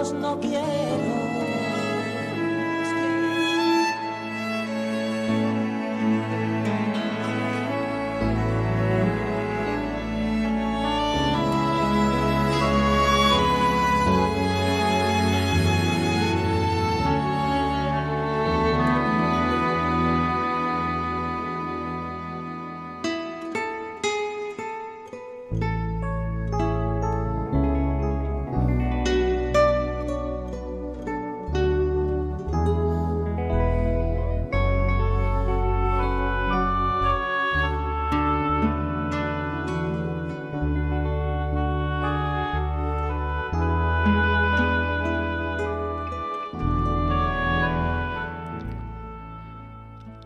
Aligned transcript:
los 0.00 0.14
no 0.14 0.40
quiero. 0.40 0.89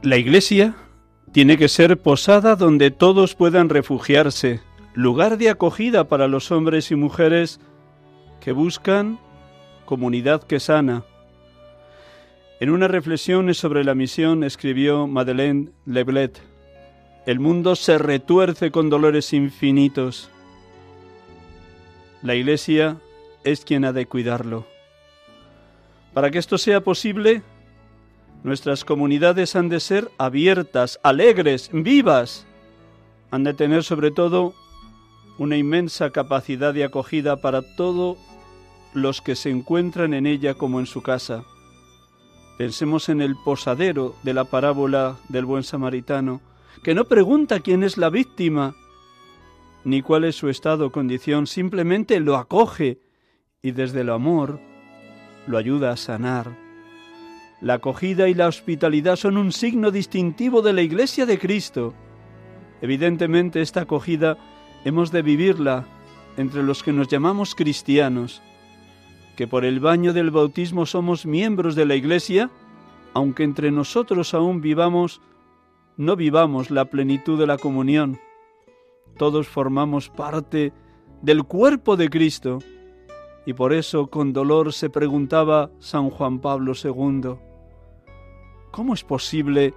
La 0.04 0.18
iglesia 0.18 0.74
tiene 1.32 1.56
que 1.56 1.66
ser 1.66 1.96
posada 1.96 2.56
donde 2.56 2.90
todos 2.90 3.34
puedan 3.34 3.70
refugiarse, 3.70 4.60
lugar 4.92 5.38
de 5.38 5.48
acogida 5.48 6.08
para 6.08 6.28
los 6.28 6.52
hombres 6.52 6.90
y 6.90 6.94
mujeres 6.94 7.58
que 8.42 8.52
buscan 8.52 9.18
comunidad 9.86 10.42
que 10.42 10.60
sana. 10.60 11.04
En 12.60 12.68
una 12.68 12.86
reflexión 12.86 13.54
sobre 13.54 13.82
la 13.82 13.94
misión 13.94 14.44
escribió 14.44 15.06
Madeleine 15.06 15.70
Leblet, 15.86 16.38
el 17.24 17.40
mundo 17.40 17.74
se 17.74 17.96
retuerce 17.96 18.70
con 18.70 18.90
dolores 18.90 19.32
infinitos. 19.32 20.28
La 22.20 22.34
iglesia 22.34 22.98
es 23.42 23.64
quien 23.64 23.86
ha 23.86 23.94
de 23.94 24.04
cuidarlo. 24.04 24.66
Para 26.12 26.30
que 26.30 26.36
esto 26.36 26.58
sea 26.58 26.82
posible, 26.82 27.42
Nuestras 28.44 28.84
comunidades 28.84 29.56
han 29.56 29.70
de 29.70 29.80
ser 29.80 30.10
abiertas, 30.18 31.00
alegres, 31.02 31.70
vivas. 31.72 32.46
Han 33.30 33.42
de 33.42 33.54
tener 33.54 33.82
sobre 33.84 34.10
todo 34.10 34.52
una 35.38 35.56
inmensa 35.56 36.10
capacidad 36.10 36.74
de 36.74 36.84
acogida 36.84 37.40
para 37.40 37.62
todos 37.74 38.18
los 38.92 39.22
que 39.22 39.34
se 39.34 39.48
encuentran 39.48 40.12
en 40.12 40.26
ella 40.26 40.52
como 40.52 40.78
en 40.78 40.84
su 40.84 41.00
casa. 41.00 41.42
Pensemos 42.58 43.08
en 43.08 43.22
el 43.22 43.34
posadero 43.34 44.14
de 44.22 44.34
la 44.34 44.44
parábola 44.44 45.16
del 45.30 45.46
buen 45.46 45.62
samaritano, 45.62 46.42
que 46.82 46.94
no 46.94 47.06
pregunta 47.06 47.60
quién 47.60 47.82
es 47.82 47.96
la 47.96 48.10
víctima, 48.10 48.76
ni 49.84 50.02
cuál 50.02 50.24
es 50.24 50.36
su 50.36 50.50
estado 50.50 50.88
o 50.88 50.92
condición, 50.92 51.46
simplemente 51.46 52.20
lo 52.20 52.36
acoge 52.36 53.00
y 53.62 53.70
desde 53.70 54.02
el 54.02 54.10
amor 54.10 54.60
lo 55.46 55.56
ayuda 55.56 55.92
a 55.92 55.96
sanar 55.96 56.63
la 57.64 57.74
acogida 57.74 58.28
y 58.28 58.34
la 58.34 58.46
hospitalidad 58.46 59.16
son 59.16 59.38
un 59.38 59.50
signo 59.50 59.90
distintivo 59.90 60.60
de 60.60 60.74
la 60.74 60.82
Iglesia 60.82 61.24
de 61.24 61.38
Cristo. 61.38 61.94
Evidentemente 62.82 63.62
esta 63.62 63.80
acogida 63.80 64.36
hemos 64.84 65.10
de 65.10 65.22
vivirla 65.22 65.86
entre 66.36 66.62
los 66.62 66.82
que 66.82 66.92
nos 66.92 67.08
llamamos 67.08 67.54
cristianos, 67.54 68.42
que 69.34 69.46
por 69.46 69.64
el 69.64 69.80
baño 69.80 70.12
del 70.12 70.30
bautismo 70.30 70.84
somos 70.84 71.24
miembros 71.24 71.74
de 71.74 71.86
la 71.86 71.94
Iglesia, 71.94 72.50
aunque 73.14 73.44
entre 73.44 73.70
nosotros 73.70 74.34
aún 74.34 74.60
vivamos, 74.60 75.22
no 75.96 76.16
vivamos 76.16 76.70
la 76.70 76.84
plenitud 76.84 77.38
de 77.38 77.46
la 77.46 77.56
comunión. 77.56 78.20
Todos 79.16 79.48
formamos 79.48 80.10
parte 80.10 80.74
del 81.22 81.44
cuerpo 81.44 81.96
de 81.96 82.10
Cristo, 82.10 82.58
y 83.46 83.54
por 83.54 83.72
eso 83.72 84.08
con 84.08 84.34
dolor 84.34 84.74
se 84.74 84.90
preguntaba 84.90 85.70
San 85.78 86.10
Juan 86.10 86.40
Pablo 86.40 86.74
II, 86.74 87.53
¿Cómo 88.74 88.94
es 88.94 89.04
posible 89.04 89.72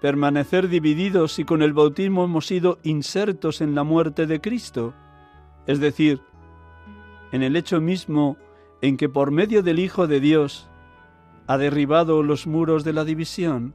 permanecer 0.00 0.68
divididos 0.68 1.34
si 1.34 1.44
con 1.44 1.60
el 1.60 1.74
bautismo 1.74 2.24
hemos 2.24 2.46
sido 2.46 2.78
insertos 2.82 3.60
en 3.60 3.74
la 3.74 3.84
muerte 3.84 4.26
de 4.26 4.40
Cristo? 4.40 4.94
Es 5.66 5.80
decir, 5.80 6.22
en 7.30 7.42
el 7.42 7.56
hecho 7.56 7.78
mismo 7.78 8.38
en 8.80 8.96
que 8.96 9.10
por 9.10 9.32
medio 9.32 9.62
del 9.62 9.78
Hijo 9.78 10.06
de 10.06 10.18
Dios 10.18 10.70
ha 11.46 11.58
derribado 11.58 12.22
los 12.22 12.46
muros 12.46 12.84
de 12.84 12.94
la 12.94 13.04
división. 13.04 13.74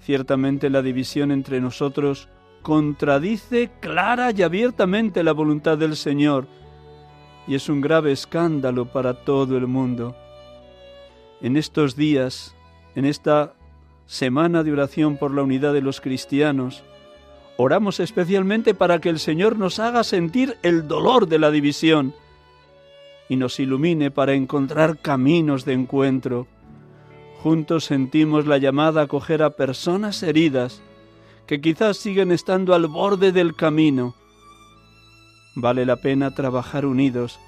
Ciertamente 0.00 0.70
la 0.70 0.80
división 0.80 1.30
entre 1.30 1.60
nosotros 1.60 2.30
contradice 2.62 3.70
clara 3.78 4.30
y 4.34 4.40
abiertamente 4.40 5.22
la 5.22 5.32
voluntad 5.32 5.76
del 5.76 5.96
Señor 5.96 6.46
y 7.46 7.56
es 7.56 7.68
un 7.68 7.82
grave 7.82 8.10
escándalo 8.10 8.90
para 8.90 9.12
todo 9.12 9.58
el 9.58 9.66
mundo. 9.66 10.16
En 11.42 11.58
estos 11.58 11.94
días 11.94 12.54
en 12.98 13.04
esta 13.04 13.54
semana 14.06 14.64
de 14.64 14.72
oración 14.72 15.18
por 15.18 15.32
la 15.32 15.44
unidad 15.44 15.72
de 15.72 15.82
los 15.82 16.00
cristianos, 16.00 16.82
oramos 17.56 18.00
especialmente 18.00 18.74
para 18.74 19.00
que 19.00 19.08
el 19.08 19.20
Señor 19.20 19.56
nos 19.56 19.78
haga 19.78 20.02
sentir 20.02 20.56
el 20.64 20.88
dolor 20.88 21.28
de 21.28 21.38
la 21.38 21.52
división 21.52 22.12
y 23.28 23.36
nos 23.36 23.60
ilumine 23.60 24.10
para 24.10 24.34
encontrar 24.34 24.98
caminos 24.98 25.64
de 25.64 25.74
encuentro. 25.74 26.48
Juntos 27.40 27.84
sentimos 27.84 28.48
la 28.48 28.58
llamada 28.58 29.02
a 29.02 29.04
acoger 29.04 29.44
a 29.44 29.50
personas 29.50 30.24
heridas 30.24 30.82
que 31.46 31.60
quizás 31.60 31.98
siguen 31.98 32.32
estando 32.32 32.74
al 32.74 32.88
borde 32.88 33.30
del 33.30 33.54
camino. 33.54 34.16
Vale 35.54 35.86
la 35.86 35.94
pena 35.94 36.34
trabajar 36.34 36.84
unidos 36.84 37.38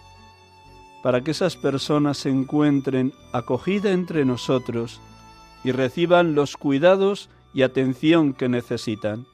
para 1.03 1.23
que 1.23 1.33
esas 1.33 1.57
personas 1.57 2.19
se 2.19 2.31
encuentren 2.31 3.13
acogida 3.33 3.91
entre 3.91 4.25
nosotros 4.25 5.01
y 5.65 5.73
reciban 5.73 6.35
los 6.35 6.57
cuidados 6.57 7.29
y 7.53 7.63
atención 7.63 8.33
que 8.33 8.49
necesitan. 8.49 9.27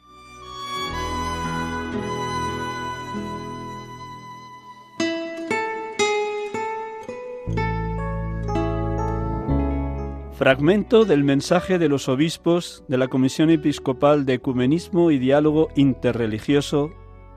Fragmento 10.37 11.07
del 11.07 11.25
mensaje 11.25 11.79
de 11.79 11.89
los 11.89 12.11
obispos 12.11 12.85
de 12.89 12.99
la 12.99 13.09
Comisión 13.09 13.49
Episcopal 13.49 14.27
de 14.27 14.35
Ecumenismo 14.35 15.11
y 15.11 15.19
Diálogo 15.19 15.69
Interreligioso 15.77 16.91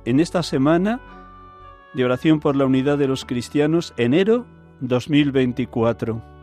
en 0.03 0.19
esta 0.19 0.44
semana 0.44 1.00
de 1.94 2.03
oración 2.03 2.41
por 2.41 2.57
la 2.57 2.65
unidad 2.65 2.97
de 2.97 3.07
los 3.07 3.24
cristianos, 3.24 3.94
enero 3.95 4.45
2024. 4.81 6.38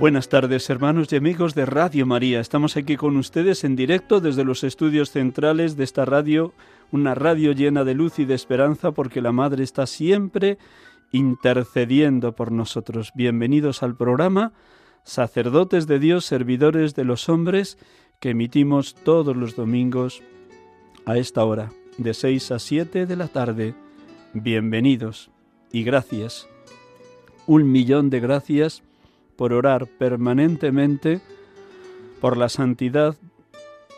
Buenas 0.00 0.30
tardes 0.30 0.70
hermanos 0.70 1.12
y 1.12 1.16
amigos 1.16 1.54
de 1.54 1.66
Radio 1.66 2.06
María. 2.06 2.40
Estamos 2.40 2.78
aquí 2.78 2.96
con 2.96 3.18
ustedes 3.18 3.64
en 3.64 3.76
directo 3.76 4.22
desde 4.22 4.44
los 4.44 4.64
estudios 4.64 5.10
centrales 5.10 5.76
de 5.76 5.84
esta 5.84 6.06
radio, 6.06 6.54
una 6.90 7.14
radio 7.14 7.52
llena 7.52 7.84
de 7.84 7.92
luz 7.92 8.18
y 8.18 8.24
de 8.24 8.32
esperanza 8.32 8.92
porque 8.92 9.20
la 9.20 9.30
Madre 9.30 9.62
está 9.62 9.86
siempre 9.86 10.56
intercediendo 11.12 12.34
por 12.34 12.50
nosotros. 12.50 13.12
Bienvenidos 13.14 13.82
al 13.82 13.94
programa 13.94 14.54
Sacerdotes 15.02 15.86
de 15.86 15.98
Dios, 15.98 16.24
Servidores 16.24 16.94
de 16.94 17.04
los 17.04 17.28
Hombres, 17.28 17.76
que 18.20 18.30
emitimos 18.30 18.94
todos 18.94 19.36
los 19.36 19.54
domingos 19.54 20.22
a 21.04 21.18
esta 21.18 21.44
hora, 21.44 21.72
de 21.98 22.14
6 22.14 22.52
a 22.52 22.58
7 22.58 23.04
de 23.04 23.16
la 23.16 23.28
tarde. 23.28 23.74
Bienvenidos 24.32 25.30
y 25.70 25.84
gracias 25.84 26.48
un 27.46 27.70
millón 27.70 28.08
de 28.08 28.20
gracias 28.20 28.82
por 29.40 29.54
orar 29.54 29.86
permanentemente 29.86 31.22
por 32.20 32.36
la 32.36 32.50
santidad 32.50 33.16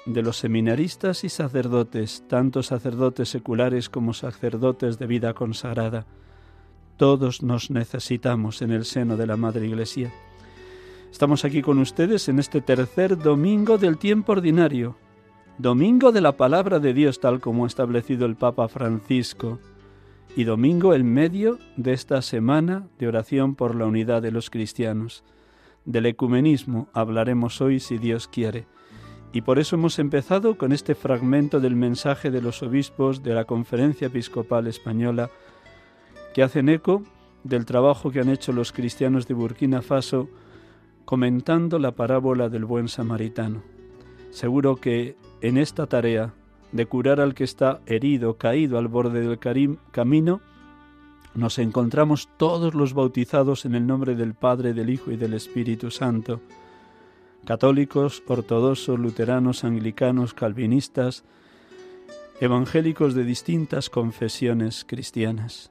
de 0.06 0.22
los 0.22 0.36
seminaristas 0.36 1.24
y 1.24 1.28
sacerdotes, 1.30 2.22
tanto 2.28 2.62
sacerdotes 2.62 3.30
seculares 3.30 3.88
como 3.88 4.14
sacerdotes 4.14 5.00
de 5.00 5.08
vida 5.08 5.34
consagrada. 5.34 6.06
Todos 6.96 7.42
nos 7.42 7.72
necesitamos 7.72 8.62
en 8.62 8.70
el 8.70 8.84
seno 8.84 9.16
de 9.16 9.26
la 9.26 9.36
Madre 9.36 9.66
Iglesia. 9.66 10.12
Estamos 11.10 11.44
aquí 11.44 11.60
con 11.60 11.80
ustedes 11.80 12.28
en 12.28 12.38
este 12.38 12.60
tercer 12.60 13.18
domingo 13.18 13.78
del 13.78 13.98
tiempo 13.98 14.30
ordinario, 14.30 14.94
domingo 15.58 16.12
de 16.12 16.20
la 16.20 16.36
palabra 16.36 16.78
de 16.78 16.94
Dios 16.94 17.18
tal 17.18 17.40
como 17.40 17.64
ha 17.64 17.66
establecido 17.66 18.26
el 18.26 18.36
Papa 18.36 18.68
Francisco, 18.68 19.58
y 20.34 20.44
domingo 20.44 20.94
en 20.94 21.12
medio 21.12 21.58
de 21.76 21.92
esta 21.92 22.22
semana 22.22 22.88
de 22.98 23.06
oración 23.06 23.54
por 23.54 23.74
la 23.74 23.84
unidad 23.84 24.22
de 24.22 24.30
los 24.30 24.48
cristianos. 24.48 25.24
Del 25.84 26.06
ecumenismo 26.06 26.88
hablaremos 26.94 27.60
hoy 27.60 27.80
si 27.80 27.98
Dios 27.98 28.28
quiere. 28.28 28.66
Y 29.32 29.42
por 29.42 29.58
eso 29.58 29.76
hemos 29.76 29.98
empezado 29.98 30.56
con 30.56 30.72
este 30.72 30.94
fragmento 30.94 31.60
del 31.60 31.76
mensaje 31.76 32.30
de 32.30 32.40
los 32.40 32.62
obispos 32.62 33.22
de 33.22 33.34
la 33.34 33.44
Conferencia 33.44 34.06
Episcopal 34.06 34.66
Española 34.66 35.30
que 36.34 36.42
hacen 36.42 36.68
eco 36.70 37.02
del 37.44 37.66
trabajo 37.66 38.10
que 38.10 38.20
han 38.20 38.28
hecho 38.30 38.52
los 38.52 38.72
cristianos 38.72 39.26
de 39.26 39.34
Burkina 39.34 39.82
Faso 39.82 40.28
comentando 41.04 41.78
la 41.78 41.92
parábola 41.92 42.48
del 42.48 42.64
buen 42.64 42.88
samaritano. 42.88 43.62
Seguro 44.30 44.76
que 44.76 45.16
en 45.42 45.58
esta 45.58 45.86
tarea 45.86 46.32
de 46.72 46.86
curar 46.86 47.20
al 47.20 47.34
que 47.34 47.44
está 47.44 47.80
herido, 47.86 48.36
caído 48.38 48.78
al 48.78 48.88
borde 48.88 49.20
del 49.20 49.38
camino, 49.38 50.40
nos 51.34 51.58
encontramos 51.58 52.28
todos 52.36 52.74
los 52.74 52.92
bautizados 52.94 53.64
en 53.64 53.74
el 53.74 53.86
nombre 53.86 54.14
del 54.14 54.34
Padre, 54.34 54.74
del 54.74 54.90
Hijo 54.90 55.10
y 55.10 55.16
del 55.16 55.34
Espíritu 55.34 55.90
Santo 55.90 56.40
católicos, 57.44 58.22
ortodoxos, 58.26 58.98
luteranos, 58.98 59.64
anglicanos, 59.64 60.34
calvinistas, 60.34 61.24
evangélicos 62.40 63.14
de 63.14 63.24
distintas 63.24 63.90
confesiones 63.90 64.84
cristianas. 64.84 65.70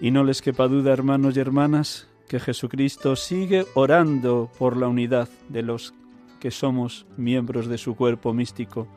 Y 0.00 0.10
no 0.10 0.24
les 0.24 0.42
quepa 0.42 0.68
duda, 0.68 0.92
hermanos 0.92 1.36
y 1.36 1.40
hermanas, 1.40 2.08
que 2.28 2.40
Jesucristo 2.40 3.14
sigue 3.14 3.66
orando 3.74 4.50
por 4.58 4.76
la 4.76 4.88
unidad 4.88 5.28
de 5.48 5.62
los 5.62 5.94
que 6.40 6.50
somos 6.50 7.06
miembros 7.16 7.68
de 7.68 7.78
su 7.78 7.94
cuerpo 7.94 8.32
místico. 8.32 8.88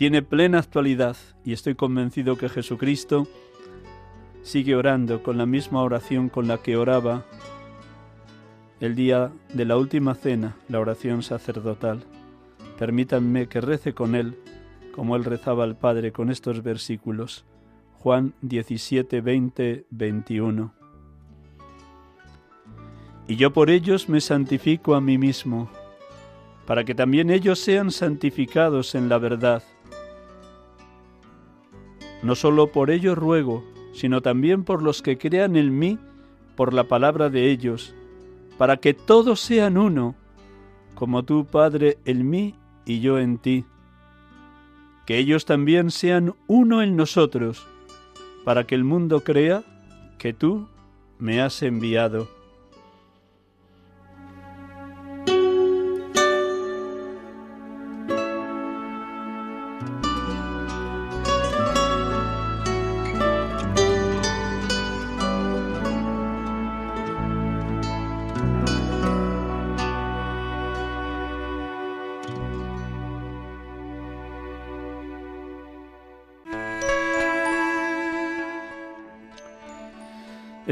Tiene 0.00 0.22
plena 0.22 0.60
actualidad 0.60 1.14
y 1.44 1.52
estoy 1.52 1.74
convencido 1.74 2.38
que 2.38 2.48
Jesucristo 2.48 3.28
sigue 4.40 4.74
orando 4.74 5.22
con 5.22 5.36
la 5.36 5.44
misma 5.44 5.82
oración 5.82 6.30
con 6.30 6.48
la 6.48 6.56
que 6.56 6.78
oraba 6.78 7.26
el 8.80 8.94
día 8.94 9.30
de 9.52 9.66
la 9.66 9.76
última 9.76 10.14
cena, 10.14 10.56
la 10.70 10.80
oración 10.80 11.22
sacerdotal. 11.22 12.02
Permítanme 12.78 13.46
que 13.46 13.60
rece 13.60 13.92
con 13.92 14.14
él, 14.14 14.38
como 14.94 15.16
él 15.16 15.24
rezaba 15.26 15.64
al 15.64 15.76
Padre 15.76 16.12
con 16.12 16.30
estos 16.30 16.62
versículos. 16.62 17.44
Juan 17.98 18.32
17, 18.40 19.20
20, 19.20 19.84
21. 19.90 20.72
Y 23.28 23.36
yo 23.36 23.52
por 23.52 23.68
ellos 23.68 24.08
me 24.08 24.22
santifico 24.22 24.94
a 24.94 25.02
mí 25.02 25.18
mismo, 25.18 25.68
para 26.64 26.84
que 26.84 26.94
también 26.94 27.28
ellos 27.28 27.58
sean 27.58 27.90
santificados 27.90 28.94
en 28.94 29.10
la 29.10 29.18
verdad. 29.18 29.62
No 32.22 32.34
solo 32.34 32.72
por 32.72 32.90
ellos 32.90 33.16
ruego, 33.16 33.64
sino 33.92 34.20
también 34.20 34.64
por 34.64 34.82
los 34.82 35.02
que 35.02 35.18
crean 35.18 35.56
en 35.56 35.78
mí 35.78 35.98
por 36.56 36.74
la 36.74 36.84
palabra 36.84 37.30
de 37.30 37.50
ellos, 37.50 37.94
para 38.58 38.76
que 38.76 38.92
todos 38.92 39.40
sean 39.40 39.78
uno, 39.78 40.14
como 40.94 41.24
tú, 41.24 41.46
Padre, 41.46 41.96
en 42.04 42.28
mí 42.28 42.54
y 42.84 43.00
yo 43.00 43.18
en 43.18 43.38
ti. 43.38 43.64
Que 45.06 45.16
ellos 45.16 45.46
también 45.46 45.90
sean 45.90 46.34
uno 46.46 46.82
en 46.82 46.96
nosotros, 46.96 47.66
para 48.44 48.64
que 48.64 48.74
el 48.74 48.84
mundo 48.84 49.24
crea 49.24 49.62
que 50.18 50.34
tú 50.34 50.68
me 51.18 51.40
has 51.40 51.62
enviado. 51.62 52.28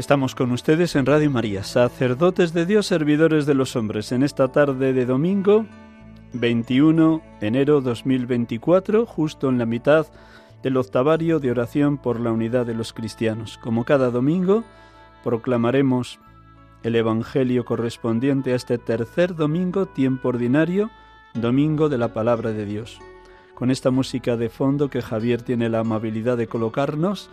Estamos 0.09 0.33
con 0.33 0.51
ustedes 0.51 0.95
en 0.95 1.05
Radio 1.05 1.29
María, 1.29 1.63
sacerdotes 1.63 2.51
de 2.51 2.65
Dios, 2.65 2.87
servidores 2.87 3.45
de 3.45 3.53
los 3.53 3.75
hombres, 3.75 4.11
en 4.11 4.23
esta 4.23 4.47
tarde 4.47 4.91
de 4.91 5.05
domingo 5.05 5.67
21 6.33 7.21
enero 7.41 7.79
2024, 7.81 9.05
justo 9.05 9.49
en 9.49 9.59
la 9.59 9.67
mitad 9.67 10.07
del 10.63 10.77
octavario 10.77 11.39
de 11.39 11.51
oración 11.51 11.99
por 11.99 12.19
la 12.19 12.31
unidad 12.31 12.65
de 12.65 12.73
los 12.73 12.91
cristianos. 12.91 13.59
Como 13.59 13.85
cada 13.85 14.09
domingo, 14.09 14.63
proclamaremos 15.23 16.19
el 16.81 16.95
Evangelio 16.95 17.63
correspondiente 17.63 18.53
a 18.53 18.55
este 18.55 18.79
tercer 18.79 19.35
domingo, 19.35 19.85
tiempo 19.85 20.29
ordinario, 20.29 20.89
domingo 21.35 21.87
de 21.87 21.99
la 21.99 22.15
palabra 22.15 22.51
de 22.51 22.65
Dios. 22.65 22.99
Con 23.53 23.69
esta 23.69 23.91
música 23.91 24.37
de 24.37 24.49
fondo 24.49 24.89
que 24.89 25.03
Javier 25.03 25.43
tiene 25.43 25.69
la 25.69 25.81
amabilidad 25.81 26.35
de 26.35 26.47
colocarnos, 26.47 27.29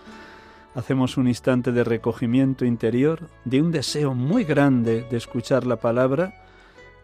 hacemos 0.76 1.16
un 1.16 1.26
instante 1.26 1.72
de 1.72 1.82
recogimiento 1.82 2.66
interior, 2.66 3.30
de 3.44 3.62
un 3.62 3.72
deseo 3.72 4.14
muy 4.14 4.44
grande 4.44 5.06
de 5.10 5.16
escuchar 5.16 5.66
la 5.66 5.76
palabra, 5.76 6.44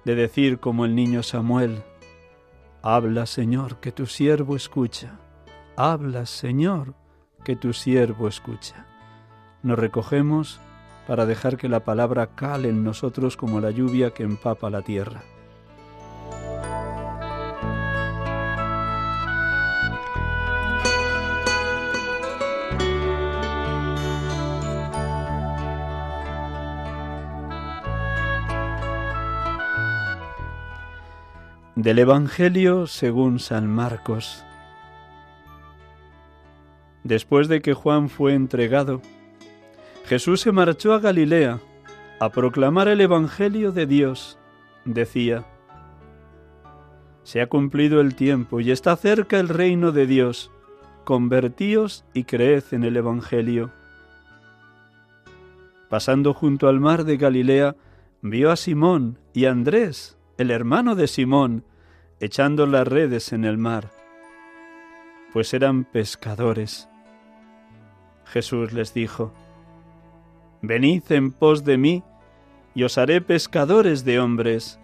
de 0.05 0.15
decir 0.15 0.61
como 0.61 0.85
el 0.85 0.95
niño 0.95 1.23
Samuel, 1.23 1.83
Habla, 2.83 3.27
Señor, 3.27 3.77
que 3.77 3.91
tu 3.91 4.07
siervo 4.07 4.57
escucha. 4.57 5.19
Habla, 5.77 6.27
Señor, 6.27 6.95
que 7.45 7.57
tu 7.57 7.73
siervo 7.73 8.29
escucha. 8.29 8.87
Nos 9.63 9.79
recogemos 9.79 10.61
para 11.07 11.25
dejar 11.25 11.57
que 11.57 11.69
la 11.69 11.85
palabra 11.85 12.35
cale 12.35 12.69
en 12.69 12.85
nosotros 12.85 13.37
como 13.37 13.61
la 13.61 13.71
lluvia 13.71 14.11
que 14.11 14.23
empapa 14.23 14.69
la 14.69 14.83
tierra. 14.83 15.23
Del 31.77 32.01
Evangelio 32.01 32.87
según 32.87 33.39
San 33.39 33.67
Marcos. 33.67 34.45
Después 37.03 37.49
de 37.49 37.63
que 37.63 37.73
Juan 37.73 38.11
fue 38.11 38.35
entregado, 38.35 39.01
Jesús 40.05 40.43
se 40.43 40.53
marchó 40.53 40.93
a 40.93 40.99
Galilea 40.99 41.61
a 42.21 42.29
proclamar 42.29 42.89
el 42.89 43.01
Evangelio 43.01 43.73
de 43.73 43.87
Dios. 43.87 44.39
Decía, 44.85 45.47
Se 47.23 47.41
ha 47.41 47.47
cumplido 47.47 48.03
el 48.03 48.17
tiempo 48.17 48.61
y 48.61 48.71
está 48.71 48.95
cerca 48.95 49.41
el 49.41 49.49
reino 49.49 49.93
de 49.93 50.07
Dios. 50.07 50.51
Convertíos 51.05 52.05
y 52.13 52.25
creed 52.25 52.65
en 52.73 52.85
el 52.85 52.99
Evangelio. 52.99 53.71
Pasando 55.89 56.35
junto 56.35 56.69
al 56.69 56.81
mar 56.81 57.05
de 57.05 57.17
Galilea, 57.17 57.77
vio 58.21 58.51
a 58.51 58.57
Simón 58.57 59.19
y 59.33 59.47
a 59.47 59.53
Andrés, 59.53 60.19
el 60.43 60.51
hermano 60.51 60.97
de 60.97 61.07
Simón, 61.07 61.65
echando 62.21 62.67
las 62.67 62.87
redes 62.87 63.33
en 63.33 63.45
el 63.45 63.59
mar, 63.59 63.91
pues 65.33 65.55
eran 65.55 65.85
pescadores. 65.85 66.89
Jesús 68.25 68.73
les 68.73 68.93
dijo, 68.93 69.33
Venid 70.61 71.05
en 71.11 71.33
pos 71.33 71.65
de 71.65 71.79
mí, 71.79 72.03
y 72.75 72.83
os 72.83 72.99
haré 72.99 73.21
pescadores 73.21 74.05
de 74.05 74.19
hombres. 74.19 74.81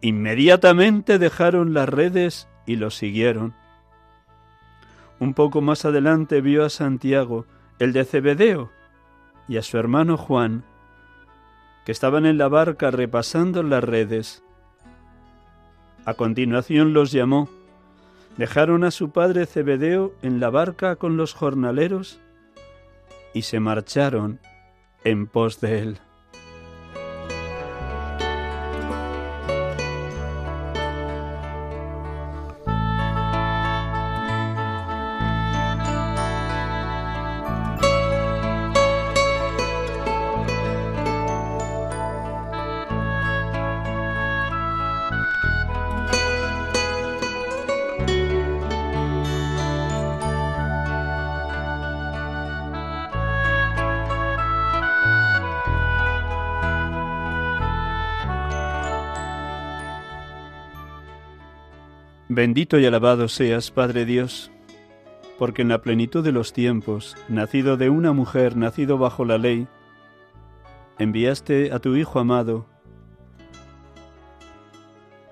Inmediatamente 0.00 1.18
dejaron 1.18 1.74
las 1.74 1.88
redes 1.88 2.48
y 2.66 2.76
lo 2.76 2.90
siguieron. 2.90 3.54
Un 5.20 5.34
poco 5.34 5.60
más 5.60 5.84
adelante 5.84 6.40
vio 6.40 6.64
a 6.64 6.70
Santiago, 6.70 7.46
el 7.78 7.92
de 7.92 8.04
Cebedeo, 8.04 8.70
y 9.46 9.58
a 9.58 9.62
su 9.62 9.76
hermano 9.76 10.16
Juan, 10.16 10.64
que 11.84 11.92
estaban 11.92 12.26
en 12.26 12.38
la 12.38 12.48
barca 12.48 12.90
repasando 12.90 13.62
las 13.62 13.84
redes. 13.84 14.42
A 16.04 16.14
continuación 16.14 16.92
los 16.92 17.12
llamó. 17.12 17.48
Dejaron 18.36 18.84
a 18.84 18.90
su 18.90 19.10
padre 19.10 19.46
Zebedeo 19.46 20.12
en 20.22 20.40
la 20.40 20.50
barca 20.50 20.96
con 20.96 21.16
los 21.16 21.34
jornaleros 21.34 22.20
y 23.32 23.42
se 23.42 23.60
marcharon 23.60 24.40
en 25.04 25.26
pos 25.26 25.60
de 25.60 25.78
Él. 25.78 25.98
Bendito 62.34 62.80
y 62.80 62.84
alabado 62.84 63.28
seas, 63.28 63.70
Padre 63.70 64.04
Dios, 64.04 64.50
porque 65.38 65.62
en 65.62 65.68
la 65.68 65.82
plenitud 65.82 66.24
de 66.24 66.32
los 66.32 66.52
tiempos, 66.52 67.16
nacido 67.28 67.76
de 67.76 67.90
una 67.90 68.12
mujer, 68.12 68.56
nacido 68.56 68.98
bajo 68.98 69.24
la 69.24 69.38
ley, 69.38 69.68
enviaste 70.98 71.72
a 71.72 71.78
tu 71.78 71.94
Hijo 71.94 72.18
amado, 72.18 72.66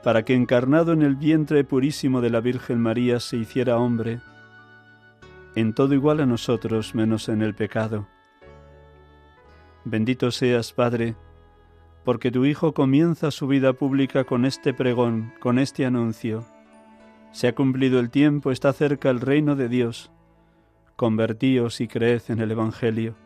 para 0.05 0.25
que 0.25 0.37
encarnado 0.37 0.93
en 0.93 1.03
el 1.03 1.17
vientre 1.17 1.65
purísimo 1.65 2.21
de 2.21 2.31
la 2.31 2.41
Virgen 2.41 2.79
María 2.79 3.19
se 3.19 3.37
hiciera 3.37 3.79
hombre, 3.79 4.21
en 5.57 5.75
todo 5.75 5.95
igual 5.95 6.21
a 6.21 6.27
nosotros 6.27 6.95
menos 6.95 7.29
en 7.29 7.43
el 7.43 7.57
pecado. 7.57 8.07
Bendito 9.85 10.31
seas, 10.31 10.73
Padre, 10.73 11.17
porque 12.05 12.31
tu 12.31 12.45
Hijo 12.45 12.73
comienza 12.73 13.33
su 13.33 13.49
vida 13.49 13.73
pública 13.73 14.23
con 14.23 14.45
este 14.45 14.73
pregón, 14.73 15.33
con 15.41 15.59
este 15.59 15.85
anuncio 15.85 16.47
se 17.33 17.49
ha 17.49 17.55
cumplido 17.55 17.99
el 17.99 18.11
tiempo, 18.11 18.53
está 18.53 18.73
cerca 18.73 19.11
el 19.11 19.21
reino 19.21 19.57
de 19.57 19.69
Dios. 19.69 20.12
Convertíos 20.97 21.81
y 21.81 21.89
creed 21.89 22.23
en 22.29 22.41
el 22.41 22.51
Evangelio. 22.51 23.17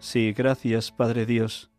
Sí, 0.00 0.32
gracias, 0.32 0.90
Padre 0.90 1.26
Dios, 1.26 1.70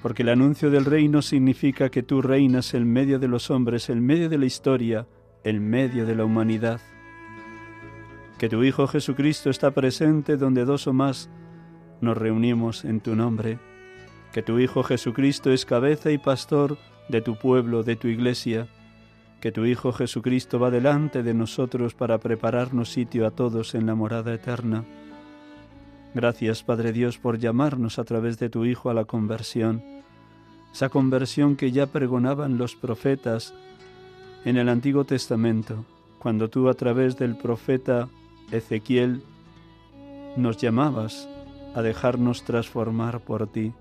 porque 0.00 0.22
el 0.22 0.30
anuncio 0.30 0.70
del 0.70 0.84
reino 0.84 1.20
significa 1.20 1.90
que 1.90 2.02
tú 2.02 2.22
reinas 2.22 2.74
en 2.74 2.90
medio 2.90 3.18
de 3.18 3.28
los 3.28 3.50
hombres, 3.50 3.90
en 3.90 4.04
medio 4.04 4.28
de 4.28 4.38
la 4.38 4.46
historia, 4.46 5.06
en 5.44 5.68
medio 5.68 6.06
de 6.06 6.16
la 6.16 6.24
humanidad. 6.24 6.80
Que 8.38 8.48
tu 8.48 8.64
Hijo 8.64 8.88
Jesucristo 8.88 9.50
está 9.50 9.72
presente 9.72 10.36
donde 10.36 10.64
dos 10.64 10.86
o 10.86 10.92
más 10.92 11.28
nos 12.00 12.16
reunimos 12.16 12.84
en 12.84 13.00
tu 13.00 13.14
nombre. 13.14 13.58
Que 14.32 14.42
tu 14.42 14.58
Hijo 14.58 14.82
Jesucristo 14.82 15.52
es 15.52 15.66
cabeza 15.66 16.10
y 16.10 16.18
pastor 16.18 16.78
de 17.08 17.20
tu 17.20 17.36
pueblo, 17.36 17.82
de 17.82 17.96
tu 17.96 18.08
iglesia 18.08 18.66
que 19.42 19.50
tu 19.50 19.64
Hijo 19.64 19.92
Jesucristo 19.92 20.60
va 20.60 20.70
delante 20.70 21.24
de 21.24 21.34
nosotros 21.34 21.94
para 21.94 22.18
prepararnos 22.18 22.92
sitio 22.92 23.26
a 23.26 23.32
todos 23.32 23.74
en 23.74 23.86
la 23.86 23.96
morada 23.96 24.32
eterna. 24.32 24.84
Gracias, 26.14 26.62
Padre 26.62 26.92
Dios, 26.92 27.18
por 27.18 27.40
llamarnos 27.40 27.98
a 27.98 28.04
través 28.04 28.38
de 28.38 28.48
tu 28.50 28.64
Hijo 28.64 28.88
a 28.88 28.94
la 28.94 29.04
conversión, 29.04 29.82
esa 30.72 30.90
conversión 30.90 31.56
que 31.56 31.72
ya 31.72 31.88
pregonaban 31.88 32.56
los 32.56 32.76
profetas 32.76 33.52
en 34.44 34.58
el 34.58 34.68
Antiguo 34.68 35.04
Testamento, 35.04 35.84
cuando 36.20 36.48
tú 36.48 36.68
a 36.68 36.74
través 36.74 37.16
del 37.18 37.36
profeta 37.36 38.08
Ezequiel 38.52 39.24
nos 40.36 40.56
llamabas 40.56 41.28
a 41.74 41.82
dejarnos 41.82 42.44
transformar 42.44 43.18
por 43.18 43.48
ti. 43.48 43.72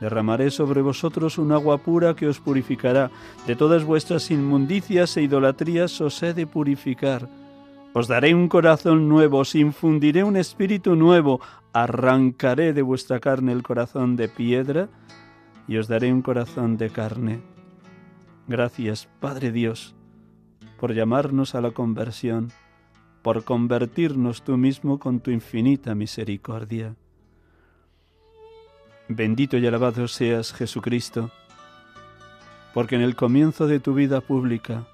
Derramaré 0.00 0.50
sobre 0.50 0.82
vosotros 0.82 1.38
un 1.38 1.52
agua 1.52 1.78
pura 1.78 2.14
que 2.14 2.28
os 2.28 2.40
purificará. 2.40 3.10
De 3.46 3.56
todas 3.56 3.84
vuestras 3.84 4.30
inmundicias 4.30 5.16
e 5.16 5.22
idolatrías 5.22 6.00
os 6.00 6.22
he 6.22 6.34
de 6.34 6.46
purificar. 6.46 7.28
Os 7.94 8.08
daré 8.08 8.34
un 8.34 8.48
corazón 8.48 9.08
nuevo, 9.08 9.38
os 9.38 9.54
infundiré 9.54 10.22
un 10.22 10.36
espíritu 10.36 10.96
nuevo, 10.96 11.40
arrancaré 11.72 12.74
de 12.74 12.82
vuestra 12.82 13.20
carne 13.20 13.52
el 13.52 13.62
corazón 13.62 14.16
de 14.16 14.28
piedra 14.28 14.90
y 15.66 15.78
os 15.78 15.88
daré 15.88 16.12
un 16.12 16.20
corazón 16.20 16.76
de 16.76 16.90
carne. 16.90 17.40
Gracias, 18.46 19.08
Padre 19.18 19.50
Dios, 19.50 19.96
por 20.78 20.92
llamarnos 20.92 21.54
a 21.54 21.62
la 21.62 21.70
conversión, 21.70 22.52
por 23.22 23.44
convertirnos 23.44 24.42
tú 24.42 24.58
mismo 24.58 24.98
con 24.98 25.20
tu 25.20 25.30
infinita 25.30 25.94
misericordia. 25.94 26.94
Bendito 29.08 29.56
y 29.56 29.64
alabado 29.64 30.08
seas 30.08 30.52
Jesucristo, 30.52 31.30
porque 32.74 32.96
en 32.96 33.02
el 33.02 33.14
comienzo 33.14 33.68
de 33.68 33.78
tu 33.78 33.94
vida 33.94 34.20
pública, 34.20 34.88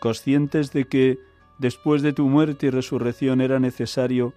conscientes 0.00 0.70
de 0.72 0.84
que 0.84 1.18
después 1.58 2.02
de 2.02 2.12
tu 2.12 2.28
muerte 2.28 2.66
y 2.66 2.70
resurrección 2.70 3.40
era 3.40 3.58
necesario 3.58 4.34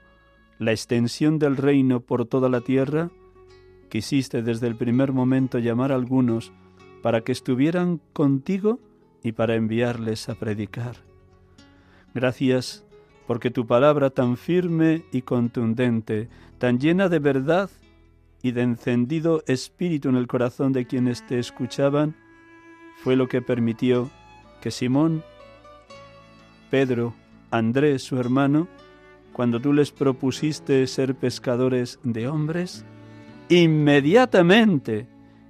la 0.59 0.71
extensión 0.71 1.39
del 1.39 1.57
reino 1.57 1.99
por 1.99 2.25
toda 2.25 2.47
la 2.47 2.61
tierra, 2.61 3.09
quisiste 3.89 4.43
desde 4.43 4.67
el 4.67 4.77
primer 4.77 5.11
momento 5.11 5.59
llamar 5.59 5.91
a 5.91 5.95
algunos 5.95 6.53
para 7.01 7.19
que 7.19 7.33
estuvieran 7.33 7.99
contigo 8.13 8.79
y 9.23 9.33
para 9.33 9.55
enviarles 9.55 10.29
a 10.29 10.35
predicar. 10.35 10.95
Gracias 12.13 12.85
porque 13.27 13.51
tu 13.51 13.67
palabra 13.67 14.09
tan 14.09 14.37
firme 14.37 15.03
y 15.11 15.23
contundente, 15.23 16.29
tan 16.59 16.79
llena 16.79 17.09
de 17.09 17.19
verdad 17.19 17.69
y 18.41 18.51
de 18.51 18.61
encendido 18.61 19.43
espíritu 19.47 20.09
en 20.09 20.15
el 20.15 20.27
corazón 20.27 20.73
de 20.73 20.85
quienes 20.85 21.25
te 21.25 21.39
escuchaban, 21.39 22.15
fue 23.03 23.15
lo 23.15 23.27
que 23.27 23.41
permitió 23.41 24.09
que 24.61 24.71
Simón, 24.71 25.23
Pedro, 26.69 27.13
Andrés, 27.49 28.03
su 28.03 28.17
hermano, 28.17 28.67
cuando 29.33 29.59
tú 29.59 29.73
les 29.73 29.91
propusiste 29.91 30.85
ser 30.87 31.15
pescadores 31.15 31.99
de 32.03 32.27
hombres, 32.27 32.85
inmediatamente, 33.49 35.07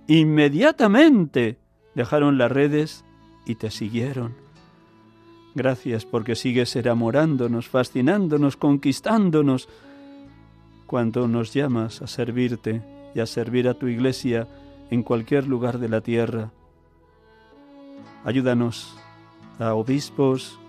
inmediatamente 0.08 1.60
dejaron 1.96 2.38
las 2.38 2.52
redes 2.52 3.06
y 3.46 3.56
te 3.56 3.70
siguieron. 3.72 4.36
Gracias 5.54 6.06
porque 6.06 6.36
sigues 6.36 6.76
enamorándonos, 6.76 7.68
fascinándonos, 7.68 8.56
conquistándonos, 8.56 9.68
cuando 10.92 11.26
nos 11.30 11.54
llamas 11.54 12.02
a 12.02 12.08
servirte 12.08 12.82
y 13.16 13.22
a 13.22 13.26
servir 13.26 13.70
a 13.70 13.76
tu 13.76 13.88
iglesia 13.88 14.50
en 14.90 15.04
cualquier 15.04 15.48
lugar 15.48 15.80
de 15.80 15.88
la 15.88 16.02
tierra. 16.02 16.52
Ayúdanos 18.26 18.98
a 19.58 19.74
obispos, 19.74 20.60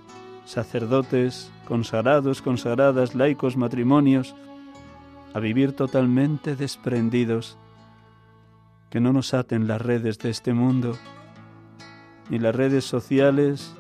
sacerdotes, 0.44 1.50
consagrados, 1.66 2.40
consagradas, 2.40 3.16
laicos, 3.16 3.56
matrimonios, 3.56 4.36
a 5.34 5.40
vivir 5.40 5.72
totalmente 5.72 6.54
desprendidos, 6.54 7.58
que 8.90 9.00
no 9.00 9.12
nos 9.12 9.34
aten 9.34 9.66
las 9.66 9.82
redes 9.82 10.20
de 10.20 10.30
este 10.30 10.54
mundo, 10.54 10.96
ni 12.30 12.38
las 12.38 12.54
redes 12.54 12.84
sociales, 12.84 13.74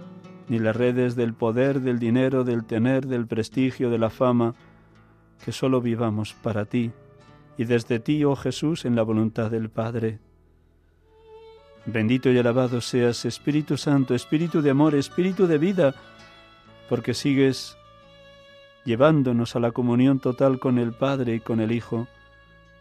ni 0.48 0.58
las 0.58 0.74
redes 0.74 1.14
del 1.14 1.34
poder, 1.34 1.82
del 1.82 2.00
dinero, 2.00 2.42
del 2.42 2.64
tener, 2.64 3.06
del 3.06 3.28
prestigio, 3.28 3.90
de 3.90 3.98
la 3.98 4.10
fama, 4.10 4.56
que 5.44 5.52
solo 5.52 5.80
vivamos 5.80 6.34
para 6.34 6.64
ti 6.64 6.92
y 7.58 7.64
desde 7.64 8.00
ti, 8.00 8.24
oh 8.24 8.36
Jesús, 8.36 8.84
en 8.84 8.96
la 8.96 9.02
voluntad 9.02 9.50
del 9.50 9.68
Padre. 9.70 10.18
Bendito 11.84 12.30
y 12.30 12.38
alabado 12.38 12.80
seas, 12.80 13.24
Espíritu 13.24 13.76
Santo, 13.76 14.14
Espíritu 14.14 14.62
de 14.62 14.70
amor, 14.70 14.94
Espíritu 14.94 15.46
de 15.46 15.58
vida, 15.58 15.94
porque 16.88 17.12
sigues 17.12 17.76
llevándonos 18.84 19.56
a 19.56 19.60
la 19.60 19.72
comunión 19.72 20.20
total 20.20 20.58
con 20.58 20.78
el 20.78 20.92
Padre 20.92 21.34
y 21.34 21.40
con 21.40 21.60
el 21.60 21.72
Hijo, 21.72 22.06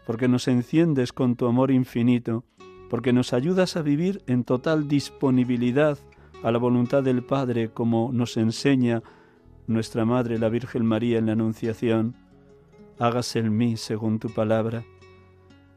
porque 0.06 0.28
nos 0.28 0.48
enciendes 0.48 1.12
con 1.12 1.36
tu 1.36 1.46
amor 1.46 1.70
infinito, 1.70 2.44
porque 2.88 3.12
nos 3.12 3.32
ayudas 3.32 3.76
a 3.76 3.82
vivir 3.82 4.22
en 4.26 4.44
total 4.44 4.88
disponibilidad 4.88 5.98
a 6.42 6.50
la 6.50 6.58
voluntad 6.58 7.02
del 7.02 7.22
Padre, 7.22 7.70
como 7.70 8.10
nos 8.12 8.36
enseña 8.36 9.02
nuestra 9.66 10.04
Madre 10.04 10.38
la 10.38 10.48
Virgen 10.48 10.84
María 10.84 11.18
en 11.18 11.26
la 11.26 11.32
Anunciación 11.32 12.21
hágase 13.02 13.40
en 13.40 13.56
mí 13.56 13.76
según 13.76 14.18
tu 14.18 14.30
palabra. 14.30 14.84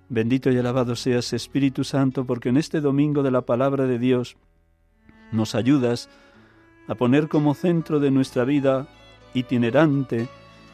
Bendito 0.10 0.51
y 0.51 0.58
alabado 0.58 0.96
seas 0.96 1.34
Espíritu 1.34 1.84
Santo, 1.84 2.25
porque 2.25 2.50
en 2.50 2.58
este 2.58 2.82
domingo 2.82 3.24
de 3.24 3.32
la 3.32 3.41
palabra 3.41 3.86
de 3.86 3.98
Dios 3.98 4.38
nos 5.32 5.55
ayudas 5.55 6.10
a 6.88 6.96
poner 6.96 7.27
como 7.27 7.55
centro 7.55 8.00
de 8.00 8.12
nuestra 8.12 8.46
vida 8.46 8.88
itinerante 9.34 10.27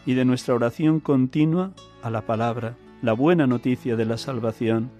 y 0.05 0.13
de 0.13 0.25
nuestra 0.25 0.53
oración 0.53 0.99
continua 0.99 1.71
a 2.03 2.09
la 2.09 2.25
palabra, 2.25 2.75
la 3.01 3.13
buena 3.13 3.47
noticia 3.47 3.95
de 3.95 4.05
la 4.05 4.17
salvación, 4.17 4.91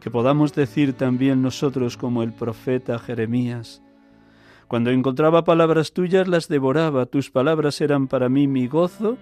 que 0.00 0.10
podamos 0.10 0.52
decir 0.52 0.94
también 0.94 1.42
nosotros 1.42 1.96
como 1.96 2.24
el 2.24 2.32
profeta 2.32 2.98
Jeremías, 2.98 3.82
cuando 4.72 4.90
encontraba 4.90 5.44
palabras 5.44 5.92
tuyas 5.92 6.26
las 6.26 6.48
devoraba, 6.48 7.04
tus 7.04 7.30
palabras 7.30 7.82
eran 7.82 8.08
para 8.08 8.30
mí 8.30 8.48
mi 8.48 8.68
gozo 8.68 9.18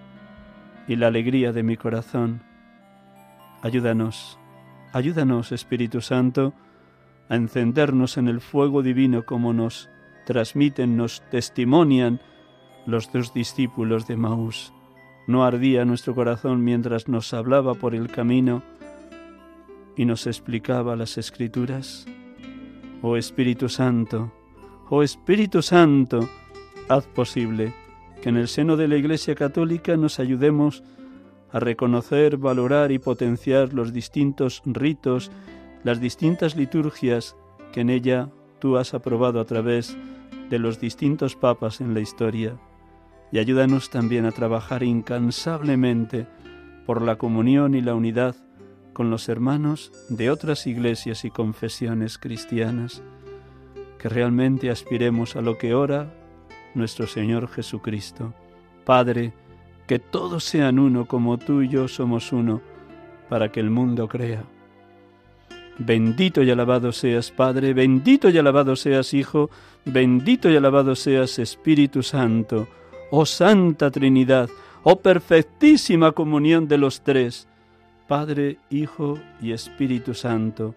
y 0.87 0.95
la 0.95 1.07
alegría 1.07 1.51
de 1.51 1.63
mi 1.63 1.77
corazón. 1.77 2.41
Ayúdanos, 3.61 4.39
ayúdanos, 4.93 5.51
Espíritu 5.51 6.01
Santo, 6.01 6.53
a 7.29 7.35
encendernos 7.35 8.17
en 8.17 8.27
el 8.27 8.41
fuego 8.41 8.81
divino 8.81 9.25
como 9.25 9.53
nos 9.53 9.89
transmiten, 10.25 10.97
nos 10.97 11.21
testimonian 11.29 12.21
los 12.85 13.11
dos 13.11 13.33
discípulos 13.33 14.07
de 14.07 14.17
Maús. 14.17 14.73
No 15.27 15.43
ardía 15.43 15.85
nuestro 15.85 16.15
corazón 16.15 16.63
mientras 16.63 17.07
nos 17.07 17.33
hablaba 17.33 17.75
por 17.75 17.95
el 17.95 18.09
camino 18.09 18.63
y 19.95 20.05
nos 20.05 20.25
explicaba 20.27 20.95
las 20.95 21.17
escrituras. 21.17 22.05
Oh 23.01 23.17
Espíritu 23.17 23.69
Santo, 23.69 24.31
oh 24.89 25.03
Espíritu 25.03 25.61
Santo, 25.61 26.27
haz 26.89 27.07
posible 27.07 27.73
que 28.21 28.29
en 28.29 28.37
el 28.37 28.47
seno 28.47 28.77
de 28.77 28.87
la 28.87 28.97
Iglesia 28.97 29.35
Católica 29.35 29.97
nos 29.97 30.19
ayudemos 30.19 30.83
a 31.51 31.59
reconocer, 31.59 32.37
valorar 32.37 32.91
y 32.91 32.99
potenciar 32.99 33.73
los 33.73 33.91
distintos 33.91 34.61
ritos, 34.65 35.31
las 35.83 35.99
distintas 35.99 36.55
liturgias 36.55 37.35
que 37.73 37.81
en 37.81 37.89
ella 37.89 38.29
tú 38.59 38.77
has 38.77 38.93
aprobado 38.93 39.39
a 39.39 39.45
través 39.45 39.97
de 40.49 40.59
los 40.59 40.79
distintos 40.79 41.35
papas 41.35 41.81
en 41.81 41.93
la 41.93 41.99
historia. 41.99 42.57
Y 43.31 43.39
ayúdanos 43.39 43.89
también 43.89 44.25
a 44.25 44.31
trabajar 44.31 44.83
incansablemente 44.83 46.27
por 46.85 47.01
la 47.01 47.17
comunión 47.17 47.73
y 47.73 47.81
la 47.81 47.95
unidad 47.95 48.35
con 48.93 49.09
los 49.09 49.29
hermanos 49.29 49.91
de 50.09 50.29
otras 50.29 50.67
iglesias 50.67 51.25
y 51.25 51.31
confesiones 51.31 52.17
cristianas, 52.17 53.01
que 53.97 54.09
realmente 54.09 54.69
aspiremos 54.69 55.35
a 55.35 55.41
lo 55.41 55.57
que 55.57 55.73
ora 55.73 56.13
nuestro 56.73 57.07
Señor 57.07 57.47
Jesucristo. 57.47 58.33
Padre, 58.85 59.33
que 59.87 59.99
todos 59.99 60.43
sean 60.43 60.79
uno 60.79 61.05
como 61.05 61.37
tú 61.37 61.61
y 61.61 61.69
yo 61.69 61.87
somos 61.87 62.31
uno, 62.31 62.61
para 63.29 63.51
que 63.51 63.59
el 63.59 63.69
mundo 63.69 64.07
crea. 64.07 64.43
Bendito 65.77 66.43
y 66.43 66.51
alabado 66.51 66.91
seas 66.91 67.31
Padre, 67.31 67.73
bendito 67.73 68.29
y 68.29 68.37
alabado 68.37 68.75
seas 68.75 69.13
Hijo, 69.13 69.49
bendito 69.85 70.49
y 70.49 70.55
alabado 70.55 70.95
seas 70.95 71.39
Espíritu 71.39 72.03
Santo, 72.03 72.67
oh 73.09 73.25
Santa 73.25 73.89
Trinidad, 73.89 74.49
oh 74.83 74.97
perfectísima 74.97 76.11
comunión 76.11 76.67
de 76.67 76.77
los 76.77 77.01
tres, 77.01 77.47
Padre, 78.07 78.57
Hijo 78.69 79.17
y 79.41 79.53
Espíritu 79.53 80.13
Santo. 80.13 80.75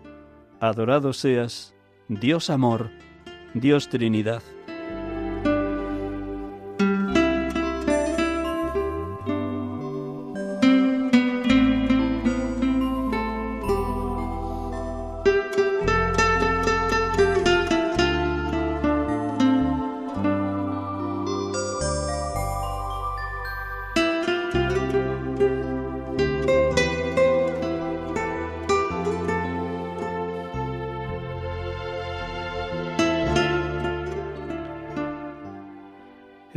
Adorado 0.60 1.12
seas, 1.12 1.74
Dios 2.08 2.48
amor, 2.48 2.90
Dios 3.54 3.88
Trinidad. 3.88 4.42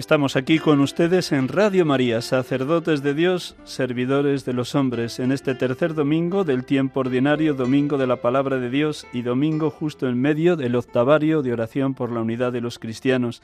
Estamos 0.07 0.37
aquí 0.37 0.57
con 0.57 0.79
ustedes 0.79 1.33
en 1.33 1.49
Radio 1.49 1.85
María, 1.85 2.21
sacerdotes 2.21 3.03
de 3.03 3.13
Dios, 3.13 3.57
servidores 3.65 4.45
de 4.45 4.53
los 4.53 4.73
hombres, 4.73 5.19
en 5.19 5.33
este 5.33 5.53
tercer 5.53 5.95
domingo 5.95 6.45
del 6.45 6.63
tiempo 6.63 7.01
ordinario, 7.01 7.53
domingo 7.53 7.97
de 7.97 8.07
la 8.07 8.15
palabra 8.15 8.55
de 8.55 8.69
Dios 8.69 9.05
y 9.11 9.21
domingo 9.21 9.69
justo 9.69 10.07
en 10.07 10.17
medio 10.17 10.55
del 10.55 10.77
octavario 10.77 11.41
de 11.41 11.51
oración 11.51 11.93
por 11.93 12.09
la 12.09 12.21
unidad 12.21 12.53
de 12.53 12.61
los 12.61 12.79
cristianos. 12.79 13.41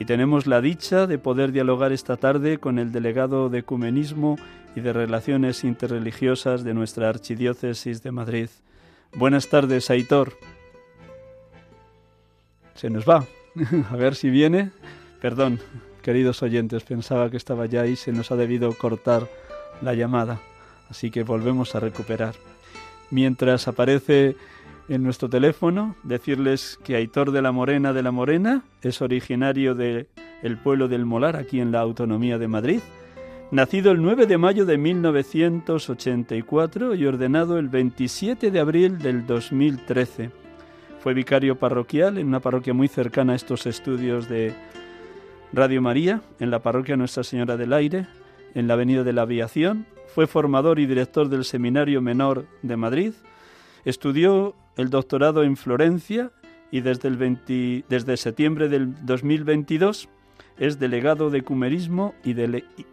Y 0.00 0.06
tenemos 0.06 0.46
la 0.46 0.62
dicha 0.62 1.06
de 1.06 1.18
poder 1.18 1.52
dialogar 1.52 1.92
esta 1.92 2.16
tarde 2.16 2.56
con 2.56 2.78
el 2.78 2.90
delegado 2.90 3.50
de 3.50 3.58
Ecumenismo 3.58 4.38
y 4.74 4.80
de 4.80 4.94
Relaciones 4.94 5.62
Interreligiosas 5.62 6.64
de 6.64 6.72
nuestra 6.72 7.10
Archidiócesis 7.10 8.02
de 8.02 8.12
Madrid. 8.12 8.48
Buenas 9.14 9.50
tardes, 9.50 9.90
Aitor. 9.90 10.38
Se 12.76 12.88
nos 12.88 13.06
va. 13.06 13.26
A 13.90 13.96
ver 13.96 14.14
si 14.14 14.30
viene. 14.30 14.70
Perdón, 15.22 15.60
queridos 16.02 16.42
oyentes, 16.42 16.82
pensaba 16.82 17.30
que 17.30 17.36
estaba 17.36 17.66
ya 17.66 17.86
y 17.86 17.94
se 17.94 18.10
nos 18.10 18.32
ha 18.32 18.36
debido 18.36 18.72
cortar 18.72 19.28
la 19.80 19.94
llamada, 19.94 20.40
así 20.90 21.12
que 21.12 21.22
volvemos 21.22 21.76
a 21.76 21.80
recuperar. 21.80 22.34
Mientras 23.12 23.68
aparece 23.68 24.34
en 24.88 25.04
nuestro 25.04 25.30
teléfono, 25.30 25.94
decirles 26.02 26.76
que 26.82 26.96
Aitor 26.96 27.30
de 27.30 27.40
la 27.40 27.52
Morena 27.52 27.92
de 27.92 28.02
la 28.02 28.10
Morena 28.10 28.64
es 28.82 29.00
originario 29.00 29.76
del 29.76 30.08
el 30.42 30.58
pueblo 30.58 30.88
del 30.88 31.06
Molar, 31.06 31.36
aquí 31.36 31.60
en 31.60 31.70
la 31.70 31.78
Autonomía 31.78 32.36
de 32.36 32.48
Madrid, 32.48 32.80
nacido 33.52 33.92
el 33.92 34.02
9 34.02 34.26
de 34.26 34.38
mayo 34.38 34.66
de 34.66 34.76
1984 34.76 36.96
y 36.96 37.06
ordenado 37.06 37.60
el 37.60 37.68
27 37.68 38.50
de 38.50 38.58
abril 38.58 38.98
del 38.98 39.24
2013. 39.24 40.32
Fue 40.98 41.14
vicario 41.14 41.60
parroquial 41.60 42.18
en 42.18 42.26
una 42.26 42.40
parroquia 42.40 42.74
muy 42.74 42.88
cercana 42.88 43.34
a 43.34 43.36
estos 43.36 43.66
estudios 43.66 44.28
de 44.28 44.52
Radio 45.54 45.82
María, 45.82 46.22
en 46.40 46.50
la 46.50 46.60
parroquia 46.60 46.96
Nuestra 46.96 47.24
Señora 47.24 47.58
del 47.58 47.74
Aire, 47.74 48.06
en 48.54 48.68
la 48.68 48.74
Avenida 48.74 49.04
de 49.04 49.12
la 49.12 49.22
Aviación. 49.22 49.86
Fue 50.06 50.26
formador 50.26 50.78
y 50.78 50.86
director 50.86 51.28
del 51.28 51.44
Seminario 51.44 52.00
Menor 52.00 52.46
de 52.62 52.76
Madrid. 52.78 53.12
Estudió 53.84 54.54
el 54.78 54.88
doctorado 54.88 55.42
en 55.42 55.58
Florencia 55.58 56.30
y 56.70 56.80
desde, 56.80 57.08
el 57.08 57.84
desde 57.86 58.16
septiembre 58.16 58.70
del 58.70 58.94
2022 59.04 60.08
es 60.58 60.78
delegado 60.78 61.28
de 61.28 61.40
Ecumerismo 61.40 62.14
y, 62.24 62.34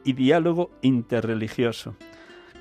y 0.03 0.13
Diálogo 0.13 0.69
Interreligioso. 0.81 1.95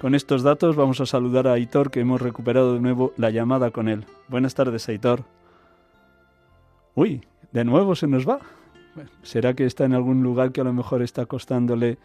Con 0.00 0.14
estos 0.14 0.44
datos 0.44 0.76
vamos 0.76 1.00
a 1.00 1.06
saludar 1.06 1.48
a 1.48 1.54
Aitor, 1.54 1.90
que 1.90 2.00
hemos 2.00 2.22
recuperado 2.22 2.74
de 2.74 2.80
nuevo 2.80 3.12
la 3.16 3.30
llamada 3.30 3.72
con 3.72 3.88
él. 3.88 4.04
Buenas 4.28 4.54
tardes, 4.54 4.88
Aitor. 4.88 5.24
Uy, 6.94 7.20
de 7.50 7.64
nuevo 7.64 7.96
se 7.96 8.06
nos 8.06 8.28
va. 8.28 8.38
¿Será 9.22 9.54
que 9.54 9.66
está 9.66 9.84
en 9.84 9.94
algún 9.94 10.22
lugar 10.22 10.52
que 10.52 10.60
a 10.60 10.64
lo 10.64 10.72
mejor 10.72 11.02
está 11.02 11.26
costándole 11.26 11.98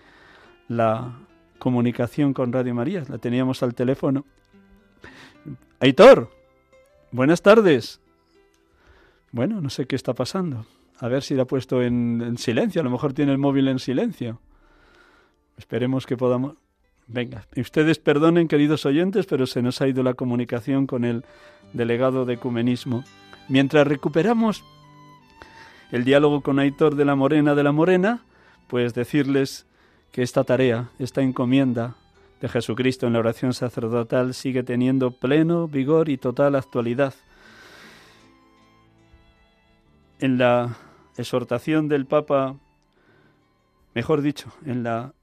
la 0.68 1.20
comunicación 1.60 2.34
con 2.34 2.52
Radio 2.52 2.76
María? 2.76 3.04
La 3.08 3.18
teníamos 3.18 3.64
al 3.64 3.74
teléfono. 3.76 4.26
Aitor, 5.80 6.30
buenas 7.12 7.42
tardes. 7.42 8.00
Bueno, 9.32 9.62
no 9.62 9.70
sé 9.70 9.86
qué 9.86 9.96
está 9.96 10.14
pasando. 10.14 10.66
A 11.00 11.08
ver 11.08 11.24
si 11.24 11.36
la 11.36 11.44
ha 11.44 11.48
puesto 11.48 11.82
en, 11.82 12.22
en 12.22 12.38
silencio. 12.38 12.82
A 12.82 12.84
lo 12.84 12.90
mejor 12.90 13.14
tiene 13.14 13.32
el 13.32 13.38
móvil 13.38 13.68
en 13.68 13.80
silencio. 13.80 14.40
Esperemos 15.58 16.06
que 16.06 16.18
podamos. 16.18 16.56
Venga, 17.08 17.46
ustedes 17.58 18.00
perdonen, 18.00 18.48
queridos 18.48 18.86
oyentes, 18.86 19.26
pero 19.26 19.46
se 19.46 19.62
nos 19.62 19.82
ha 19.82 19.88
ido 19.88 20.04
la 20.04 20.14
comunicación 20.14 20.88
con 20.88 21.04
el 21.04 21.26
delegado 21.74 22.26
de 22.26 22.36
ecumenismo. 22.36 23.04
Mientras 23.50 23.86
recuperamos 23.86 24.64
el 25.94 26.06
diálogo 26.06 26.42
con 26.42 26.58
Aitor 26.58 26.96
de 26.96 27.06
la 27.06 27.14
Morena 27.14 27.54
de 27.54 27.64
la 27.64 27.72
Morena, 27.72 28.24
pues 28.68 28.96
decirles 28.96 29.68
que 30.12 30.24
esta 30.24 30.44
tarea, 30.44 30.90
esta 30.98 31.22
encomienda 31.22 31.94
de 32.42 32.50
Jesucristo 32.50 33.06
en 33.06 33.14
la 33.14 33.20
oración 33.20 33.54
sacerdotal 33.54 34.34
sigue 34.34 34.64
teniendo 34.64 35.12
pleno 35.12 35.68
vigor 35.68 36.10
y 36.10 36.18
total 36.18 36.56
actualidad. 36.56 37.14
En 40.18 40.40
la 40.40 40.76
exhortación 41.16 41.88
del 41.90 42.08
Papa, 42.08 42.56
mejor 43.94 44.24
dicho, 44.24 44.52
en 44.66 44.82
la 44.82 45.14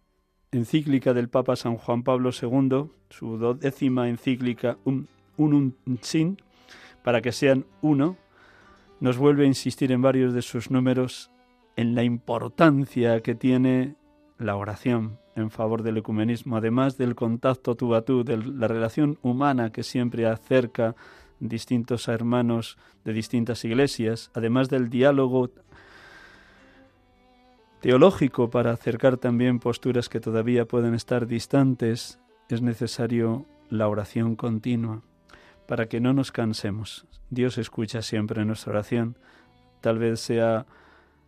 encíclica 0.52 1.12
del 1.14 1.28
Papa 1.28 1.56
San 1.56 1.78
Juan 1.78 2.04
Pablo 2.04 2.30
II, 2.30 2.85
su 3.09 3.56
décima 3.59 4.09
encíclica 4.09 4.78
Un 4.85 5.09
Unum 5.37 5.72
Sin, 6.00 6.40
para 7.02 7.20
que 7.20 7.33
sean 7.33 7.64
uno, 7.83 8.16
nos 9.00 9.16
vuelve 9.18 9.44
a 9.44 9.48
insistir 9.48 9.90
en 9.92 10.02
varios 10.02 10.34
de 10.34 10.42
sus 10.42 10.70
números 10.70 11.30
en 11.76 11.94
la 11.94 12.04
importancia 12.04 13.20
que 13.22 13.34
tiene 13.34 13.96
la 14.38 14.56
oración 14.56 15.18
en 15.36 15.50
favor 15.50 15.82
del 15.82 15.96
ecumenismo, 15.96 16.56
además 16.56 16.98
del 16.98 17.14
contacto 17.14 17.74
tú 17.74 17.94
a 17.94 18.02
tú, 18.02 18.24
de 18.24 18.36
la 18.36 18.68
relación 18.68 19.18
humana 19.22 19.72
que 19.72 19.82
siempre 19.82 20.26
acerca 20.26 20.94
distintos 21.38 22.08
hermanos 22.08 22.76
de 23.04 23.14
distintas 23.14 23.64
iglesias, 23.64 24.30
además 24.34 24.68
del 24.68 24.90
diálogo 24.90 25.50
teológico 27.80 28.50
para 28.50 28.72
acercar 28.72 29.16
también 29.16 29.58
posturas 29.58 30.10
que 30.10 30.20
todavía 30.20 30.66
pueden 30.66 30.94
estar 30.94 31.26
distantes, 31.26 32.20
es 32.50 32.60
necesario 32.60 33.46
la 33.70 33.88
oración 33.88 34.36
continua 34.36 35.02
para 35.70 35.87
que 35.87 36.00
no 36.00 36.12
nos 36.12 36.33
cansemos. 36.33 37.06
Dios 37.28 37.56
escucha 37.56 38.02
siempre 38.02 38.44
nuestra 38.44 38.72
oración. 38.72 39.16
Tal 39.80 40.00
vez 40.00 40.18
sea 40.18 40.66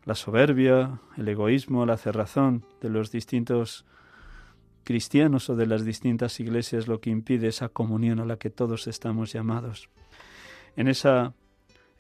la 0.05 0.17
soberbia, 0.17 0.99
el 1.17 1.29
egoísmo, 1.29 1.87
la 1.87 1.97
cerrazón 1.97 2.65
de 2.81 2.89
los 2.89 3.13
distintos 3.13 3.87
cristianos 4.83 5.49
o 5.49 5.55
de 5.55 5.67
las 5.67 5.85
distintas 5.85 6.41
iglesias 6.41 6.89
lo 6.89 7.01
que 7.01 7.11
impide 7.11 7.47
esa 7.47 7.69
comunión 7.69 8.19
a 8.19 8.25
la 8.25 8.37
que 8.37 8.51
todos 8.51 8.89
estamos 8.89 9.33
llamados. 9.33 9.91
En 10.75 10.89
esa 10.89 11.35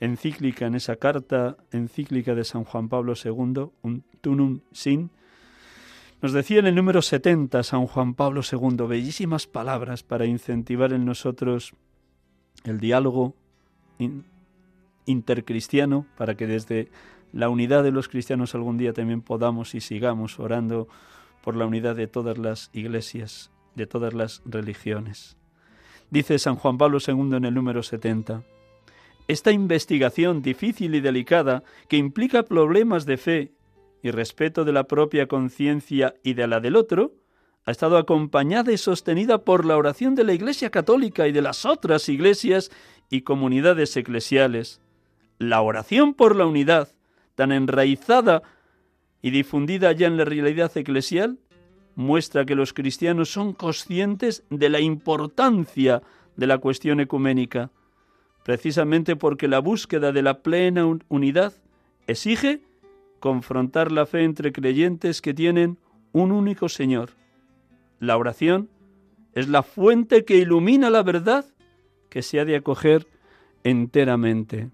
encíclica, 0.01 0.67
en 0.67 0.75
esa 0.75 0.97
carta 0.97 1.59
encíclica 1.71 2.35
de 2.35 2.43
San 2.43 2.65
Juan 2.65 2.89
Pablo 2.89 3.15
II, 3.15 3.71
un 3.83 4.03
tunum 4.21 4.63
sin, 4.73 5.13
nos 6.21 6.33
decía 6.33 6.59
en 6.59 6.67
el 6.67 6.75
número 6.75 7.03
70 7.03 7.63
San 7.63 7.87
Juan 7.87 8.15
Pablo 8.15 8.41
II 8.43 8.89
bellísimas 8.89 9.47
palabras 9.47 10.03
para 10.03 10.27
incentivar 10.27 10.93
en 10.93 11.05
nosotros 11.05 11.77
el 12.65 12.81
diálogo 12.81 13.35
intercristiano, 15.07 16.07
para 16.17 16.37
que 16.37 16.47
desde 16.47 16.89
la 17.33 17.49
unidad 17.49 17.83
de 17.83 17.93
los 17.93 18.09
cristianos 18.09 18.55
algún 18.55 18.79
día 18.79 18.93
también 18.93 19.23
podamos 19.23 19.75
y 19.75 19.81
sigamos 19.81 20.39
orando 20.39 20.89
por 21.43 21.57
la 21.57 21.67
unidad 21.67 21.97
de 21.97 22.07
todas 22.07 22.39
las 22.39 22.71
iglesias, 22.73 23.51
de 23.75 23.87
todas 23.87 24.15
las 24.15 24.43
religiones. 24.45 25.37
Dice 26.11 26.39
San 26.39 26.57
Juan 26.57 26.79
Pablo 26.79 26.99
II 27.05 27.37
en 27.37 27.45
el 27.45 27.55
número 27.55 27.83
70, 27.83 28.43
esta 29.29 29.53
investigación 29.53 30.43
difícil 30.43 30.95
y 30.95 31.01
delicada, 31.01 31.63
que 31.89 31.97
implica 31.97 32.43
problemas 32.43 33.07
de 33.07 33.17
fe 33.17 33.53
y 34.03 34.11
respeto 34.11 34.65
de 34.65 34.73
la 34.73 34.85
propia 34.85 35.27
conciencia 35.27 36.15
y 36.23 36.35
de 36.35 36.47
la 36.47 36.61
del 36.61 36.77
otro, 36.77 37.13
ha 37.65 37.71
estado 37.71 37.97
acompañada 37.97 38.73
y 38.73 38.79
sostenida 38.79 39.39
por 39.45 39.65
la 39.65 39.77
oración 39.77 40.15
de 40.15 40.25
la 40.25 40.33
Iglesia 40.33 40.71
Católica 40.71 41.29
y 41.29 41.33
de 41.33 41.43
las 41.43 41.65
otras 41.65 42.09
iglesias 42.09 42.71
y 43.09 43.23
comunidades 43.23 43.97
eclesiales. 43.97 44.81
La 45.39 45.61
oración 45.61 46.15
por 46.15 46.35
la 46.35 46.47
unidad, 46.47 46.89
tan 47.35 47.53
enraizada 47.53 48.43
y 49.21 49.31
difundida 49.31 49.93
ya 49.93 50.09
en 50.09 50.17
la 50.17 50.25
realidad 50.25 50.77
eclesial, 50.77 51.39
muestra 51.95 52.45
que 52.45 52.55
los 52.55 52.73
cristianos 52.73 53.31
son 53.31 53.53
conscientes 53.53 54.45
de 54.51 54.69
la 54.69 54.81
importancia 54.81 56.03
de 56.37 56.47
la 56.47 56.59
cuestión 56.59 57.01
ecuménica, 57.01 57.71
precisamente 58.45 59.15
porque 59.15 59.47
la 59.47 59.61
búsqueda 59.61 60.11
de 60.11 60.23
la 60.23 60.43
plena 60.43 60.87
unidad 61.09 61.53
exige 62.07 62.63
confrontar 63.21 63.93
la 63.93 64.07
fe 64.07 64.25
entre 64.25 64.53
creyentes 64.53 65.23
que 65.23 65.35
tienen 65.35 65.79
un 66.13 66.33
único 66.33 66.69
Señor. 66.69 67.22
La 68.03 68.17
oración 68.17 68.69
es 69.33 69.47
la 69.47 69.63
fuente 69.63 70.25
que 70.25 70.35
ilumina 70.35 70.91
la 70.91 71.05
verdad 71.05 71.45
que 72.11 72.23
se 72.23 72.41
ha 72.41 72.45
de 72.45 72.57
acoger 72.57 73.07
enteramente. 73.63 74.73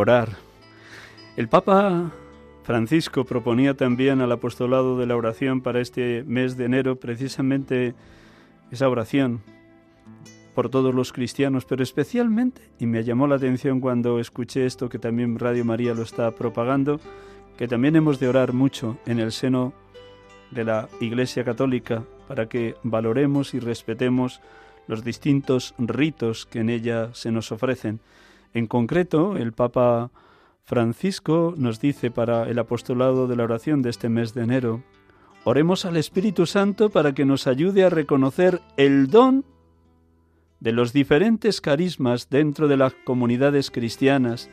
Orar. 0.00 0.30
El 1.36 1.48
Papa 1.48 2.10
Francisco 2.64 3.24
proponía 3.24 3.74
también 3.74 4.20
al 4.20 4.32
apostolado 4.32 4.98
de 4.98 5.06
la 5.06 5.16
oración 5.16 5.60
para 5.60 5.80
este 5.80 6.24
mes 6.26 6.56
de 6.56 6.64
enero 6.64 6.96
precisamente 6.96 7.94
esa 8.70 8.88
oración 8.88 9.40
por 10.54 10.68
todos 10.68 10.94
los 10.94 11.12
cristianos, 11.12 11.64
pero 11.64 11.82
especialmente, 11.82 12.60
y 12.78 12.86
me 12.86 13.04
llamó 13.04 13.26
la 13.26 13.36
atención 13.36 13.80
cuando 13.80 14.18
escuché 14.18 14.66
esto 14.66 14.88
que 14.88 14.98
también 14.98 15.38
Radio 15.38 15.64
María 15.64 15.94
lo 15.94 16.02
está 16.02 16.30
propagando, 16.32 17.00
que 17.56 17.68
también 17.68 17.96
hemos 17.96 18.18
de 18.18 18.28
orar 18.28 18.52
mucho 18.52 18.98
en 19.06 19.20
el 19.20 19.32
seno 19.32 19.72
de 20.50 20.64
la 20.64 20.88
Iglesia 21.00 21.44
Católica 21.44 22.04
para 22.26 22.48
que 22.48 22.74
valoremos 22.82 23.54
y 23.54 23.60
respetemos 23.60 24.40
los 24.86 25.04
distintos 25.04 25.74
ritos 25.78 26.46
que 26.46 26.60
en 26.60 26.70
ella 26.70 27.10
se 27.14 27.30
nos 27.30 27.52
ofrecen. 27.52 28.00
En 28.54 28.66
concreto, 28.66 29.36
el 29.36 29.52
Papa 29.52 30.10
Francisco 30.62 31.54
nos 31.56 31.80
dice 31.80 32.10
para 32.10 32.48
el 32.48 32.58
apostolado 32.58 33.26
de 33.26 33.36
la 33.36 33.44
oración 33.44 33.82
de 33.82 33.90
este 33.90 34.08
mes 34.08 34.34
de 34.34 34.42
enero, 34.42 34.82
oremos 35.44 35.84
al 35.84 35.96
Espíritu 35.96 36.46
Santo 36.46 36.90
para 36.90 37.12
que 37.14 37.24
nos 37.24 37.46
ayude 37.46 37.84
a 37.84 37.90
reconocer 37.90 38.60
el 38.76 39.08
don 39.08 39.44
de 40.60 40.72
los 40.72 40.92
diferentes 40.92 41.60
carismas 41.60 42.28
dentro 42.28 42.68
de 42.68 42.76
las 42.76 42.94
comunidades 43.04 43.70
cristianas 43.70 44.50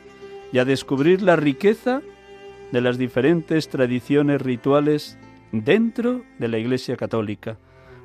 y 0.52 0.58
a 0.58 0.64
descubrir 0.64 1.22
la 1.22 1.36
riqueza 1.36 2.00
de 2.72 2.80
las 2.80 2.98
diferentes 2.98 3.68
tradiciones 3.68 4.40
rituales 4.40 5.18
dentro 5.52 6.22
de 6.38 6.48
la 6.48 6.58
Iglesia 6.58 6.96
Católica. 6.96 7.58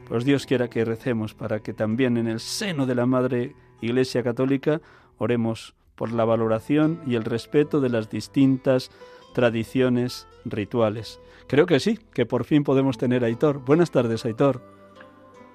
Pues 0.08 0.26
Dios 0.26 0.46
quiera 0.46 0.70
que 0.70 0.86
recemos 0.86 1.34
para 1.34 1.62
que 1.62 1.74
también 1.74 2.18
en 2.18 2.28
el 2.28 2.40
seno 2.40 2.86
de 2.86 2.96
la 2.96 3.06
Madre 3.06 3.56
Iglesia 3.82 4.24
Católica 4.24 4.82
oremos 5.18 5.76
por 5.96 6.12
la 6.12 6.26
valoración 6.26 7.00
y 7.06 7.16
el 7.16 7.24
respeto 7.24 7.82
de 7.82 7.90
las 7.90 8.10
distintas 8.10 8.92
tradiciones 9.34 10.28
rituales. 10.46 11.20
Creo 11.48 11.66
que 11.66 11.80
sí, 11.80 12.00
que 12.14 12.26
por 12.26 12.46
fin 12.46 12.64
podemos 12.64 12.98
tener 12.98 13.24
a 13.24 13.28
Aitor. 13.28 13.60
Buenas 13.60 13.92
tardes, 13.92 14.26
Aitor. 14.26 14.62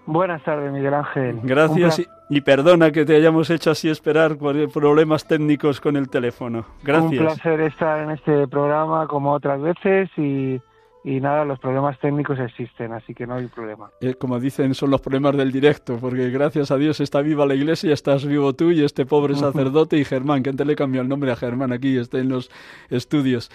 Buenas 0.07 0.43
tardes, 0.43 0.73
Miguel 0.73 0.95
Ángel. 0.95 1.41
Gracias 1.43 2.03
y, 2.31 2.41
perdona 2.41 2.91
que 2.93 3.05
te 3.05 3.15
hayamos 3.15 3.51
hecho 3.51 3.71
así 3.71 3.91
esperar 3.91 4.39
por 4.39 4.71
problemas 4.73 5.27
técnicos 5.29 5.83
con 5.83 5.97
el 5.97 6.09
teléfono. 6.09 6.65
Gracias. 6.83 7.21
Un 7.21 7.27
placer 7.27 7.61
estar 7.61 8.01
en 8.01 8.13
este 8.13 8.49
programa 8.49 9.07
como 9.07 9.33
otras 9.33 9.61
veces 9.61 10.09
y 10.17 10.63
y 11.05 11.21
nada, 11.21 11.45
los 11.45 11.59
problemas 11.59 11.99
técnicos 12.01 12.39
existen, 12.39 12.93
así 12.93 13.15
que 13.15 13.27
no 13.27 13.35
hay 13.35 13.47
problema. 13.47 13.91
Eh, 14.01 14.15
como 14.15 14.39
dicen, 14.41 14.75
son 14.75 14.91
los 14.91 15.01
problemas 15.01 15.37
del 15.37 15.53
directo, 15.53 15.99
porque 16.01 16.31
gracias 16.31 16.71
a 16.71 16.77
Dios 16.77 17.01
está 17.01 17.21
viva 17.21 17.47
la 17.47 17.55
iglesia, 17.55 17.95
estás 17.95 18.27
vivo 18.27 18.53
tú 18.53 18.71
y 18.71 18.83
este 18.83 19.07
pobre 19.07 19.35
sacerdote 19.37 19.97
y 19.97 20.05
Germán, 20.05 20.43
que 20.43 20.51
antes 20.51 20.67
le 20.67 20.77
cambió 20.77 21.01
el 21.01 21.09
nombre 21.09 21.31
a 21.31 21.37
Germán 21.37 21.73
aquí, 21.73 21.97
está 21.97 22.19
en 22.19 22.29
los 22.29 22.51
estudios. 22.91 23.51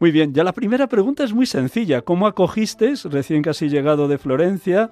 Muy 0.00 0.10
bien, 0.10 0.34
ya 0.34 0.42
la 0.44 0.52
primera 0.52 0.88
pregunta 0.88 1.22
es 1.22 1.32
muy 1.32 1.46
sencilla. 1.46 2.02
¿Cómo 2.02 2.26
acogiste, 2.26 2.94
recién 3.04 3.42
casi 3.42 3.68
llegado 3.68 4.08
de 4.08 4.18
Florencia, 4.18 4.90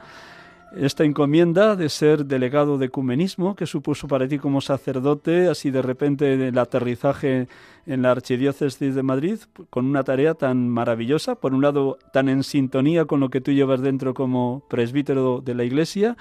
esta 0.77 1.05
encomienda 1.05 1.77
de 1.77 1.89
ser 1.89 2.27
delegado 2.27 2.79
de 2.79 2.87
ecumenismo 2.87 3.57
que 3.57 3.67
supuso 3.67 4.07
para 4.07 4.29
ti 4.29 4.39
como 4.39 4.61
sacerdote, 4.61 5.49
así 5.49 5.71
de 5.71 5.83
repente 5.83 6.49
el 6.49 6.59
aterrizaje 6.59 7.49
en 7.87 8.03
la 8.03 8.13
Archidiócesis 8.13 8.95
de 8.95 9.03
Madrid, 9.03 9.39
con 9.69 9.87
una 9.87 10.05
tarea 10.05 10.35
tan 10.35 10.69
maravillosa, 10.69 11.35
por 11.35 11.55
un 11.55 11.63
lado 11.63 11.99
tan 12.13 12.29
en 12.29 12.45
sintonía 12.45 13.05
con 13.05 13.21
lo 13.21 13.31
que 13.31 13.41
tú 13.41 13.53
llevas 13.53 13.81
dentro 13.81 14.15
como 14.15 14.63
presbítero 14.69 15.41
de 15.41 15.55
la 15.55 15.65
Iglesia, 15.65 16.17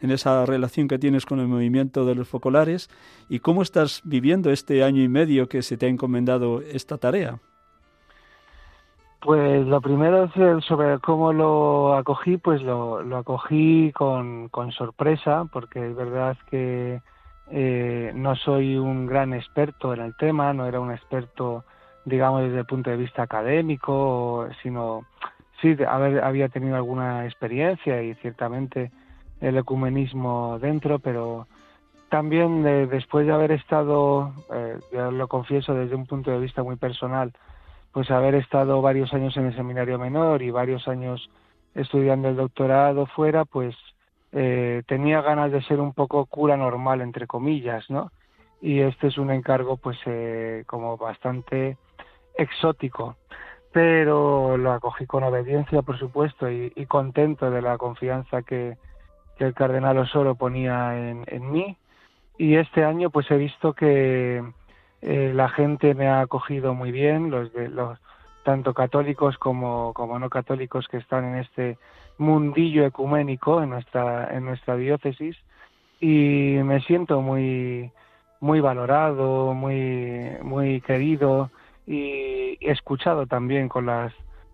en 0.00 0.10
esa 0.10 0.44
relación 0.46 0.88
que 0.88 0.98
tienes 0.98 1.26
con 1.26 1.38
el 1.38 1.46
movimiento 1.46 2.04
de 2.04 2.14
los 2.14 2.28
focolares, 2.28 2.90
y 3.28 3.38
cómo 3.38 3.62
estás 3.62 4.00
viviendo 4.04 4.50
este 4.50 4.82
año 4.82 5.02
y 5.02 5.08
medio 5.08 5.48
que 5.48 5.62
se 5.62 5.76
te 5.76 5.86
ha 5.86 5.88
encomendado 5.88 6.60
esta 6.60 6.98
tarea. 6.98 7.40
Pues 9.22 9.64
lo 9.68 9.80
primero 9.80 10.28
sobre 10.62 10.98
cómo 10.98 11.32
lo 11.32 11.94
acogí, 11.94 12.38
pues 12.38 12.60
lo, 12.60 13.16
acogí 13.16 13.92
con, 13.92 14.48
con, 14.48 14.72
sorpresa, 14.72 15.44
porque 15.52 15.90
es 15.90 15.94
verdad 15.94 16.36
que 16.50 17.00
eh, 17.52 18.10
no 18.16 18.34
soy 18.34 18.76
un 18.76 19.06
gran 19.06 19.32
experto 19.32 19.94
en 19.94 20.00
el 20.00 20.16
tema, 20.16 20.52
no 20.52 20.66
era 20.66 20.80
un 20.80 20.90
experto, 20.90 21.64
digamos, 22.04 22.42
desde 22.42 22.58
el 22.58 22.66
punto 22.66 22.90
de 22.90 22.96
vista 22.96 23.22
académico, 23.22 24.48
sino 24.60 25.06
sí, 25.60 25.76
haber, 25.86 26.24
había 26.24 26.48
tenido 26.48 26.74
alguna 26.74 27.24
experiencia 27.24 28.02
y 28.02 28.14
ciertamente 28.14 28.90
el 29.40 29.56
ecumenismo 29.56 30.58
dentro, 30.58 30.98
pero 30.98 31.46
también 32.08 32.66
eh, 32.66 32.88
después 32.88 33.24
de 33.24 33.32
haber 33.32 33.52
estado, 33.52 34.34
eh, 34.52 34.78
lo 34.92 35.28
confieso 35.28 35.74
desde 35.74 35.94
un 35.94 36.06
punto 36.06 36.32
de 36.32 36.40
vista 36.40 36.64
muy 36.64 36.74
personal, 36.74 37.32
pues 37.92 38.10
haber 38.10 38.34
estado 38.34 38.80
varios 38.80 39.12
años 39.12 39.36
en 39.36 39.46
el 39.46 39.56
seminario 39.56 39.98
menor 39.98 40.42
y 40.42 40.50
varios 40.50 40.88
años 40.88 41.30
estudiando 41.74 42.28
el 42.28 42.36
doctorado 42.36 43.06
fuera, 43.06 43.44
pues 43.44 43.74
eh, 44.32 44.82
tenía 44.86 45.20
ganas 45.20 45.52
de 45.52 45.62
ser 45.62 45.80
un 45.80 45.92
poco 45.92 46.26
cura 46.26 46.56
normal, 46.56 47.00
entre 47.02 47.26
comillas, 47.26 47.88
¿no? 47.90 48.10
Y 48.60 48.80
este 48.80 49.08
es 49.08 49.18
un 49.18 49.30
encargo, 49.30 49.76
pues, 49.76 49.98
eh, 50.06 50.64
como 50.66 50.96
bastante 50.96 51.76
exótico, 52.36 53.16
pero 53.72 54.56
lo 54.56 54.72
acogí 54.72 55.06
con 55.06 55.24
obediencia, 55.24 55.82
por 55.82 55.98
supuesto, 55.98 56.50
y, 56.50 56.70
contento 56.86 57.50
de 57.50 57.62
la 57.62 57.76
confianza 57.78 58.42
que, 58.42 58.76
que 59.36 59.44
el 59.44 59.54
cardenal 59.54 59.98
Osoro 59.98 60.34
ponía 60.34 60.98
en, 60.98 61.24
en 61.26 61.50
mí 61.50 61.76
y 62.38 62.56
este 62.56 62.84
año 62.84 63.10
pues 63.10 63.30
he 63.30 63.36
visto 63.36 63.72
que 63.72 64.42
eh, 65.02 65.32
la 65.34 65.48
gente 65.48 65.94
me 65.94 66.08
ha 66.08 66.20
acogido 66.20 66.74
muy 66.74 66.92
bien, 66.92 67.30
los 67.30 67.52
de 67.52 67.68
los 67.68 67.98
tanto 68.44 68.74
católicos 68.74 69.36
como, 69.38 69.92
como 69.94 70.18
no 70.18 70.28
católicos 70.30 70.88
que 70.88 70.96
están 70.96 71.24
en 71.24 71.36
este 71.36 71.78
mundillo 72.18 72.84
ecuménico 72.84 73.62
en 73.62 73.70
nuestra 73.70 74.36
en 74.36 74.44
nuestra 74.44 74.76
diócesis 74.76 75.36
y 76.00 76.58
me 76.64 76.80
siento 76.80 77.20
muy 77.20 77.90
muy 78.40 78.60
valorado, 78.60 79.54
muy 79.54 80.36
muy 80.42 80.80
querido 80.80 81.50
y 81.86 82.58
escuchado 82.60 83.26
también 83.26 83.68
con 83.68 83.86
las 83.86 84.12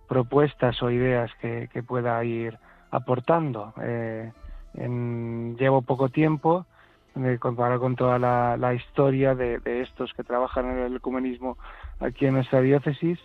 propuestas 0.09 0.83
o 0.83 0.91
ideas 0.91 1.31
que, 1.41 1.69
pueda 1.87 2.25
ir 2.25 2.59
aportando. 2.91 3.75
Eh, 3.83 4.33
llevo 5.59 5.83
poco 5.83 6.09
tiempo, 6.09 6.67
eh, 7.25 7.39
comparado 7.39 7.81
con 7.81 7.97
toda 7.97 8.19
la, 8.19 8.75
historia 8.75 9.35
de, 9.35 9.61
estos 9.83 10.13
que 10.15 10.25
trabajan 10.25 10.71
en 10.71 10.79
el 10.79 10.97
ecumenismo 10.97 11.59
aquí 12.01 12.27
en 12.27 12.35
nuestra 12.35 12.61
diócesis, 12.61 13.19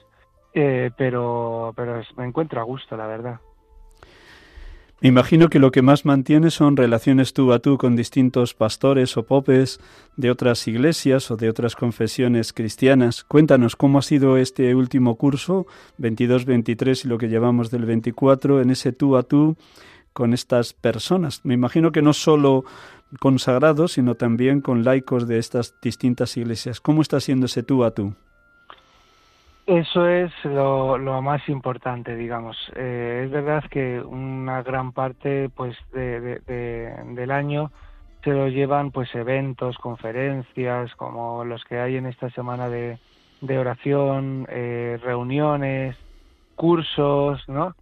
eh, 0.53 0.91
pero, 0.97 1.73
pero 1.75 2.01
me 2.17 2.25
encuentro 2.25 2.59
a 2.59 2.63
gusto, 2.63 2.95
la 2.97 3.07
verdad. 3.07 3.39
Me 5.03 5.09
imagino 5.09 5.49
que 5.49 5.59
lo 5.59 5.71
que 5.71 5.81
más 5.81 6.05
mantiene 6.05 6.49
son 6.49 6.77
relaciones 6.77 7.33
tú 7.33 7.51
a 7.51 7.59
tú 7.59 7.77
con 7.77 7.97
distintos 7.97 8.53
pastores 8.53 9.17
o 9.17 9.23
popes 9.23 9.81
de 10.15 10.31
otras 10.31 10.65
iglesias 10.65 11.29
o 11.29 11.35
de 11.35 11.49
otras 11.49 11.75
confesiones 11.75 12.53
cristianas. 12.53 13.25
Cuéntanos 13.25 13.75
cómo 13.75 13.99
ha 13.99 14.01
sido 14.01 14.37
este 14.37 14.73
último 14.75 15.17
curso, 15.17 15.67
22-23 15.99 17.03
y 17.03 17.07
lo 17.09 17.17
que 17.17 17.27
llevamos 17.27 17.69
del 17.69 17.83
24, 17.83 18.61
en 18.61 18.69
ese 18.69 18.93
tú 18.93 19.17
a 19.17 19.23
tú 19.23 19.57
con 20.13 20.33
estas 20.33 20.71
personas. 20.71 21.41
Me 21.43 21.55
imagino 21.55 21.91
que 21.91 22.01
no 22.01 22.13
solo 22.13 22.63
consagrados, 23.19 23.93
sino 23.93 24.15
también 24.15 24.61
con 24.61 24.83
laicos 24.83 25.27
de 25.27 25.37
estas 25.39 25.79
distintas 25.81 26.35
iglesias. 26.37 26.81
¿Cómo 26.81 27.01
está 27.01 27.19
siendo 27.19 27.45
ese 27.45 27.63
tú 27.63 27.83
a 27.83 27.91
tú? 27.91 28.13
Eso 29.65 30.07
es 30.09 30.31
lo, 30.43 30.97
más 31.21 31.47
importante, 31.47 32.15
digamos. 32.17 32.57
Eh, 32.75 33.23
es 33.25 33.31
verdad 33.31 33.63
que 33.69 34.01
una 34.01 34.61
gran 34.61 34.91
parte, 34.91 35.49
pues, 35.49 35.77
del 35.93 37.31
año 37.31 37.71
se 38.23 38.31
lo 38.31 38.49
llevan, 38.49 38.91
pues, 38.91 39.13
eventos, 39.15 39.77
conferencias, 39.77 40.93
como 40.95 41.45
los 41.45 41.63
que 41.63 41.79
hay 41.79 41.95
en 41.95 42.07
esta 42.07 42.29
semana 42.31 42.67
de, 42.67 42.99
oración, 43.57 44.47
eh, 44.49 44.99
reuniones, 45.01 45.95
cursos, 46.55 47.41
¿no? 47.47 47.73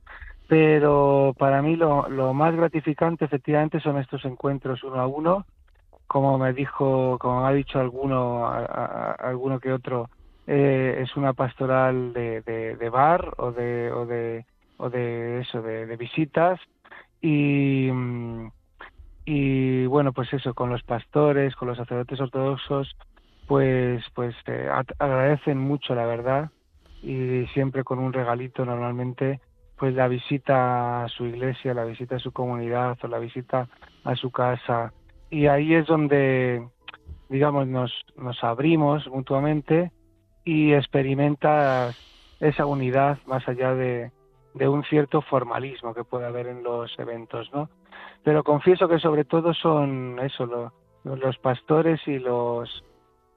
Pero 0.52 1.34
para 1.40 1.62
mí 1.62 1.78
lo, 1.78 2.10
lo, 2.10 2.34
más 2.34 2.54
gratificante 2.54 3.24
efectivamente 3.24 3.80
son 3.80 3.98
estos 3.98 4.26
encuentros 4.26 4.84
uno 4.84 5.00
a 5.00 5.08
uno, 5.08 5.46
como 6.08 6.38
me 6.38 6.52
dijo, 6.52 7.18
como 7.22 7.40
me 7.40 7.48
ha 7.48 7.54
dicho 7.54 7.80
alguno, 7.80 8.46
alguno 8.46 9.62
que 9.62 9.72
otro, 9.72 10.10
eh, 10.48 11.00
es 11.04 11.16
una 11.16 11.32
pastoral 11.32 12.12
de, 12.12 12.42
de, 12.42 12.90
bar 12.90 13.34
o 13.38 13.54
de, 13.54 13.94
o 13.94 14.06
de, 14.06 14.46
o 14.76 14.90
de 14.90 15.40
eso, 15.40 15.62
de, 15.62 15.96
visitas. 15.96 16.60
Y, 17.22 17.90
y 19.24 19.86
bueno, 19.86 20.12
pues 20.12 20.34
eso, 20.34 20.54
con 20.54 20.70
los 20.70 20.84
pastores, 20.84 21.56
con 21.56 21.70
los 21.70 21.78
sacerdotes 21.78 22.20
ortodoxos, 22.20 22.94
pues, 23.48 24.04
pues 24.14 24.36
eh, 24.48 24.70
agradecen 25.00 25.60
mucho 25.60 25.96
la 25.96 26.06
verdad. 26.06 26.52
Y 27.02 27.46
siempre 27.54 27.86
con 27.86 28.00
un 28.00 28.12
regalito 28.12 28.66
normalmente 28.66 29.40
pues 29.82 29.96
la 29.96 30.08
visita 30.08 31.06
a 31.06 31.10
su 31.10 31.26
iglesia, 31.26 31.74
la 31.74 31.86
visita 31.86 32.18
a 32.18 32.20
su 32.20 32.32
comunidad 32.32 33.00
o 33.02 33.08
la 33.08 33.18
visita 33.18 33.68
a 34.04 34.16
su 34.16 34.30
casa. 34.30 34.94
Y 35.32 35.48
ahí 35.48 35.74
es 35.74 35.88
donde, 35.88 36.68
digamos, 37.30 37.66
nos, 37.66 37.92
nos 38.16 38.44
abrimos 38.44 39.08
mutuamente 39.08 39.92
y 40.44 40.74
experimentas 40.74 41.98
esa 42.40 42.68
unidad 42.68 43.18
más 43.26 43.48
allá 43.48 43.74
de, 43.74 44.12
de 44.54 44.70
un 44.70 44.84
cierto 44.84 45.24
formalismo 45.24 45.96
que 45.96 46.04
puede 46.04 46.28
haber 46.28 46.46
en 46.46 46.62
los 46.62 46.92
eventos, 47.00 47.52
¿no? 47.52 47.68
Pero 48.24 48.44
confieso 48.44 48.88
que 48.88 49.00
sobre 49.00 49.26
todo 49.26 49.52
son 49.56 50.20
eso, 50.20 50.72
los 51.04 51.38
pastores 51.40 52.00
y 52.08 52.20
los 52.20 52.84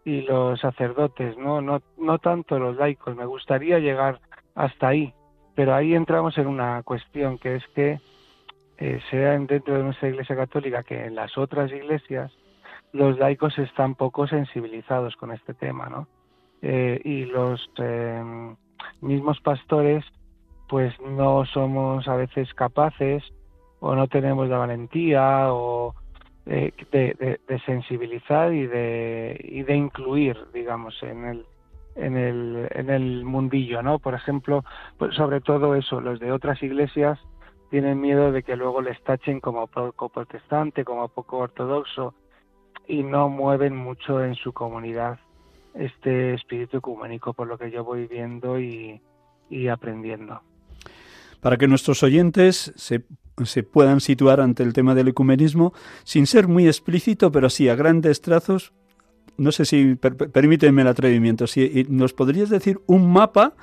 y 0.04 0.20
los 0.20 0.60
sacerdotes, 0.60 1.38
¿no? 1.38 1.62
No, 1.62 1.80
no 1.96 2.18
tanto 2.18 2.58
los 2.58 2.76
laicos. 2.76 3.16
Me 3.16 3.24
gustaría 3.24 3.78
llegar 3.78 4.20
hasta 4.54 4.88
ahí, 4.88 5.14
pero 5.54 5.74
ahí 5.74 5.94
entramos 5.94 6.36
en 6.38 6.46
una 6.46 6.82
cuestión 6.82 7.38
que 7.38 7.56
es 7.56 7.66
que 7.74 8.00
eh, 8.78 9.00
sea 9.10 9.38
dentro 9.38 9.76
de 9.76 9.84
nuestra 9.84 10.08
Iglesia 10.08 10.36
Católica 10.36 10.82
que 10.82 11.04
en 11.04 11.14
las 11.14 11.38
otras 11.38 11.70
iglesias 11.70 12.32
los 12.92 13.18
laicos 13.18 13.58
están 13.58 13.94
poco 13.94 14.26
sensibilizados 14.26 15.16
con 15.16 15.32
este 15.32 15.54
tema, 15.54 15.88
¿no? 15.88 16.08
Eh, 16.62 17.00
y 17.04 17.24
los 17.26 17.70
em, 17.76 18.56
mismos 19.00 19.40
pastores 19.40 20.04
pues 20.68 20.98
no 21.00 21.44
somos 21.44 22.08
a 22.08 22.16
veces 22.16 22.52
capaces 22.54 23.22
o 23.80 23.94
no 23.94 24.08
tenemos 24.08 24.48
la 24.48 24.58
valentía 24.58 25.52
o 25.52 25.94
eh, 26.46 26.72
de, 26.90 27.38
de, 27.46 27.58
sensibilizar 27.60 28.52
y 28.52 28.66
de, 28.66 29.40
y 29.44 29.62
de 29.62 29.76
incluir, 29.76 30.36
digamos, 30.52 31.02
en 31.02 31.24
el, 31.24 31.46
en 31.96 32.16
el, 32.16 32.68
en 32.70 32.90
el 32.90 33.24
mundillo, 33.24 33.82
¿no? 33.82 33.98
Por 33.98 34.14
ejemplo, 34.14 34.64
pues 34.98 35.14
sobre 35.14 35.40
todo 35.40 35.74
eso, 35.74 36.00
los 36.00 36.20
de 36.20 36.32
otras 36.32 36.62
iglesias 36.62 37.18
tienen 37.70 38.00
miedo 38.00 38.32
de 38.32 38.42
que 38.42 38.56
luego 38.56 38.82
les 38.82 39.02
tachen 39.02 39.40
como 39.40 39.66
poco 39.66 40.08
protestante, 40.08 40.84
como 40.84 41.08
poco 41.08 41.38
ortodoxo 41.38 42.14
y 42.86 43.02
no 43.02 43.28
mueven 43.28 43.76
mucho 43.76 44.22
en 44.22 44.34
su 44.34 44.52
comunidad 44.52 45.18
este 45.74 46.34
espíritu 46.34 46.76
ecuménico, 46.76 47.32
por 47.32 47.48
lo 47.48 47.58
que 47.58 47.70
yo 47.70 47.82
voy 47.82 48.06
viendo 48.06 48.60
y, 48.60 49.00
y 49.50 49.68
aprendiendo. 49.68 50.40
Para 51.40 51.56
que 51.56 51.66
nuestros 51.66 52.02
oyentes 52.02 52.72
se, 52.76 53.04
se, 53.44 53.62
puedan 53.62 54.00
situar 54.00 54.40
ante 54.40 54.62
el 54.62 54.72
tema 54.72 54.94
del 54.94 55.08
ecumenismo, 55.08 55.72
sin 56.04 56.26
ser 56.26 56.48
muy 56.48 56.66
explícito, 56.66 57.32
pero 57.32 57.50
sí 57.50 57.68
a 57.68 57.74
grandes 57.74 58.20
trazos, 58.20 58.72
no 59.36 59.52
sé 59.52 59.64
si 59.64 59.96
permíteme 59.96 60.82
el 60.82 60.88
atrevimiento, 60.88 61.46
si 61.46 61.86
nos 61.88 62.12
podrías 62.12 62.50
decir 62.50 62.80
un 62.86 63.12
mapa 63.12 63.54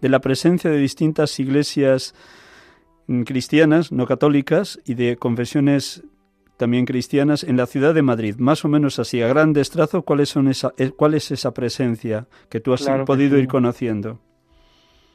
de 0.00 0.08
la 0.08 0.20
presencia 0.20 0.70
de 0.70 0.78
distintas 0.78 1.38
iglesias 1.38 2.14
mm, 3.06 3.22
cristianas, 3.22 3.92
no 3.92 4.06
católicas, 4.06 4.80
y 4.84 4.94
de 4.94 5.16
confesiones 5.16 6.04
también 6.56 6.84
cristianas 6.84 7.42
en 7.42 7.56
la 7.56 7.66
ciudad 7.66 7.94
de 7.94 8.02
Madrid, 8.02 8.36
más 8.38 8.64
o 8.64 8.68
menos 8.68 8.98
así, 8.98 9.22
a 9.22 9.28
grandes 9.28 9.70
trazos, 9.70 10.04
¿cuáles 10.04 10.28
son 10.28 10.48
esa, 10.48 10.72
eh, 10.76 10.90
¿cuál 10.90 11.14
es 11.14 11.30
esa 11.30 11.54
presencia 11.54 12.26
que 12.50 12.60
tú 12.60 12.74
has 12.74 12.86
podido 13.06 13.38
ir 13.38 13.48
conociendo? 13.48 14.18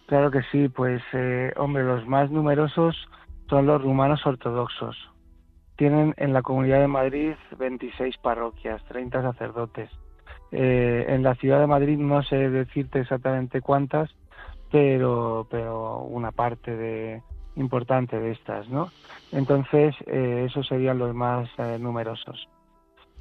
Claro 0.08 0.32
que 0.32 0.42
sí, 0.52 0.70
pues 0.70 1.02
eh, 1.14 1.52
hombre, 1.58 1.84
los 1.84 2.08
más 2.08 2.32
numerosos 2.32 2.96
son 3.48 3.68
los 3.68 3.82
rumanos 3.82 4.26
ortodoxos. 4.26 4.98
Tienen 5.78 6.14
en 6.18 6.34
la 6.34 6.42
Comunidad 6.42 6.80
de 6.80 6.88
Madrid 6.88 7.34
26 7.58 8.18
parroquias, 8.18 8.84
30 8.86 9.22
sacerdotes. 9.22 9.90
Eh, 10.58 11.08
en 11.10 11.22
la 11.22 11.36
ciudad 11.36 11.60
de 11.60 11.68
Madrid 11.68 11.98
no 11.98 12.24
sé 12.24 12.50
decirte 12.50 13.02
exactamente 13.02 13.60
cuántas, 13.60 14.10
pero, 14.72 15.46
pero 15.52 16.00
una 16.04 16.32
parte 16.32 16.78
de, 16.78 17.22
importante 17.58 18.18
de 18.18 18.32
estas, 18.32 18.70
¿no? 18.70 18.90
Entonces, 19.34 19.94
eh, 20.08 20.46
esos 20.48 20.66
serían 20.66 20.98
los 20.98 21.14
más 21.14 21.50
eh, 21.58 21.78
numerosos. 21.78 22.48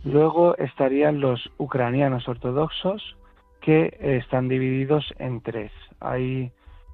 Luego 0.04 0.56
estarían 0.58 1.18
los 1.18 1.50
ucranianos 1.58 2.28
ortodoxos, 2.28 3.16
que 3.60 3.96
están 4.00 4.46
divididos 4.46 5.12
en 5.18 5.40
tres. 5.40 5.72
Hay 5.98 6.52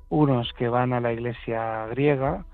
unos 0.08 0.50
que 0.54 0.70
van 0.70 0.94
a 0.94 1.00
la 1.00 1.12
iglesia 1.12 1.86
griega, 1.88 2.46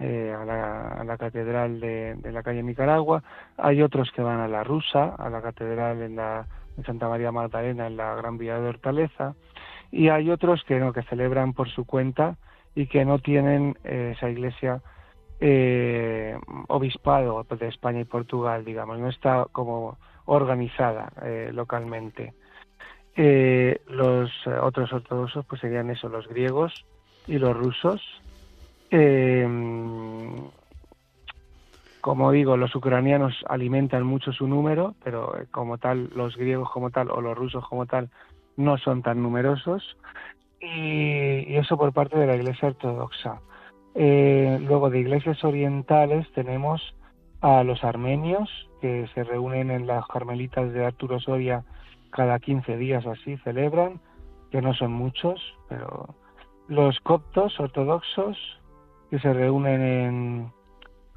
a, 0.00 1.04
la, 1.04 1.16
catedral 1.18 1.80
de, 1.80 2.16
la 2.22 2.42
calle 2.42 2.62
Nicaragua, 2.62 3.22
hay 3.56 3.82
otros 3.82 4.10
que 4.12 4.22
van 4.22 4.40
a 4.40 4.48
la 4.48 4.64
rusa, 4.64 5.14
a 5.14 5.28
la 5.30 5.40
catedral 5.40 6.02
en 6.02 6.16
la 6.16 6.46
en 6.76 6.84
Santa 6.84 7.08
María 7.08 7.32
Magdalena 7.32 7.86
en 7.86 7.96
la 7.96 8.14
Gran 8.14 8.38
Vía 8.38 8.58
de 8.58 8.68
Hortaleza, 8.68 9.34
y 9.90 10.08
hay 10.08 10.30
otros 10.30 10.64
que 10.64 10.78
no, 10.80 10.92
que 10.92 11.02
celebran 11.04 11.52
por 11.52 11.68
su 11.70 11.84
cuenta 11.84 12.36
y 12.74 12.86
que 12.86 13.04
no 13.04 13.18
tienen 13.20 13.76
eh, 13.84 14.14
esa 14.16 14.28
iglesia 14.28 14.82
eh, 15.40 16.36
obispado 16.68 17.44
de 17.44 17.68
España 17.68 18.00
y 18.00 18.04
Portugal, 18.04 18.64
digamos, 18.64 18.98
no 18.98 19.08
está 19.08 19.46
como 19.52 19.98
organizada 20.26 21.12
eh, 21.22 21.50
localmente. 21.52 22.34
los 23.16 24.30
otros 24.62 24.92
ortodoxos 24.92 25.46
pues 25.46 25.60
serían 25.60 25.90
eso, 25.90 26.08
los 26.08 26.26
griegos 26.26 26.72
y 27.28 27.38
los 27.38 27.56
rusos. 27.56 28.02
Como 32.04 32.32
digo, 32.32 32.58
los 32.58 32.74
ucranianos 32.76 33.32
alimentan 33.48 34.02
mucho 34.02 34.30
su 34.30 34.46
número, 34.46 34.94
pero 35.02 35.38
eh, 35.38 35.46
como 35.50 35.78
tal, 35.78 36.10
los 36.14 36.36
griegos 36.36 36.70
como 36.70 36.90
tal 36.90 37.10
o 37.10 37.22
los 37.22 37.34
rusos 37.34 37.66
como 37.66 37.86
tal 37.86 38.10
no 38.58 38.76
son 38.76 39.00
tan 39.00 39.22
numerosos. 39.22 39.96
Y, 40.60 41.56
eso 41.56 41.78
por 41.78 41.94
parte 41.94 42.18
de 42.18 42.26
la 42.26 42.36
Iglesia 42.36 42.68
Ortodoxa. 42.68 43.40
Eh, 43.94 44.58
luego 44.60 44.90
de 44.90 45.00
iglesias 45.00 45.42
orientales 45.44 46.30
tenemos 46.34 46.94
a 47.40 47.64
los 47.64 47.82
armenios, 47.82 48.50
que 48.82 49.08
se 49.14 49.24
reúnen 49.24 49.70
en 49.70 49.86
las 49.86 50.06
carmelitas 50.06 50.74
de 50.74 50.84
Arturo 50.84 51.18
Soria 51.20 51.64
cada 52.10 52.38
15 52.38 52.76
días 52.76 53.06
así, 53.06 53.38
celebran, 53.38 53.98
que 54.50 54.60
no 54.60 54.74
son 54.74 54.92
muchos, 54.92 55.40
pero 55.70 56.14
los 56.68 57.00
coptos 57.00 57.58
ortodoxos, 57.58 58.36
que 59.08 59.18
se 59.20 59.32
reúnen 59.32 59.80
en, 59.80 60.52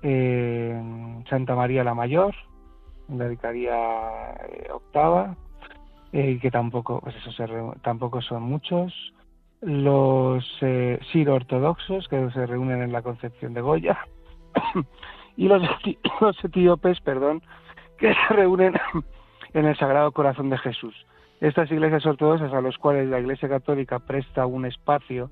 Santa 0.02 1.56
María 1.56 1.84
la 1.84 1.94
Mayor, 1.94 2.36
en 3.10 3.20
la 3.20 3.28
vicaría 3.28 4.34
eh, 4.50 4.68
octava, 4.72 5.36
eh, 6.14 6.40
que 6.42 6.52
tampoco, 6.52 7.02
pues 7.02 7.16
eso 7.16 7.32
tampoco 7.82 8.22
son 8.22 8.44
muchos. 8.44 8.94
Los 9.62 10.46
eh, 10.62 11.00
siro-ortodoxos, 11.12 12.08
que 12.08 12.30
se 12.32 12.46
reúnen 12.46 12.82
en 12.82 12.92
la 12.92 13.02
Concepción 13.02 13.54
de 13.54 13.62
Goya, 13.62 13.98
y 15.38 15.48
los, 15.48 15.62
los 16.22 16.44
etíopes, 16.44 17.00
perdón, 17.02 17.42
que 17.98 18.14
se 18.14 18.34
reúnen 18.34 18.74
en 19.54 19.66
el 19.66 19.78
Sagrado 19.78 20.12
Corazón 20.12 20.50
de 20.50 20.58
Jesús. 20.60 20.96
Estas 21.42 21.72
iglesias 21.72 22.06
ortodoxas 22.06 22.54
a 22.54 22.62
los 22.62 22.78
cuales 22.78 23.08
la 23.10 23.20
Iglesia 23.20 23.48
Católica 23.48 24.00
presta 24.00 24.46
un 24.46 24.66
espacio 24.66 25.30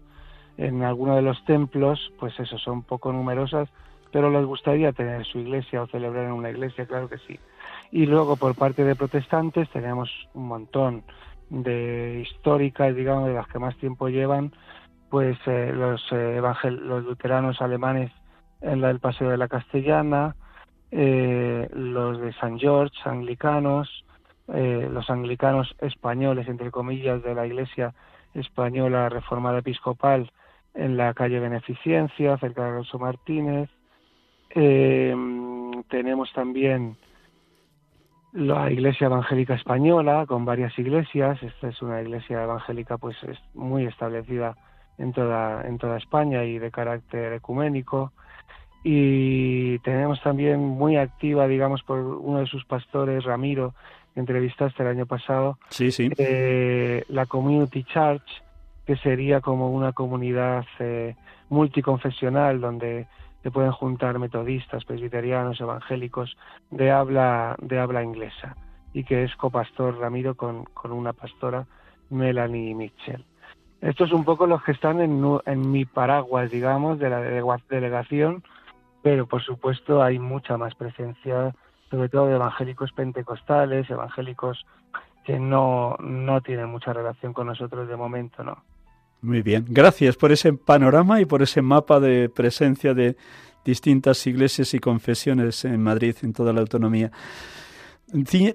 en 0.57 0.83
alguno 0.83 1.15
de 1.15 1.21
los 1.21 1.43
templos, 1.45 2.13
pues 2.19 2.39
eso, 2.39 2.57
son 2.57 2.83
poco 2.83 3.11
numerosas, 3.11 3.69
pero 4.11 4.29
les 4.29 4.45
gustaría 4.45 4.91
tener 4.91 5.25
su 5.25 5.39
iglesia 5.39 5.81
o 5.81 5.87
celebrar 5.87 6.25
en 6.25 6.31
una 6.31 6.49
iglesia, 6.49 6.85
claro 6.85 7.09
que 7.09 7.17
sí. 7.19 7.39
Y 7.91 8.05
luego 8.05 8.35
por 8.37 8.55
parte 8.55 8.83
de 8.83 8.95
protestantes 8.95 9.69
tenemos 9.69 10.09
un 10.33 10.47
montón 10.47 11.03
de 11.49 12.25
históricas, 12.25 12.95
digamos, 12.95 13.27
de 13.27 13.35
las 13.35 13.47
que 13.47 13.59
más 13.59 13.75
tiempo 13.77 14.09
llevan, 14.09 14.51
pues 15.09 15.37
eh, 15.45 15.71
los, 15.73 16.01
eh, 16.11 16.41
los 16.41 17.03
luteranos 17.03 17.61
alemanes 17.61 18.11
en 18.61 18.81
la 18.81 18.87
del 18.87 18.99
Paseo 18.99 19.29
de 19.29 19.37
la 19.37 19.47
Castellana, 19.47 20.35
eh, 20.91 21.69
los 21.73 22.19
de 22.19 22.33
San 22.33 22.57
George, 22.57 22.95
anglicanos, 23.05 24.05
eh, 24.53 24.87
los 24.91 25.09
anglicanos 25.09 25.75
españoles, 25.79 26.47
entre 26.47 26.71
comillas, 26.71 27.23
de 27.23 27.35
la 27.35 27.47
Iglesia 27.47 27.93
española 28.33 29.09
reformada 29.09 29.59
episcopal 29.59 30.31
en 30.73 30.97
la 30.97 31.13
calle 31.13 31.39
Beneficencia, 31.39 32.37
cerca 32.37 32.63
de 32.63 32.69
Alonso 32.69 32.99
Martínez. 32.99 33.69
Eh, 34.55 35.15
tenemos 35.89 36.31
también 36.33 36.95
la 38.33 38.71
Iglesia 38.71 39.05
Evangélica 39.05 39.53
Española, 39.53 40.25
con 40.27 40.45
varias 40.45 40.77
iglesias. 40.79 41.41
Esta 41.43 41.69
es 41.69 41.81
una 41.81 42.01
iglesia 42.01 42.43
evangélica 42.43 42.97
pues 42.97 43.15
es 43.23 43.37
muy 43.53 43.85
establecida 43.85 44.55
en 44.97 45.13
toda, 45.13 45.67
en 45.67 45.77
toda 45.77 45.97
España 45.97 46.43
y 46.43 46.57
de 46.57 46.71
carácter 46.71 47.33
ecuménico 47.33 48.11
y 48.87 49.79
tenemos 49.79 50.21
también 50.21 50.59
muy 50.59 50.95
activa, 50.95 51.47
digamos, 51.47 51.81
por 51.81 51.99
uno 51.99 52.37
de 52.41 52.45
sus 52.45 52.63
pastores, 52.65 53.23
Ramiro, 53.23 53.73
que 54.13 54.19
entrevistaste 54.19 54.83
el 54.83 54.89
año 54.89 55.07
pasado, 55.07 55.57
sí, 55.69 55.91
sí. 55.91 56.11
Eh, 56.19 57.03
la 57.09 57.25
Community 57.25 57.83
Church, 57.83 58.43
que 58.85 58.95
sería 58.97 59.41
como 59.41 59.71
una 59.71 59.91
comunidad 59.91 60.65
eh, 60.77 61.15
multiconfesional 61.49 62.61
donde 62.61 63.07
se 63.45 63.51
pueden 63.51 63.71
juntar 63.71 64.17
metodistas, 64.17 64.85
presbiterianos, 64.85 65.61
evangélicos 65.61 66.35
de 66.71 66.89
habla, 66.89 67.55
de 67.61 67.77
habla 67.77 68.01
inglesa 68.01 68.55
y 68.91 69.03
que 69.03 69.23
es 69.23 69.35
copastor 69.35 69.99
Ramiro 69.99 70.33
con, 70.33 70.63
con 70.63 70.91
una 70.91 71.13
pastora, 71.13 71.67
Melanie 72.09 72.73
Mitchell. 72.73 73.23
Estos 73.81 74.09
son 74.09 74.21
un 74.21 74.25
poco 74.25 74.47
los 74.47 74.63
que 74.63 74.71
están 74.71 74.99
en, 74.99 75.23
en 75.45 75.71
mi 75.71 75.85
paraguas, 75.85 76.49
digamos, 76.49 76.97
de 76.97 77.11
la 77.11 77.21
delegación 77.69 78.41
pero 79.03 79.27
por 79.27 79.43
supuesto 79.43 80.01
hay 80.01 80.17
mucha 80.17 80.57
más 80.57 80.73
presencia, 80.73 81.53
sobre 81.91 82.09
todo 82.09 82.25
de 82.25 82.33
evangélicos 82.33 82.91
pentecostales, 82.93 83.87
evangélicos 83.87 84.65
que 85.23 85.39
no, 85.39 85.97
no 85.99 86.41
tienen 86.41 86.69
mucha 86.69 86.93
relación 86.93 87.31
con 87.31 87.45
nosotros 87.45 87.87
de 87.87 87.95
momento, 87.95 88.43
¿no? 88.43 88.63
Muy 89.25 89.41
bien, 89.41 89.65
gracias 89.67 90.17
por 90.17 90.31
ese 90.31 90.53
panorama 90.53 91.19
y 91.19 91.25
por 91.25 91.41
ese 91.41 91.63
mapa 91.63 91.99
de 91.99 92.29
presencia 92.29 92.93
de 92.93 93.17
distintas 93.65 94.27
iglesias 94.27 94.75
y 94.75 94.79
confesiones 94.79 95.65
en 95.65 95.81
Madrid, 95.81 96.15
en 96.21 96.31
toda 96.31 96.53
la 96.53 96.61
autonomía. 96.61 97.11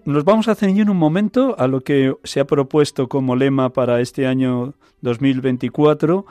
Nos 0.04 0.24
vamos 0.24 0.46
a 0.46 0.54
ceñir 0.54 0.88
un 0.88 0.96
momento 0.96 1.56
a 1.58 1.66
lo 1.66 1.80
que 1.80 2.14
se 2.22 2.38
ha 2.38 2.44
propuesto 2.44 3.08
como 3.08 3.34
lema 3.34 3.70
para 3.70 4.00
este 4.00 4.28
año 4.28 4.74
2024, 5.00 6.24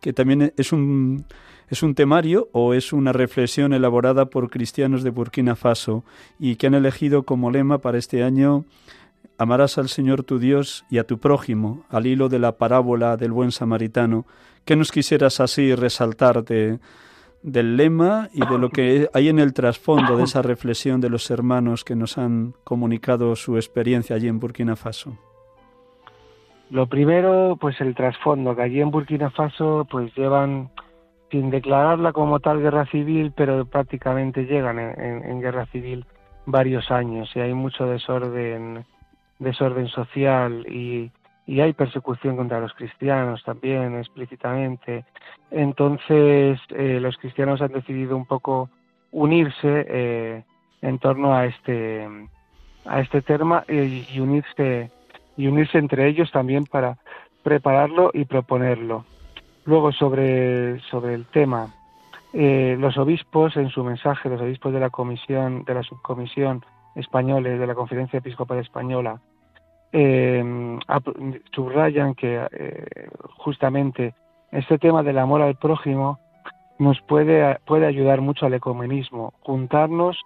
que 0.00 0.12
también 0.12 0.52
es 0.56 0.72
un 0.72 1.24
¿Es 1.70 1.82
un 1.82 1.94
temario 1.94 2.50
o 2.52 2.74
es 2.74 2.92
una 2.92 3.12
reflexión 3.12 3.72
elaborada 3.72 4.26
por 4.26 4.50
cristianos 4.50 5.02
de 5.02 5.08
Burkina 5.08 5.56
Faso 5.56 6.04
y 6.38 6.56
que 6.56 6.66
han 6.66 6.74
elegido 6.74 7.22
como 7.22 7.50
lema 7.50 7.78
para 7.78 7.96
este 7.96 8.22
año 8.22 8.66
Amarás 9.38 9.78
al 9.78 9.88
Señor 9.88 10.22
tu 10.22 10.38
Dios 10.38 10.84
y 10.90 10.98
a 10.98 11.04
tu 11.04 11.18
prójimo, 11.18 11.84
al 11.90 12.06
hilo 12.06 12.28
de 12.28 12.38
la 12.38 12.52
parábola 12.58 13.16
del 13.16 13.32
buen 13.32 13.52
samaritano? 13.52 14.26
¿Qué 14.64 14.76
nos 14.76 14.92
quisieras 14.92 15.40
así 15.40 15.74
resaltar 15.74 16.44
de, 16.44 16.78
del 17.42 17.76
lema 17.76 18.30
y 18.32 18.40
de 18.46 18.58
lo 18.58 18.70
que 18.70 19.08
hay 19.12 19.28
en 19.28 19.38
el 19.38 19.52
trasfondo 19.52 20.16
de 20.16 20.24
esa 20.24 20.40
reflexión 20.40 21.00
de 21.00 21.10
los 21.10 21.30
hermanos 21.30 21.84
que 21.84 21.94
nos 21.94 22.16
han 22.16 22.54
comunicado 22.64 23.36
su 23.36 23.56
experiencia 23.56 24.16
allí 24.16 24.28
en 24.28 24.40
Burkina 24.40 24.76
Faso? 24.76 25.18
Lo 26.70 26.86
primero, 26.86 27.58
pues 27.60 27.80
el 27.80 27.94
trasfondo, 27.94 28.56
que 28.56 28.62
allí 28.62 28.80
en 28.80 28.90
Burkina 28.90 29.30
Faso 29.30 29.86
pues 29.90 30.14
llevan 30.16 30.70
sin 31.30 31.50
declararla 31.50 32.12
como 32.12 32.40
tal 32.40 32.60
guerra 32.60 32.86
civil, 32.86 33.32
pero 33.36 33.66
prácticamente 33.66 34.44
llegan 34.44 34.78
en, 34.78 35.40
guerra 35.40 35.66
civil 35.66 36.06
varios 36.46 36.90
años 36.90 37.30
y 37.34 37.40
hay 37.40 37.52
mucho 37.52 37.86
desorden, 37.86 38.86
desorden 39.44 39.88
social 39.88 40.66
y, 40.68 41.10
hay 41.46 41.74
persecución 41.74 42.36
contra 42.36 42.58
los 42.58 42.72
cristianos 42.72 43.44
también 43.44 43.98
explícitamente. 43.98 45.04
Entonces 45.50 46.58
eh, 46.70 46.98
los 47.00 47.18
cristianos 47.18 47.60
han 47.60 47.72
decidido 47.72 48.16
un 48.16 48.24
poco 48.24 48.70
unirse 49.12 49.86
eh, 49.88 50.42
en 50.80 50.98
torno 50.98 51.34
a 51.34 51.44
este 51.44 52.08
a 52.86 53.00
este 53.00 53.20
tema 53.22 53.64
y 53.68 54.18
unirse 54.18 54.90
y 55.36 55.46
unirse 55.46 55.78
entre 55.78 56.08
ellos 56.08 56.30
también 56.32 56.64
para 56.64 56.98
prepararlo 57.42 58.10
y 58.12 58.24
proponerlo. 58.24 59.04
Luego, 59.64 59.92
sobre, 59.92 60.80
sobre 60.90 61.14
el 61.14 61.26
tema, 61.26 61.68
eh, 62.32 62.76
los 62.78 62.98
obispos, 62.98 63.56
en 63.56 63.70
su 63.70 63.82
mensaje, 63.84 64.28
los 64.28 64.40
obispos 64.40 64.72
de 64.72 64.80
la 64.80 64.90
comisión, 64.90 65.64
de 65.64 65.74
la 65.74 65.82
subcomisión 65.82 66.64
españoles 66.94 67.58
de 67.58 67.66
la 67.66 67.74
Conferencia 67.74 68.18
Episcopal 68.18 68.58
Española, 68.58 69.20
eh, 69.96 70.44
subrayan 71.54 72.14
que 72.14 72.46
eh, 72.50 73.08
justamente 73.36 74.14
este 74.50 74.78
tema 74.78 75.02
del 75.04 75.18
amor 75.18 75.40
al 75.40 75.54
prójimo 75.54 76.18
nos 76.78 77.00
puede, 77.02 77.58
puede 77.64 77.86
ayudar 77.86 78.20
mucho 78.20 78.46
al 78.46 78.54
ecumenismo, 78.54 79.32
juntarnos 79.40 80.20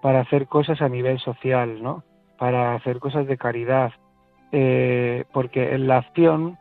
para 0.00 0.20
hacer 0.20 0.48
cosas 0.48 0.82
a 0.82 0.88
nivel 0.88 1.20
social, 1.20 1.80
¿no? 1.82 2.02
Para 2.36 2.74
hacer 2.74 2.98
cosas 2.98 3.26
de 3.28 3.38
caridad, 3.38 3.92
porque 4.50 5.74
en 5.74 5.86
la 5.86 5.98
acción 5.98 6.58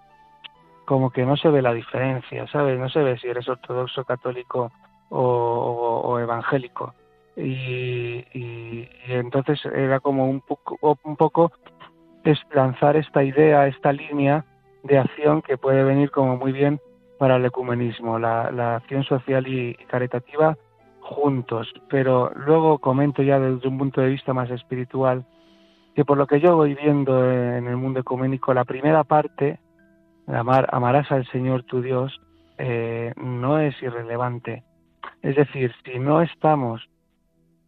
como 0.86 1.10
que 1.10 1.26
no 1.26 1.38
se 1.38 1.50
ve 1.50 1.62
la 1.62 1.74
diferencia, 1.74 2.46
¿sabes? 2.48 2.78
No 2.78 2.90
se 2.90 3.00
ve 3.00 3.18
si 3.18 3.28
eres 3.28 3.48
ortodoxo, 3.50 4.04
católico 4.04 4.72
o, 5.10 6.20
evangélico. 6.20 6.94
Y, 7.36 8.86
entonces 9.08 9.64
era 9.66 10.00
como 10.00 10.30
un 10.30 10.42
poco, 10.42 10.78
un 11.04 11.16
poco 11.16 11.54
es 12.24 12.40
lanzar 12.54 12.96
esta 12.96 13.24
idea, 13.24 13.68
esta 13.68 13.92
línea 13.92 14.46
de 14.84 14.98
acción 14.98 15.42
que 15.42 15.58
puede 15.58 15.84
venir 15.84 16.12
como 16.12 16.38
muy 16.38 16.52
bien 16.52 16.80
para 17.18 17.36
el 17.36 17.46
ecumenismo, 17.46 18.18
la, 18.18 18.76
acción 18.76 19.04
social 19.04 19.48
y 19.48 19.76
caritativa 19.88 20.58
juntos. 21.02 21.72
Pero 21.90 22.32
luego 22.36 22.80
comento 22.80 23.22
ya 23.22 23.40
desde 23.40 23.68
un 23.68 23.78
punto 23.78 24.02
de 24.02 24.10
vista 24.10 24.34
más 24.34 24.50
espiritual 24.50 25.26
que 25.96 26.06
por 26.06 26.18
lo 26.18 26.26
que 26.26 26.40
yo 26.40 26.56
voy 26.56 26.74
viendo 26.74 27.30
en 27.30 27.68
el 27.68 27.76
mundo 27.76 28.00
ecuménico, 28.00 28.54
la 28.54 28.64
primera 28.64 29.04
parte 29.04 29.60
amar, 30.28 30.68
amarás 30.72 31.12
al 31.12 31.28
Señor 31.28 31.64
tu 31.64 31.82
Dios, 31.82 32.22
eh, 32.58 33.14
no 33.18 33.60
es 33.60 33.76
irrelevante. 33.82 34.64
Es 35.22 35.36
decir, 35.36 35.74
si 35.84 36.00
no 36.00 36.22
estamos 36.22 36.88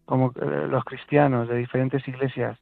como 0.06 0.32
eh, 0.42 0.68
los 0.70 0.84
cristianos 0.86 1.50
de 1.50 1.58
diferentes 1.58 2.08
iglesias 2.08 2.58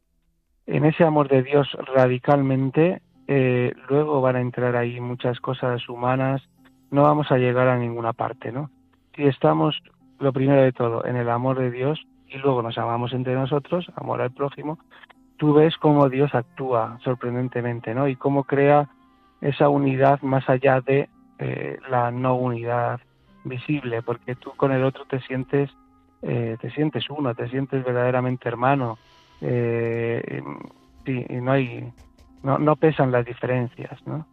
en 0.65 0.85
ese 0.85 1.03
amor 1.03 1.27
de 1.27 1.43
Dios 1.43 1.67
radicalmente, 1.95 3.01
eh, 3.27 3.73
luego 3.89 4.21
van 4.21 4.35
a 4.35 4.41
entrar 4.41 4.75
ahí 4.75 4.99
muchas 4.99 5.39
cosas 5.39 5.87
humanas, 5.89 6.41
no 6.89 7.03
vamos 7.03 7.31
a 7.31 7.37
llegar 7.37 7.67
a 7.67 7.77
ninguna 7.77 8.13
parte, 8.13 8.51
¿no? 8.51 8.69
Si 9.15 9.23
estamos, 9.23 9.81
lo 10.19 10.33
primero 10.33 10.61
de 10.61 10.71
todo, 10.71 11.05
en 11.05 11.15
el 11.15 11.29
amor 11.29 11.59
de 11.59 11.71
Dios 11.71 12.01
y 12.27 12.37
luego 12.37 12.61
nos 12.61 12.77
amamos 12.77 13.13
entre 13.13 13.33
nosotros, 13.33 13.87
amor 13.95 14.21
al 14.21 14.31
prójimo, 14.31 14.79
tú 15.37 15.53
ves 15.53 15.75
cómo 15.77 16.09
Dios 16.09 16.33
actúa 16.33 16.99
sorprendentemente, 17.03 17.93
¿no? 17.93 18.07
Y 18.07 18.15
cómo 18.15 18.43
crea 18.43 18.89
esa 19.41 19.69
unidad 19.69 20.21
más 20.21 20.47
allá 20.49 20.81
de 20.81 21.09
eh, 21.39 21.79
la 21.89 22.11
no 22.11 22.35
unidad 22.35 22.99
visible, 23.43 24.01
porque 24.03 24.35
tú 24.35 24.51
con 24.55 24.71
el 24.71 24.83
otro 24.83 25.05
te 25.05 25.19
sientes 25.21 25.71
eh, 26.21 26.57
te 26.61 26.69
sientes 26.71 27.09
uno, 27.09 27.33
te 27.33 27.49
sientes 27.49 27.83
verdaderamente 27.83 28.47
hermano. 28.47 28.97
Eh, 29.41 30.41
y, 31.05 31.35
no 31.41 31.51
hay, 31.51 31.91
no, 32.43 32.59
no 32.59 32.75
pesan 32.75 33.11
las 33.11 33.25
diferencias, 33.25 33.99
¿no? 34.05 34.27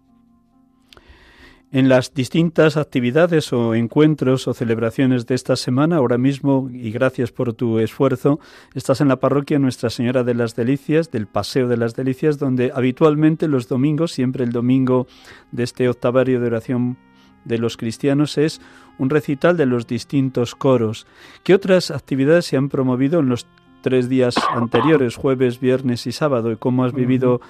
En 1.70 1.90
las 1.90 2.14
distintas 2.14 2.78
actividades 2.78 3.52
o 3.52 3.74
encuentros 3.74 4.48
o 4.48 4.54
celebraciones 4.54 5.26
de 5.26 5.34
esta 5.34 5.54
semana, 5.54 5.96
ahora 5.96 6.16
mismo, 6.16 6.70
y 6.72 6.90
gracias 6.90 7.30
por 7.30 7.52
tu 7.52 7.78
esfuerzo, 7.78 8.40
estás 8.74 9.02
en 9.02 9.08
la 9.08 9.20
parroquia 9.20 9.58
Nuestra 9.58 9.90
Señora 9.90 10.24
de 10.24 10.32
las 10.32 10.56
Delicias, 10.56 11.10
del 11.10 11.26
Paseo 11.26 11.68
de 11.68 11.76
las 11.76 11.94
Delicias, 11.94 12.38
donde 12.38 12.72
habitualmente 12.74 13.48
los 13.48 13.68
domingos, 13.68 14.12
siempre 14.12 14.44
el 14.44 14.52
domingo 14.52 15.06
de 15.52 15.64
este 15.64 15.90
octavario 15.90 16.40
de 16.40 16.46
oración 16.46 16.96
de 17.44 17.58
los 17.58 17.76
cristianos, 17.76 18.38
es 18.38 18.62
un 18.96 19.10
recital 19.10 19.58
de 19.58 19.66
los 19.66 19.86
distintos 19.86 20.54
coros. 20.54 21.06
¿Qué 21.44 21.52
otras 21.52 21.90
actividades 21.90 22.46
se 22.46 22.56
han 22.56 22.70
promovido 22.70 23.20
en 23.20 23.28
los 23.28 23.46
tres 23.82 24.08
días 24.08 24.34
anteriores, 24.50 25.16
jueves, 25.16 25.60
viernes 25.60 26.06
y 26.06 26.12
sábado? 26.12 26.52
¿Y 26.52 26.56
cómo 26.56 26.84
has 26.84 26.92
vivido 26.92 27.40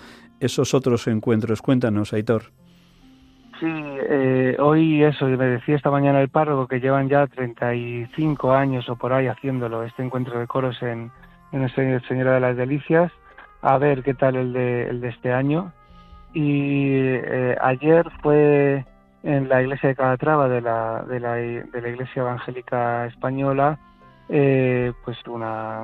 esos 0.40 0.74
otros 0.74 1.06
encuentros? 1.06 1.62
Cuéntanos, 1.62 2.12
Aitor. 2.12 2.44
Sí, 3.60 3.66
eh, 3.66 4.56
hoy 4.60 5.02
eso, 5.02 5.26
me 5.26 5.46
decía 5.46 5.74
esta 5.74 5.90
mañana 5.90 6.20
el 6.20 6.28
párroco 6.28 6.68
que 6.68 6.78
llevan 6.78 7.08
ya 7.08 7.26
35 7.26 8.52
años 8.52 8.88
o 8.88 8.94
por 8.94 9.12
ahí 9.12 9.26
haciéndolo, 9.26 9.82
este 9.82 10.04
encuentro 10.04 10.38
de 10.38 10.46
coros 10.46 10.80
en, 10.82 11.10
en 11.50 11.68
Señora 12.08 12.34
de 12.34 12.40
las 12.40 12.56
Delicias, 12.56 13.10
a 13.62 13.76
ver 13.78 14.04
qué 14.04 14.14
tal 14.14 14.36
el 14.36 14.52
de, 14.52 14.88
el 14.88 15.00
de 15.00 15.08
este 15.08 15.32
año. 15.32 15.72
Y 16.34 16.92
eh, 16.94 17.56
ayer 17.60 18.06
fue 18.22 18.84
en 19.24 19.48
la 19.48 19.62
iglesia 19.62 19.88
de 19.88 19.96
Calatrava 19.96 20.48
de 20.48 20.60
la, 20.60 21.04
de 21.08 21.18
la, 21.18 21.34
de 21.34 21.82
la 21.82 21.88
Iglesia 21.88 22.22
Evangélica 22.22 23.06
Española, 23.06 23.78
eh, 24.28 24.92
pues 25.04 25.18
una, 25.26 25.82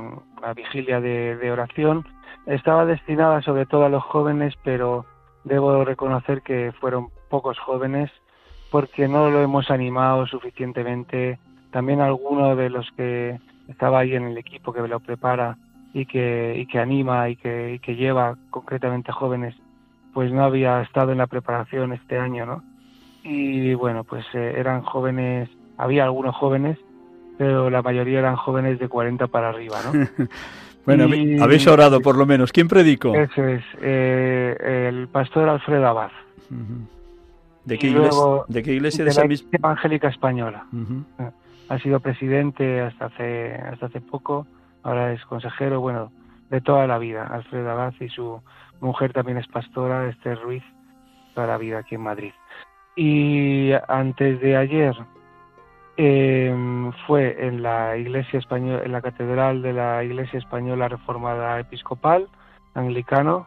vigilia 0.55 1.01
de, 1.01 1.51
oración. 1.51 2.07
Estaba 2.47 2.84
destinada 2.84 3.42
sobre 3.42 3.66
todo 3.66 3.84
a 3.84 3.88
los 3.88 4.03
jóvenes, 4.03 4.55
pero 4.62 5.07
debo 5.45 5.84
reconocer 5.84 6.42
que 6.42 6.72
fueron 6.80 7.09
pocos 7.30 7.59
jóvenes 7.59 8.11
porque 8.70 9.09
no 9.09 9.30
lo 9.30 9.40
hemos 9.40 9.70
animado 9.70 10.26
suficientemente. 10.26 11.38
También 11.70 12.01
alguno 12.01 12.57
de 12.57 12.70
los 12.70 12.90
que 12.92 13.40
estaba 13.68 14.01
ahí 14.01 14.14
en 14.14 14.24
el 14.24 14.38
equipo 14.38 14.72
que 14.72 14.86
lo 14.86 15.01
prepara 15.01 15.57
y 15.92 16.07
que, 16.07 16.55
y 16.59 16.66
que 16.66 16.78
anima 16.78 17.28
y 17.28 17.36
que, 17.36 17.80
que 17.82 17.97
lleva 17.97 18.36
concretamente 18.51 19.12
jóvenes, 19.12 19.55
pues 20.12 20.32
no 20.32 20.45
había 20.45 20.82
estado 20.82 21.12
en 21.12 21.18
la 21.18 21.26
preparación 21.26 21.92
este 21.92 22.18
año, 22.18 22.47
¿no? 22.47 22.62
Y 23.22 23.72
bueno, 23.74 24.05
pues 24.05 24.24
eh, 24.34 24.55
eran 24.57 24.82
jóvenes, 24.82 25.49
había 25.78 26.05
algunos 26.05 26.36
jóvenes, 26.36 26.78
pero 27.39 27.70
la 27.70 27.82
mayoría 27.82 28.18
eran 28.20 28.37
jóvenes 28.37 28.78
de 28.78 28.89
40 28.89 29.26
para 29.28 29.49
arriba, 29.51 29.76
¿no? 29.85 29.93
bueno, 30.87 31.14
Y- 31.14 31.39
habéis 31.41 31.66
orado 31.66 32.01
por 32.01 32.16
lo 32.16 32.26
menos. 32.26 32.53
¿Quién 32.53 32.68
predicó? 32.68 33.14
Eso 33.14 33.47
es, 33.47 33.62
eh, 33.80 34.87
el 34.89 35.09
pastor 35.09 35.49
Alfredo 35.49 35.87
Abad, 35.87 36.11
Ujú. 36.51 36.87
¿De 37.64 37.78
qué, 37.78 37.87
iglesia, 37.89 38.11
luego 38.11 38.45
¿De 38.49 38.62
qué 38.62 38.72
iglesia 38.74 39.05
de 39.05 39.11
de 39.11 39.16
la 39.16 39.24
Iglesia 39.24 39.49
Evangélica 39.53 40.09
Española. 40.09 40.66
Ujú. 40.72 41.05
ha 41.70 41.78
sido 41.78 41.99
presidente 42.01 42.80
hasta 42.82 43.07
hace 43.07 43.55
hasta 43.55 43.87
hace 43.87 44.01
poco, 44.03 44.47
ahora 44.82 45.12
es 45.14 45.24
consejero, 45.24 45.80
bueno, 45.80 46.12
de 46.51 46.61
toda 46.61 46.87
la 46.87 46.99
vida. 46.99 47.26
Alfredo 47.26 47.70
Abad 47.70 47.95
y 48.01 48.09
su 48.11 48.41
mujer 48.80 49.14
también 49.14 49.39
es 49.39 49.47
pastora, 49.49 50.09
Esther 50.11 50.39
Ruiz, 50.43 50.62
toda 51.35 51.47
la 51.47 51.57
vida 51.57 51.78
aquí 51.78 51.95
en 51.95 52.03
Madrid. 52.03 52.32
Y 52.97 53.70
antes 53.89 54.41
de 54.43 54.57
ayer 54.59 54.95
eh, 55.97 56.55
fue 57.07 57.47
en 57.47 57.62
la 57.62 57.97
iglesia 57.97 58.38
española, 58.38 58.82
en 58.84 58.92
la 58.92 59.01
catedral 59.03 59.62
de 59.62 59.72
la 59.72 60.03
Iglesia 60.05 60.38
Española 60.38 60.88
Reformada 60.88 61.61
Episcopal, 61.61 62.28
anglicano, 62.74 63.47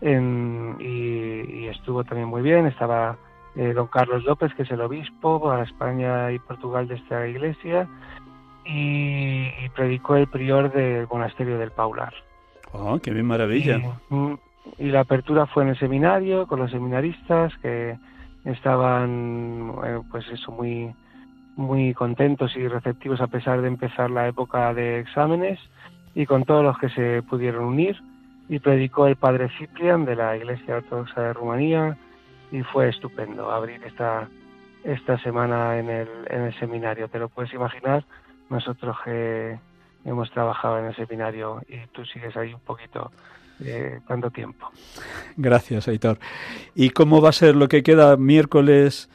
en- 0.00 0.76
y, 0.80 1.64
y 1.64 1.66
estuvo 1.68 2.02
también 2.04 2.28
muy 2.28 2.42
bien. 2.42 2.66
Estaba 2.66 3.16
eh, 3.54 3.72
don 3.74 3.86
Carlos 3.88 4.24
López, 4.24 4.54
que 4.54 4.62
es 4.62 4.70
el 4.70 4.80
obispo 4.80 5.40
para 5.42 5.64
España 5.64 6.32
y 6.32 6.38
Portugal 6.38 6.88
de 6.88 6.94
esta 6.94 7.26
iglesia, 7.28 7.86
y, 8.64 9.48
y 9.62 9.68
predicó 9.74 10.16
el 10.16 10.26
prior 10.28 10.72
del 10.72 11.06
monasterio 11.08 11.58
del 11.58 11.70
Paular. 11.72 12.14
Oh, 12.72 12.98
qué 13.02 13.10
bien 13.10 13.26
maravilla. 13.26 13.76
Y, 14.10 14.14
mm, 14.14 14.38
y 14.78 14.86
la 14.86 15.00
apertura 15.00 15.44
fue 15.46 15.64
en 15.64 15.70
el 15.70 15.78
seminario 15.78 16.46
con 16.46 16.60
los 16.60 16.70
seminaristas 16.70 17.52
que 17.58 17.98
estaban, 18.44 19.72
eh, 19.84 20.00
pues 20.10 20.24
eso, 20.30 20.50
muy 20.52 20.94
muy 21.56 21.94
contentos 21.94 22.56
y 22.56 22.66
receptivos 22.66 23.20
a 23.20 23.26
pesar 23.26 23.60
de 23.62 23.68
empezar 23.68 24.10
la 24.10 24.28
época 24.28 24.72
de 24.74 25.00
exámenes 25.00 25.58
y 26.14 26.26
con 26.26 26.44
todos 26.44 26.64
los 26.64 26.78
que 26.78 26.88
se 26.90 27.22
pudieron 27.22 27.64
unir 27.64 27.96
y 28.48 28.58
predicó 28.58 29.06
el 29.06 29.16
padre 29.16 29.50
Ciprian 29.58 30.04
de 30.04 30.16
la 30.16 30.36
Iglesia 30.36 30.76
Ortodoxa 30.76 31.20
de 31.20 31.32
Rumanía 31.32 31.96
y 32.50 32.62
fue 32.62 32.88
estupendo 32.88 33.50
abrir 33.50 33.82
esta 33.84 34.28
esta 34.84 35.18
semana 35.18 35.78
en 35.78 35.88
el, 35.88 36.08
en 36.28 36.42
el 36.42 36.58
seminario. 36.58 37.08
Te 37.08 37.18
lo 37.18 37.28
puedes 37.28 37.52
imaginar, 37.52 38.04
nosotros 38.50 38.96
que 39.04 39.58
hemos 40.04 40.30
trabajado 40.32 40.78
en 40.78 40.86
el 40.86 40.96
seminario 40.96 41.62
y 41.68 41.78
tú 41.92 42.04
sigues 42.04 42.36
ahí 42.36 42.52
un 42.52 42.60
poquito 42.60 43.10
eh, 43.64 44.00
tanto 44.08 44.30
tiempo. 44.30 44.70
Gracias, 45.36 45.88
Aitor. 45.88 46.18
¿Y 46.74 46.90
cómo 46.90 47.20
va 47.20 47.28
a 47.28 47.32
ser 47.32 47.54
lo 47.54 47.68
que 47.68 47.82
queda 47.82 48.16
miércoles, 48.16 49.08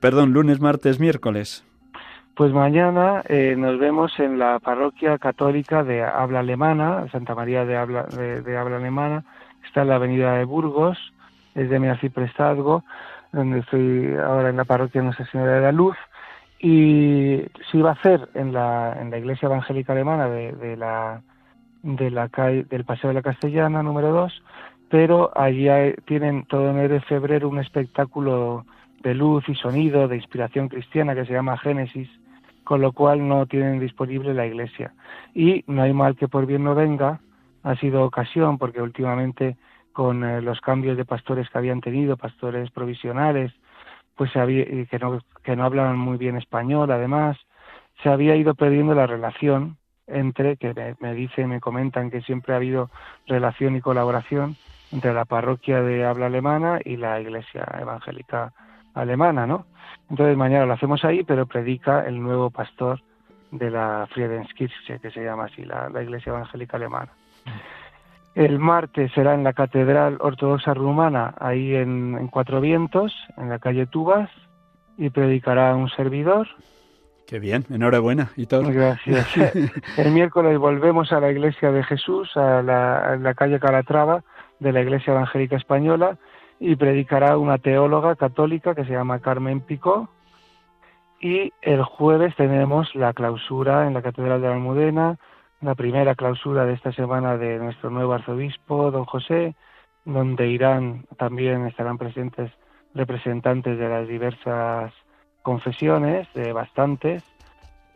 perdón, 0.00 0.32
lunes, 0.32 0.60
martes, 0.60 1.00
miércoles? 1.00 1.64
Pues 2.40 2.54
mañana 2.54 3.22
eh, 3.28 3.54
nos 3.54 3.78
vemos 3.78 4.18
en 4.18 4.38
la 4.38 4.60
parroquia 4.60 5.18
católica 5.18 5.84
de 5.84 6.02
habla 6.02 6.38
alemana, 6.40 7.06
Santa 7.12 7.34
María 7.34 7.66
de 7.66 7.76
habla, 7.76 8.04
de, 8.04 8.40
de 8.40 8.56
alemana, 8.56 9.24
está 9.66 9.82
en 9.82 9.88
la 9.88 9.96
avenida 9.96 10.32
de 10.38 10.46
Burgos, 10.46 10.96
es 11.54 11.68
de 11.68 11.78
Meaciprestazgo, 11.78 12.82
donde 13.30 13.58
estoy 13.58 14.14
ahora 14.16 14.48
en 14.48 14.56
la 14.56 14.64
parroquia 14.64 15.02
Nuestra 15.02 15.26
Señora 15.26 15.52
de 15.56 15.60
la 15.60 15.72
Luz, 15.72 15.98
y 16.58 17.42
se 17.70 17.76
iba 17.76 17.90
a 17.90 17.92
hacer 17.92 18.30
en 18.32 18.54
la, 18.54 18.96
en 18.98 19.10
la 19.10 19.18
iglesia 19.18 19.44
evangélica 19.44 19.92
alemana 19.92 20.30
de, 20.30 20.52
de 20.52 20.78
la 20.78 21.20
de 21.82 22.10
la 22.10 22.30
calle, 22.30 22.64
del 22.70 22.86
Paseo 22.86 23.08
de 23.08 23.14
la 23.16 23.22
Castellana 23.22 23.82
número 23.82 24.12
2, 24.12 24.42
pero 24.88 25.30
allí 25.38 25.68
hay- 25.68 25.92
tienen 26.06 26.46
todo 26.46 26.70
enero 26.70 26.96
y 26.96 27.00
febrero 27.00 27.50
un 27.50 27.58
espectáculo 27.58 28.64
de 29.02 29.12
luz 29.12 29.46
y 29.46 29.54
sonido 29.56 30.08
de 30.08 30.16
inspiración 30.16 30.70
cristiana 30.70 31.14
que 31.14 31.26
se 31.26 31.34
llama 31.34 31.58
Génesis, 31.58 32.08
con 32.70 32.80
lo 32.80 32.92
cual 32.92 33.26
no 33.26 33.46
tienen 33.46 33.80
disponible 33.80 34.32
la 34.32 34.46
iglesia. 34.46 34.94
Y 35.34 35.64
no 35.66 35.82
hay 35.82 35.92
mal 35.92 36.14
que 36.14 36.28
por 36.28 36.46
bien 36.46 36.62
no 36.62 36.76
venga, 36.76 37.18
ha 37.64 37.74
sido 37.74 38.04
ocasión 38.04 38.58
porque 38.58 38.80
últimamente 38.80 39.56
con 39.92 40.22
eh, 40.22 40.40
los 40.40 40.60
cambios 40.60 40.96
de 40.96 41.04
pastores 41.04 41.50
que 41.50 41.58
habían 41.58 41.80
tenido, 41.80 42.16
pastores 42.16 42.70
provisionales, 42.70 43.52
pues 44.14 44.36
había, 44.36 44.62
y 44.62 44.86
que 44.86 45.00
no 45.00 45.18
que 45.42 45.56
no 45.56 45.64
hablaban 45.64 45.98
muy 45.98 46.16
bien 46.16 46.36
español, 46.36 46.92
además 46.92 47.36
se 48.04 48.08
había 48.08 48.36
ido 48.36 48.54
perdiendo 48.54 48.94
la 48.94 49.08
relación 49.08 49.76
entre 50.06 50.56
que 50.56 50.72
me, 50.72 50.94
me 51.00 51.12
dicen, 51.12 51.48
me 51.48 51.58
comentan 51.58 52.08
que 52.08 52.20
siempre 52.20 52.52
ha 52.52 52.58
habido 52.58 52.88
relación 53.26 53.74
y 53.74 53.80
colaboración 53.80 54.54
entre 54.92 55.12
la 55.12 55.24
parroquia 55.24 55.82
de 55.82 56.04
habla 56.04 56.26
alemana 56.26 56.78
y 56.84 56.98
la 56.98 57.20
iglesia 57.20 57.66
evangélica 57.80 58.52
alemana, 58.94 59.46
¿no? 59.46 59.66
Entonces 60.08 60.36
mañana 60.36 60.66
lo 60.66 60.72
hacemos 60.74 61.04
ahí, 61.04 61.22
pero 61.22 61.46
predica 61.46 62.06
el 62.06 62.20
nuevo 62.20 62.50
pastor 62.50 63.00
de 63.50 63.70
la 63.70 64.06
Friedenskirche, 64.12 64.98
que 65.00 65.10
se 65.10 65.24
llama 65.24 65.44
así, 65.44 65.64
la, 65.64 65.88
la 65.88 66.02
iglesia 66.02 66.30
evangélica 66.30 66.76
alemana. 66.76 67.12
El 68.34 68.58
martes 68.58 69.10
será 69.12 69.34
en 69.34 69.42
la 69.42 69.52
Catedral 69.52 70.18
Ortodoxa 70.20 70.72
Rumana, 70.72 71.34
ahí 71.40 71.74
en, 71.74 72.16
en 72.18 72.28
Cuatro 72.28 72.60
Vientos, 72.60 73.12
en 73.36 73.48
la 73.48 73.58
calle 73.58 73.86
Tubas, 73.86 74.30
y 74.96 75.10
predicará 75.10 75.74
un 75.74 75.88
servidor. 75.90 76.46
Qué 77.26 77.38
bien, 77.38 77.64
enhorabuena, 77.70 78.30
Aitor. 78.36 78.72
Gracias. 78.72 79.36
El 79.96 80.12
miércoles 80.12 80.58
volvemos 80.58 81.12
a 81.12 81.20
la 81.20 81.30
Iglesia 81.30 81.72
de 81.72 81.82
Jesús, 81.84 82.36
a 82.36 82.62
la, 82.62 83.12
a 83.12 83.16
la 83.16 83.34
calle 83.34 83.58
Calatrava 83.58 84.22
de 84.58 84.72
la 84.72 84.80
Iglesia 84.80 85.12
Evangélica 85.12 85.56
Española, 85.56 86.18
y 86.60 86.76
predicará 86.76 87.38
una 87.38 87.56
teóloga 87.56 88.14
católica 88.16 88.74
que 88.74 88.84
se 88.84 88.92
llama 88.92 89.20
Carmen 89.20 89.62
Picó. 89.62 90.10
Y 91.18 91.52
el 91.62 91.82
jueves 91.82 92.36
tenemos 92.36 92.94
la 92.94 93.14
clausura 93.14 93.86
en 93.86 93.94
la 93.94 94.02
Catedral 94.02 94.42
de 94.42 94.48
la 94.48 94.54
Almudena, 94.54 95.18
la 95.62 95.74
primera 95.74 96.14
clausura 96.14 96.66
de 96.66 96.74
esta 96.74 96.92
semana 96.92 97.38
de 97.38 97.58
nuestro 97.58 97.90
nuevo 97.90 98.12
arzobispo, 98.12 98.90
don 98.90 99.06
José, 99.06 99.54
donde 100.04 100.48
irán 100.48 101.06
también 101.16 101.66
estarán 101.66 101.98
presentes 101.98 102.52
representantes 102.94 103.78
de 103.78 103.88
las 103.88 104.06
diversas 104.06 104.92
confesiones, 105.42 106.28
de 106.34 106.52
bastantes, 106.52 107.24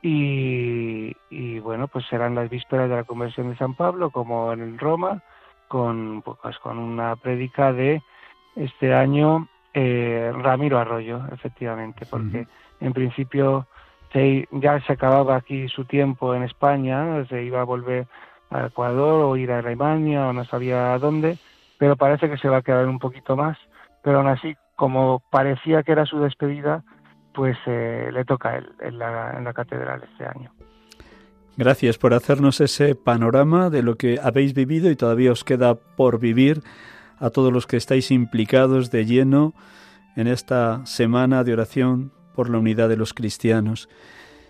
y, 0.00 1.16
y, 1.30 1.58
bueno, 1.60 1.88
pues 1.88 2.06
serán 2.06 2.34
las 2.34 2.50
vísperas 2.50 2.90
de 2.90 2.96
la 2.96 3.04
conversión 3.04 3.50
de 3.50 3.56
San 3.56 3.74
Pablo, 3.74 4.10
como 4.10 4.52
en 4.52 4.78
Roma, 4.78 5.22
con, 5.68 6.22
pues, 6.22 6.58
con 6.58 6.78
una 6.78 7.16
prédica 7.16 7.72
de 7.72 8.02
este 8.56 8.94
año 8.94 9.48
eh, 9.72 10.32
Ramiro 10.32 10.78
Arroyo, 10.78 11.22
efectivamente, 11.32 12.06
porque 12.06 12.46
en 12.80 12.92
principio 12.92 13.66
se, 14.12 14.48
ya 14.52 14.80
se 14.80 14.92
acababa 14.92 15.36
aquí 15.36 15.68
su 15.68 15.84
tiempo 15.84 16.34
en 16.34 16.44
España, 16.44 17.24
se 17.26 17.42
iba 17.42 17.60
a 17.60 17.64
volver 17.64 18.06
a 18.50 18.66
Ecuador 18.66 19.24
o 19.24 19.36
ir 19.36 19.50
a 19.50 19.58
Alemania 19.58 20.28
o 20.28 20.32
no 20.32 20.44
sabía 20.44 20.94
a 20.94 20.98
dónde, 20.98 21.38
pero 21.78 21.96
parece 21.96 22.30
que 22.30 22.38
se 22.38 22.48
va 22.48 22.58
a 22.58 22.62
quedar 22.62 22.86
un 22.86 23.00
poquito 23.00 23.36
más, 23.36 23.58
pero 24.02 24.18
aún 24.18 24.28
así, 24.28 24.54
como 24.76 25.22
parecía 25.30 25.82
que 25.82 25.92
era 25.92 26.06
su 26.06 26.20
despedida, 26.20 26.84
pues 27.34 27.56
eh, 27.66 28.10
le 28.12 28.24
toca 28.24 28.50
a 28.50 28.58
él 28.58 28.70
en 28.80 28.98
la, 28.98 29.34
en 29.36 29.44
la 29.44 29.52
catedral 29.52 30.02
este 30.04 30.24
año. 30.24 30.52
Gracias 31.56 31.98
por 31.98 32.14
hacernos 32.14 32.60
ese 32.60 32.94
panorama 32.94 33.70
de 33.70 33.82
lo 33.82 33.96
que 33.96 34.18
habéis 34.22 34.54
vivido 34.54 34.90
y 34.90 34.96
todavía 34.96 35.32
os 35.32 35.44
queda 35.44 35.74
por 35.74 36.18
vivir 36.18 36.62
a 37.18 37.30
todos 37.30 37.52
los 37.52 37.66
que 37.66 37.76
estáis 37.76 38.10
implicados 38.10 38.90
de 38.90 39.04
lleno 39.06 39.54
en 40.16 40.26
esta 40.26 40.84
semana 40.86 41.44
de 41.44 41.52
oración 41.52 42.12
por 42.34 42.50
la 42.50 42.58
unidad 42.58 42.88
de 42.88 42.96
los 42.96 43.14
cristianos. 43.14 43.88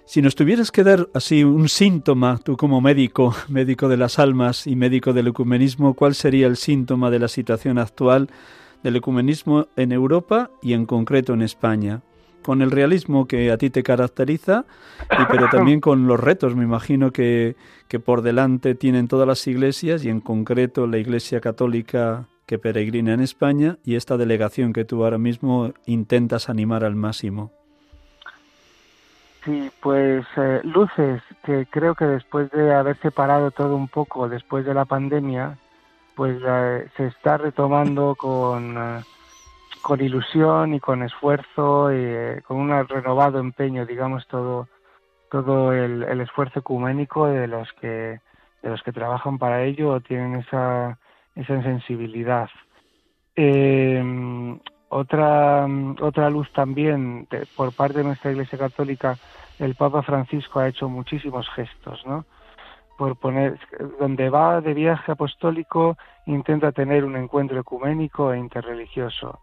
Si 0.07 0.21
nos 0.21 0.35
tuvieras 0.35 0.71
que 0.71 0.85
dar 0.85 1.09
así 1.15 1.45
un 1.45 1.69
síntoma, 1.69 2.39
tú 2.39 2.57
como 2.57 2.81
médico, 2.81 3.35
médico 3.49 3.89
de 3.89 3.97
las 3.97 4.19
almas 4.19 4.67
y 4.67 4.77
médico 4.77 5.13
del 5.13 5.29
ecumenismo, 5.29 5.95
¿cuál 5.95 6.15
sería 6.15 6.47
el 6.47 6.57
síntoma 6.57 7.11
de 7.11 7.19
la 7.19 7.29
situación 7.29 7.79
actual 7.79 8.29
del 8.83 8.97
ecumenismo 8.97 9.69
en 9.77 9.93
Europa 9.93 10.51
y 10.63 10.75
en 10.75 10.87
concreto 10.87 11.33
en 11.33 11.43
España? 11.43 12.03
con 12.45 12.61
el 12.61 12.71
realismo 12.71 13.27
que 13.27 13.51
a 13.51 13.57
ti 13.57 13.71
te 13.71 13.83
caracteriza, 13.83 14.67
y, 15.11 15.25
pero 15.31 15.49
también 15.49 15.81
con 15.81 16.07
los 16.07 16.21
retos, 16.21 16.55
me 16.55 16.63
imagino, 16.63 17.11
que, 17.11 17.57
que 17.89 17.99
por 17.99 18.21
delante 18.21 18.75
tienen 18.75 19.09
todas 19.09 19.27
las 19.27 19.47
iglesias 19.47 20.05
y 20.05 20.11
en 20.11 20.21
concreto 20.21 20.87
la 20.87 20.99
Iglesia 20.99 21.41
Católica 21.41 22.29
que 22.47 22.59
peregrina 22.59 23.15
en 23.15 23.21
España 23.21 23.79
y 23.85 23.97
esta 23.97 24.17
delegación 24.17 24.73
que 24.73 24.85
tú 24.85 25.05
ahora 25.05 25.19
mismo 25.19 25.73
intentas 25.87 26.49
animar 26.49 26.85
al 26.85 26.97
máximo. 26.97 27.53
Sí, 29.45 29.71
pues 29.81 30.25
eh, 30.37 30.61
luces 30.65 31.23
que 31.45 31.67
creo 31.67 31.95
que 31.95 32.07
después 32.07 32.51
de 32.51 32.73
haber 32.73 32.97
separado 32.99 33.51
todo 33.51 33.77
un 33.77 33.89
poco 33.89 34.29
después 34.29 34.65
de 34.65 34.73
la 34.73 34.87
pandemia, 34.87 35.59
pues 36.15 36.41
eh, 36.47 36.89
se 36.97 37.07
está 37.09 37.37
retomando 37.37 38.15
con 38.15 38.77
eh, 38.79 39.01
con 39.83 40.01
ilusión 40.01 40.73
y 40.73 40.81
con 40.81 41.03
esfuerzo 41.03 41.93
y 41.93 42.41
con 42.43 42.57
un 42.57 42.89
renovado 42.89 43.39
empeño, 43.39 43.85
digamos, 43.85 44.27
todo, 44.29 44.67
todo 45.31 45.75
el, 45.75 46.03
esfuerzo 46.23 46.61
ecuménico 46.61 47.27
de 47.27 47.47
los 47.47 47.71
que 47.75 48.21
de 48.63 48.71
los 48.71 48.83
que 48.83 48.93
trabajan 48.93 49.39
para 49.39 49.63
ello 49.63 49.91
o 49.91 50.01
tienen 50.01 50.37
esa, 50.37 50.99
esa 51.35 51.63
sensibilidad. 51.63 52.49
Em, 53.35 54.59
otra, 54.89 55.67
otra 56.01 56.31
luz 56.31 56.53
también 56.53 57.27
por 57.57 57.73
parte 57.75 57.99
de 57.99 58.05
nuestra 58.05 58.31
Iglesia 58.31 58.59
Católica, 58.59 59.17
el 59.59 59.75
Papa 59.75 60.03
Francisco 60.03 60.61
ha 60.61 60.69
hecho 60.69 60.89
muchísimos 60.89 61.49
gestos, 61.51 62.05
¿no? 62.07 62.25
Por 62.97 63.17
poner, 63.17 63.59
donde 63.99 64.31
va 64.31 64.61
de 64.61 64.73
viaje 64.73 65.11
apostólico, 65.11 65.97
intenta 66.27 66.71
tener 66.71 67.05
un 67.05 67.17
encuentro 67.17 67.59
ecuménico 67.59 68.33
e 68.33 68.39
interreligioso. 68.39 69.41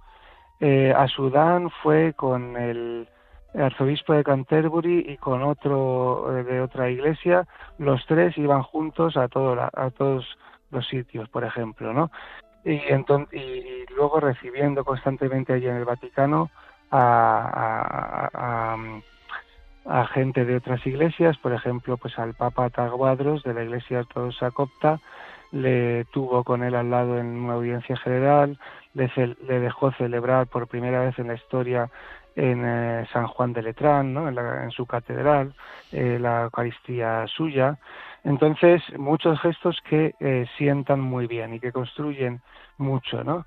Eh, 0.62 0.94
a 0.96 1.08
Sudán 1.08 1.70
fue 1.84 2.14
con 2.14 2.56
el 2.56 3.10
arzobispo 3.54 4.14
de 4.14 4.24
Canterbury 4.24 5.06
y 5.10 5.18
con 5.18 5.44
otro 5.44 6.38
eh, 6.38 6.44
de 6.44 6.62
otra 6.62 6.90
iglesia, 6.90 7.46
los 7.78 8.06
tres 8.06 8.38
iban 8.38 8.64
juntos 8.64 9.18
a, 9.18 9.28
todo 9.28 9.60
a 9.62 9.90
todos 9.90 10.26
los 10.72 10.88
sitios, 10.88 11.30
por 11.30 11.44
ejemplo, 11.44 11.94
¿no? 11.94 12.12
Y, 12.64 12.80
entonces, 12.90 13.34
y, 13.34 13.86
luego 13.94 14.20
recibiendo 14.20 14.84
constantemente 14.84 15.54
allí 15.54 15.68
en 15.68 15.78
el 15.78 15.86
Vaticano 15.86 16.50
a, 16.92 18.78
gente 20.14 20.46
de 20.46 20.58
otras 20.58 20.86
iglesias, 20.86 21.38
por 21.38 21.54
ejemplo, 21.54 21.98
pues 21.98 22.18
al 22.20 22.34
Papa 22.34 22.70
Taguadros 22.70 23.44
de 23.44 23.54
la 23.54 23.64
Iglesia 23.64 24.00
Ortodoxa 24.00 24.52
Copta, 24.52 25.00
le 25.52 26.06
tuvo 26.06 26.44
con 26.44 26.64
él 26.64 26.76
al 26.76 26.90
lado 26.90 27.18
en 27.18 27.28
una 27.28 27.54
audiencia 27.54 27.96
general, 27.98 28.60
le, 28.94 29.10
dejó 29.60 29.92
celebrar 29.94 30.48
por 30.48 30.68
primera 30.68 31.02
vez 31.02 31.18
en 31.20 31.28
la 31.28 31.36
historia 31.36 31.90
en 32.36 32.64
eh, 32.66 33.08
San 33.12 33.28
Juan 33.28 33.54
de 33.54 33.62
Letrán, 33.62 34.14
¿no? 34.14 34.28
en, 34.28 34.72
su 34.72 34.86
catedral, 34.86 35.54
eh, 35.92 36.18
la 36.20 36.44
Eucaristía 36.44 37.26
suya. 37.28 37.78
Entonces, 38.24 38.82
muchos 38.98 39.40
gestos 39.42 39.80
que 39.90 40.14
eh, 40.20 40.46
sientan 40.58 41.00
muy 41.00 41.28
bien 41.28 41.54
y 41.54 41.60
que 41.60 41.72
construyen 41.72 42.42
mucho, 42.78 43.24
¿no? 43.24 43.46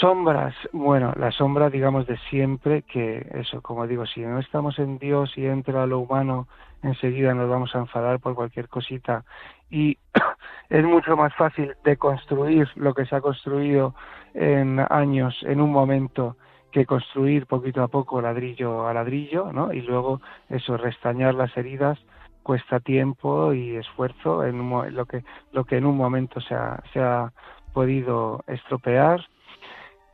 Sombras, 0.00 0.54
bueno, 0.72 1.12
la 1.16 1.30
sombra, 1.30 1.70
digamos, 1.70 2.06
de 2.06 2.16
siempre, 2.30 2.82
que 2.82 3.26
eso, 3.34 3.62
como 3.62 3.86
digo, 3.86 4.06
si 4.06 4.20
no 4.20 4.38
estamos 4.38 4.78
en 4.78 4.98
Dios 4.98 5.36
y 5.36 5.46
entra 5.46 5.86
lo 5.86 6.00
humano, 6.00 6.48
enseguida 6.82 7.34
nos 7.34 7.48
vamos 7.48 7.74
a 7.74 7.78
enfadar 7.78 8.18
por 8.20 8.34
cualquier 8.34 8.68
cosita. 8.68 9.24
Y 9.70 9.98
es 10.68 10.84
mucho 10.84 11.16
más 11.16 11.34
fácil 11.34 11.74
de 11.84 11.96
construir 11.96 12.68
lo 12.76 12.94
que 12.94 13.06
se 13.06 13.16
ha 13.16 13.20
construido 13.20 13.94
en 14.34 14.80
años, 14.90 15.36
en 15.42 15.60
un 15.60 15.70
momento, 15.70 16.36
que 16.72 16.86
construir 16.86 17.46
poquito 17.46 17.82
a 17.82 17.88
poco 17.88 18.20
ladrillo 18.20 18.88
a 18.88 18.94
ladrillo, 18.94 19.52
¿no? 19.52 19.72
Y 19.72 19.82
luego 19.82 20.20
eso, 20.48 20.76
restañar 20.76 21.34
las 21.34 21.56
heridas 21.56 22.00
cuesta 22.44 22.78
tiempo 22.78 23.52
y 23.52 23.76
esfuerzo 23.76 24.44
en 24.44 24.70
lo 24.94 25.06
que 25.06 25.24
lo 25.52 25.64
que 25.64 25.78
en 25.78 25.86
un 25.86 25.96
momento 25.96 26.40
se 26.40 26.54
ha, 26.54 26.80
se 26.92 27.00
ha 27.00 27.32
podido 27.72 28.44
estropear. 28.46 29.26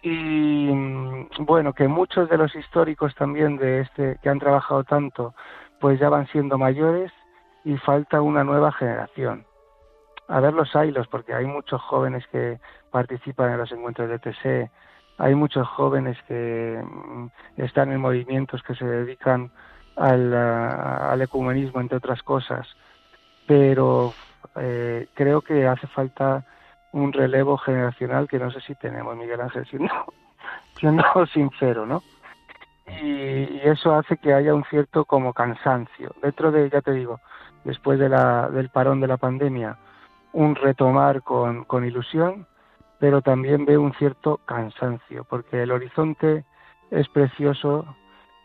Y 0.02 0.70
mm, 0.72 1.28
bueno 1.40 1.74
que 1.74 1.88
muchos 1.88 2.30
de 2.30 2.38
los 2.38 2.54
históricos 2.54 3.14
también 3.16 3.58
de 3.58 3.80
este 3.80 4.18
que 4.22 4.30
han 4.30 4.38
trabajado 4.38 4.84
tanto 4.84 5.34
pues 5.80 6.00
ya 6.00 6.08
van 6.08 6.26
siendo 6.28 6.56
mayores 6.56 7.12
y 7.64 7.76
falta 7.76 8.22
una 8.22 8.44
nueva 8.44 8.72
generación. 8.72 9.44
A 10.28 10.40
ver 10.40 10.54
los 10.54 10.74
hilos 10.74 11.06
porque 11.08 11.34
hay 11.34 11.44
muchos 11.44 11.82
jóvenes 11.82 12.26
que 12.28 12.58
participan 12.90 13.52
en 13.52 13.58
los 13.58 13.72
encuentros 13.72 14.08
de 14.08 14.18
TC 14.18 14.70
hay 15.20 15.34
muchos 15.34 15.68
jóvenes 15.68 16.16
que 16.26 16.82
mm, 16.82 17.26
están 17.58 17.92
en 17.92 18.00
movimientos 18.00 18.62
que 18.62 18.74
se 18.74 18.86
dedican 18.86 19.52
al, 20.00 21.20
ecumenismo 21.20 21.80
entre 21.80 21.98
otras 21.98 22.22
cosas 22.22 22.66
pero 23.46 24.14
eh, 24.56 25.08
creo 25.14 25.40
que 25.42 25.66
hace 25.66 25.86
falta 25.88 26.44
un 26.92 27.12
relevo 27.12 27.56
generacional 27.58 28.28
que 28.28 28.38
no 28.38 28.50
sé 28.50 28.60
si 28.60 28.74
tenemos, 28.76 29.16
Miguel 29.16 29.40
Ángel, 29.40 29.66
siendo, 29.66 29.92
siendo 30.78 31.26
sincero, 31.32 31.86
¿no? 31.86 32.02
Y, 33.02 33.60
eso 33.64 33.94
hace 33.94 34.16
que 34.16 34.32
haya 34.34 34.54
un 34.54 34.64
cierto 34.64 35.04
como 35.04 35.32
cansancio. 35.32 36.14
Dentro 36.22 36.50
de, 36.50 36.70
ya 36.70 36.80
te 36.80 36.92
digo, 36.92 37.20
después 37.64 37.98
de 37.98 38.08
la, 38.08 38.48
del 38.48 38.68
parón 38.68 39.00
de 39.00 39.08
la 39.08 39.16
pandemia, 39.16 39.76
un 40.32 40.54
retomar 40.54 41.22
con, 41.22 41.64
con 41.64 41.84
ilusión, 41.84 42.46
pero 42.98 43.22
también 43.22 43.64
veo 43.64 43.80
un 43.80 43.94
cierto 43.94 44.38
cansancio, 44.44 45.24
porque 45.24 45.62
el 45.62 45.72
horizonte 45.72 46.44
es 46.90 47.08
precioso, 47.08 47.96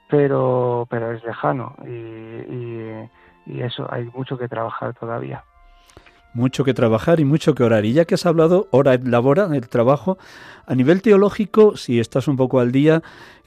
pero, 0.10 0.88
pero 0.90 1.12
es 1.12 1.24
lejano 1.24 1.76
y, 1.86 3.10
eso 3.48 3.88
hay 3.92 4.06
mucho 4.06 4.38
que 4.38 4.48
trabajar 4.48 4.94
todavía 4.96 5.44
mucho 6.34 6.64
que 6.66 6.74
trabajar 6.74 7.22
y 7.22 7.26
mucho 7.26 7.56
que 7.56 7.64
orar. 7.64 7.86
Y 7.86 7.94
ya 7.94 8.04
que 8.04 8.16
has 8.16 8.26
hablado, 8.26 8.68
hora 8.72 8.94
et 8.94 9.08
labora, 9.08 9.48
el 9.54 9.70
trabajo, 9.70 10.18
a 10.66 10.76
nivel 10.76 11.02
teológico, 11.02 11.78
si 11.78 11.98
estás 11.98 12.28
un 12.28 12.36
poco 12.36 12.60
al 12.60 12.74
día, 12.74 13.02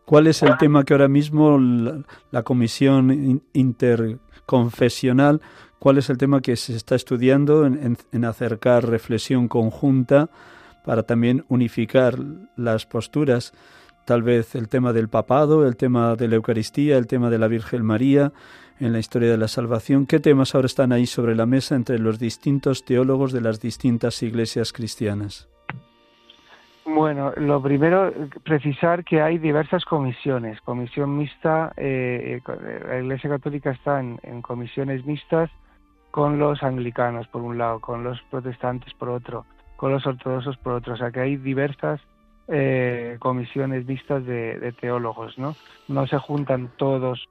¿cuál 0.06 0.26
es 0.26 0.42
el 0.42 0.56
tema 0.56 0.84
que 0.84 0.94
ahora 0.94 1.08
mismo 1.08 1.58
la, 1.58 2.42
comisión 2.44 3.42
interconfesional, 3.52 5.42
cuál 5.78 5.98
es 5.98 6.08
el 6.08 6.16
tema 6.16 6.40
que 6.40 6.56
se 6.56 6.74
está 6.74 6.94
estudiando 6.94 7.66
en, 7.66 8.24
acercar 8.24 8.88
reflexión 8.88 9.48
conjunta 9.48 10.30
para 10.86 11.02
también 11.02 11.44
unificar 11.48 12.16
las 12.56 12.86
posturas? 12.86 13.52
Tal 14.08 14.22
vez 14.22 14.54
el 14.54 14.70
tema 14.70 14.94
del 14.94 15.10
papado, 15.10 15.66
el 15.66 15.76
tema 15.76 16.16
de 16.16 16.28
la 16.28 16.36
Eucaristía, 16.36 16.96
el 16.96 17.06
tema 17.06 17.28
de 17.28 17.36
la 17.36 17.46
Virgen 17.46 17.84
María, 17.84 18.32
en 18.80 18.94
la 18.94 19.00
historia 19.00 19.30
de 19.30 19.36
la 19.36 19.48
salvación. 19.48 20.06
¿Qué 20.06 20.18
temas 20.18 20.54
ahora 20.54 20.64
están 20.64 20.92
ahí 20.92 21.04
sobre 21.04 21.34
la 21.34 21.44
mesa 21.44 21.76
entre 21.76 21.98
los 21.98 22.18
distintos 22.18 22.86
teólogos 22.86 23.34
de 23.34 23.42
las 23.42 23.60
distintas 23.60 24.22
iglesias 24.22 24.72
cristianas? 24.72 25.46
Bueno, 26.86 27.34
lo 27.36 27.60
primero, 27.60 28.10
precisar 28.44 29.04
que 29.04 29.20
hay 29.20 29.36
diversas 29.36 29.84
comisiones. 29.84 30.58
Comisión 30.62 31.18
mixta, 31.18 31.74
eh, 31.76 32.40
eh, 32.48 32.82
la 32.88 33.00
Iglesia 33.00 33.28
Católica 33.28 33.72
está 33.72 34.00
en, 34.00 34.40
comisiones 34.40 35.04
mixtas 35.04 35.50
con 36.12 36.38
los 36.38 36.62
anglicanos, 36.62 37.28
por 37.28 37.42
un 37.42 37.58
lado, 37.58 37.80
con 37.80 38.04
los 38.04 38.18
protestantes, 38.30 38.94
por 38.94 39.10
otro, 39.10 39.44
con 39.76 39.92
los 39.92 40.06
ortodoxos, 40.06 40.56
por 40.56 40.72
otro. 40.72 40.94
O 40.94 40.96
sea, 40.96 41.10
que 41.10 41.20
hay 41.20 41.36
diversas 41.36 42.00
eh, 42.48 43.16
comisiones 43.18 43.86
mixtas 43.86 44.24
de, 44.24 44.58
de, 44.58 44.72
teólogos, 44.72 45.38
¿no? 45.38 45.54
No 45.86 46.06
se 46.06 46.18
juntan 46.18 46.70
todos 46.76 47.28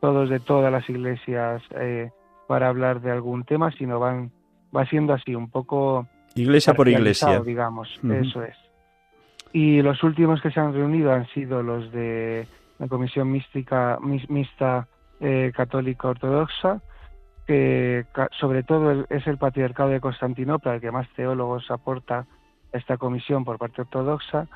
todos 0.00 0.28
de 0.28 0.38
todas 0.40 0.70
las 0.70 0.88
iglesias 0.88 1.62
eh, 1.74 2.10
para 2.46 2.68
hablar 2.68 3.00
de 3.00 3.10
algún 3.10 3.44
tema, 3.44 3.72
sino 3.72 3.98
van 3.98 4.30
va 4.74 4.86
siendo 4.86 5.12
así 5.12 5.34
un 5.34 5.50
poco 5.50 6.06
iglesia 6.34 6.74
por 6.74 6.88
iglesia, 6.88 7.40
digamos, 7.40 7.88
eso 8.02 8.42
es. 8.42 8.56
Y 9.52 9.80
los 9.82 10.02
últimos 10.02 10.42
que 10.42 10.50
se 10.50 10.60
han 10.60 10.74
reunido 10.74 11.12
han 11.12 11.26
sido 11.28 11.62
los 11.62 11.90
de 11.90 12.46
la 12.78 12.86
Comisión 12.86 13.32
Mística 13.32 13.98
Mixta 14.00 14.86
eh, 15.20 15.52
católica 15.54 16.08
ortodoxa, 16.08 16.80
que 17.46 18.04
sobre 18.38 18.62
todo 18.62 19.06
es 19.08 19.26
el 19.26 19.38
patriarcado 19.38 19.88
de 19.88 20.00
Constantinopla 20.00 20.74
el 20.74 20.80
que 20.80 20.90
más 20.90 21.08
teólogos 21.16 21.70
aporta 21.70 22.26
esta 22.72 22.96
comisión 22.96 23.44
por 23.44 23.58
parte 23.58 23.82
ortodoxa, 23.82 24.46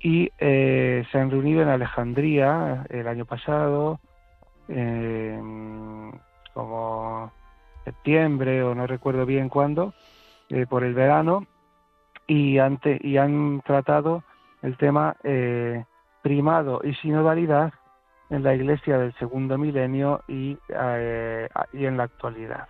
y 0.00 0.30
eh, 0.38 1.04
se 1.10 1.18
han 1.18 1.30
reunido 1.30 1.62
en 1.62 1.68
Alejandría 1.68 2.84
el 2.90 3.08
año 3.08 3.24
pasado, 3.24 3.98
como 6.52 7.32
septiembre 7.84 8.62
o 8.64 8.74
no 8.74 8.86
recuerdo 8.86 9.24
bien 9.24 9.48
cuándo, 9.48 9.94
eh, 10.48 10.66
por 10.66 10.84
el 10.84 10.94
verano, 10.94 11.46
y, 12.26 12.58
ante, 12.58 12.98
y 13.00 13.16
han 13.16 13.60
tratado 13.62 14.24
el 14.62 14.76
tema 14.76 15.16
eh, 15.22 15.84
primado 16.22 16.80
y 16.82 16.94
sinodalidad 16.94 17.72
en 18.30 18.42
la 18.42 18.54
iglesia 18.54 18.98
del 18.98 19.14
segundo 19.14 19.56
milenio 19.58 20.22
y, 20.26 20.58
eh, 20.68 21.48
y 21.72 21.84
en 21.86 21.96
la 21.96 22.04
actualidad. 22.04 22.68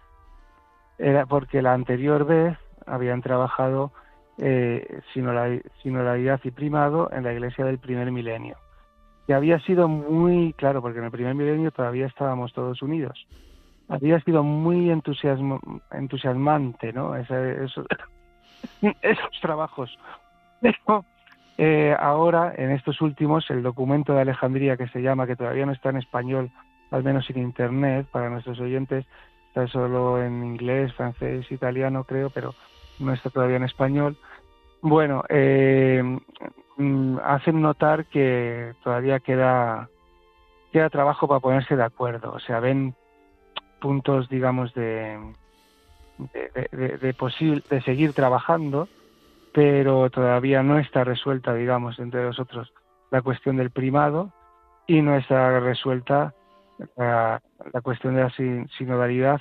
Era 0.99 1.25
porque 1.25 1.63
la 1.63 1.73
anterior 1.73 2.27
vez 2.27 2.59
habían 2.87 3.23
trabajado 3.23 3.93
eh, 4.39 5.01
sinodalidad 5.13 6.41
y 6.45 6.51
primado 6.51 7.11
en 7.13 7.25
la 7.25 7.33
iglesia 7.33 7.65
del 7.65 7.79
primer 7.79 8.11
milenio. 8.13 8.57
Que 9.27 9.35
había 9.35 9.59
sido 9.61 9.89
muy 9.89 10.53
claro, 10.55 10.83
porque 10.83 10.99
en 10.99 11.07
el 11.07 11.11
primer 11.11 11.35
milenio 11.35 11.71
todavía 11.71 12.07
estábamos 12.07 12.53
todos 12.53 12.83
unidos. 12.83 13.27
Había 13.89 14.21
sido 14.21 14.43
muy 14.43 14.91
entusiasmante, 14.91 16.93
¿no? 16.93 17.15
esos, 17.17 17.87
esos 19.03 19.41
trabajos. 19.41 19.97
Pero 20.61 21.05
eh, 21.59 21.97
ahora, 21.99 22.53
en 22.57 22.71
estos 22.71 23.01
últimos, 23.01 23.49
el 23.51 23.63
documento 23.63 24.13
de 24.13 24.21
Alejandría 24.21 24.77
que 24.77 24.89
se 24.89 25.01
llama, 25.01 25.27
que 25.27 25.37
todavía 25.37 25.67
no 25.67 25.73
está 25.73 25.91
en 25.91 25.97
español, 25.97 26.51
al 26.91 27.03
menos 27.03 27.29
en 27.31 27.39
Internet, 27.39 28.07
para 28.11 28.29
nuestros 28.29 28.61
oyentes, 28.61 29.07
está 29.49 29.67
solo 29.69 30.23
en 30.23 30.45
inglés, 30.45 30.93
francés, 30.95 31.51
italiano, 31.51 32.05
creo, 32.05 32.31
pero 32.31 32.55
no 32.99 33.13
está 33.13 33.31
todavía 33.31 33.57
en 33.57 33.65
español. 33.65 34.17
Bueno, 34.83 35.25
eh, 35.29 36.03
mm, 36.77 37.19
hacen 37.25 37.61
notar 37.61 38.07
que 38.07 38.75
todavía 38.83 39.21
queda, 39.21 39.89
queda 40.73 40.91
trabajo 40.91 41.27
para 41.29 41.41
ponerse 41.41 41.77
de 41.77 41.85
acuerdo. 41.85 42.33
O 42.33 42.41
sea, 42.41 42.61
ven 42.61 42.95
puntos, 43.81 44.29
digamos, 44.29 44.73
de, 44.75 45.19
de, 46.73 46.99
de, 46.99 47.15
posible, 47.15 47.63
de 47.69 47.81
seguir 47.83 48.13
trabajando, 48.13 48.89
pero 49.53 50.11
todavía 50.11 50.63
no 50.63 50.79
está 50.79 51.05
resuelta, 51.05 51.55
digamos, 51.55 51.99
entre 51.99 52.23
nosotros 52.23 52.73
la 53.11 53.23
cuestión 53.23 53.57
del 53.57 53.71
primado 53.71 54.33
y 54.87 55.03
no 55.03 55.17
está 55.17 55.61
resuelta 55.61 56.35
la, 56.97 57.41
cuestión 57.83 58.15
de 58.15 58.23
la 58.23 58.33
sinodalidad 58.77 59.41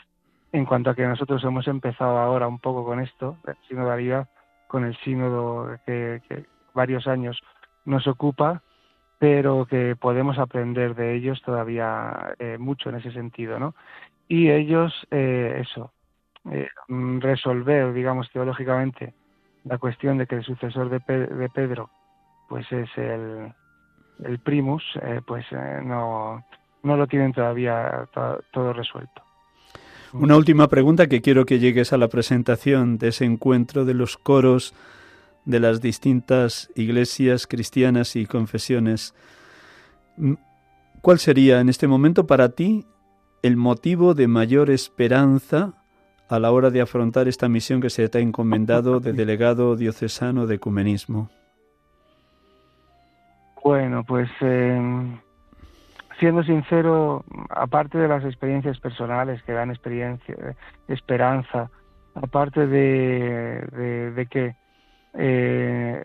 en 0.55 0.65
cuanto 0.65 0.89
a 0.89 0.95
que 0.95 1.05
nosotros 1.05 1.43
hemos 1.43 1.67
empezado 1.67 2.17
ahora 2.17 2.47
un 2.47 2.59
poco 2.59 2.85
con 2.85 3.01
esto, 3.01 3.37
sinodalidad, 3.67 4.29
con 4.67 4.85
el 4.85 4.95
sínodo 4.97 5.77
que, 5.85 6.21
varios 6.73 7.07
años 7.07 7.41
nos 7.83 8.07
ocupa, 8.07 8.61
pero 9.19 9.65
que 9.65 9.95
podemos 9.95 10.39
aprender 10.39 10.95
de 10.95 11.15
ellos 11.15 11.41
todavía 11.41 12.35
eh, 12.39 12.57
mucho 12.57 12.89
en 12.89 12.95
ese 12.95 13.11
sentido, 13.11 13.59
¿no? 13.59 13.75
Y 14.27 14.49
ellos, 14.49 14.93
eh, 15.11 15.61
eso, 15.61 15.91
eh, 16.51 16.67
resolver, 16.87 17.93
digamos, 17.93 18.31
teológicamente 18.31 19.13
la 19.65 19.77
cuestión 19.77 20.17
de 20.17 20.27
que 20.27 20.35
el 20.35 20.43
sucesor 20.43 20.89
de, 20.89 20.99
Pedro 21.49 21.89
pues 22.47 22.71
es 22.71 22.89
el, 22.97 23.53
el 24.23 24.39
primus, 24.39 24.83
pues 25.25 25.45
no, 25.83 26.45
no 26.83 26.97
lo 26.97 27.07
tienen 27.07 27.33
todavía 27.33 28.07
todo 28.51 28.73
resuelto. 28.73 29.24
Una 30.19 30.37
última 30.37 30.67
pregunta 30.69 31.07
que 31.07 31.21
quiero 31.21 31.45
que 31.45 31.59
llegues 31.59 31.91
a 31.91 31.97
la 31.97 32.07
presentación 32.07 32.97
de 32.97 33.09
ese 33.09 33.25
encuentro 33.25 33.83
de 33.83 33.93
los 33.93 34.17
coros 34.17 34.73
de 35.45 35.59
las 35.59 35.81
distintas 35.81 36.69
iglesias 36.75 37.47
cristianas 37.47 38.15
y 38.15 38.25
confesiones. 38.25 39.13
¿Cuál 41.01 41.19
sería 41.19 41.59
en 41.59 41.69
este 41.69 41.87
momento 41.87 42.25
para 42.25 42.49
ti 42.49 42.85
el 43.43 43.57
motivo 43.57 44.13
de 44.13 44.27
mayor 44.27 44.71
esperanza 44.71 45.73
a 46.29 46.39
la 46.39 46.51
hora 46.51 46.71
de 46.71 46.81
afrontar 46.81 47.27
esta 47.27 47.47
misión 47.47 47.81
que 47.81 47.89
se 47.89 48.09
te 48.09 48.17
ha 48.17 48.21
encomendado 48.21 48.99
de 48.99 49.13
delegado 49.13 49.75
diocesano 49.75 50.47
de 50.47 50.55
ecumenismo? 50.55 51.29
Bueno, 53.63 54.03
pues 54.03 54.29
em, 54.41 55.17
siendo 56.19 56.43
sincero, 56.43 57.23
aparte 57.49 57.97
de 57.97 58.07
las 58.07 58.23
experiencias 58.23 58.79
personales 58.79 59.41
que 59.43 59.53
dan 59.53 59.69
experiencia, 59.69 60.35
esperanza, 60.87 61.69
aparte 62.15 62.67
de, 62.67 64.13
de, 64.15 64.25
que, 64.27 64.55
eh, 65.13 66.03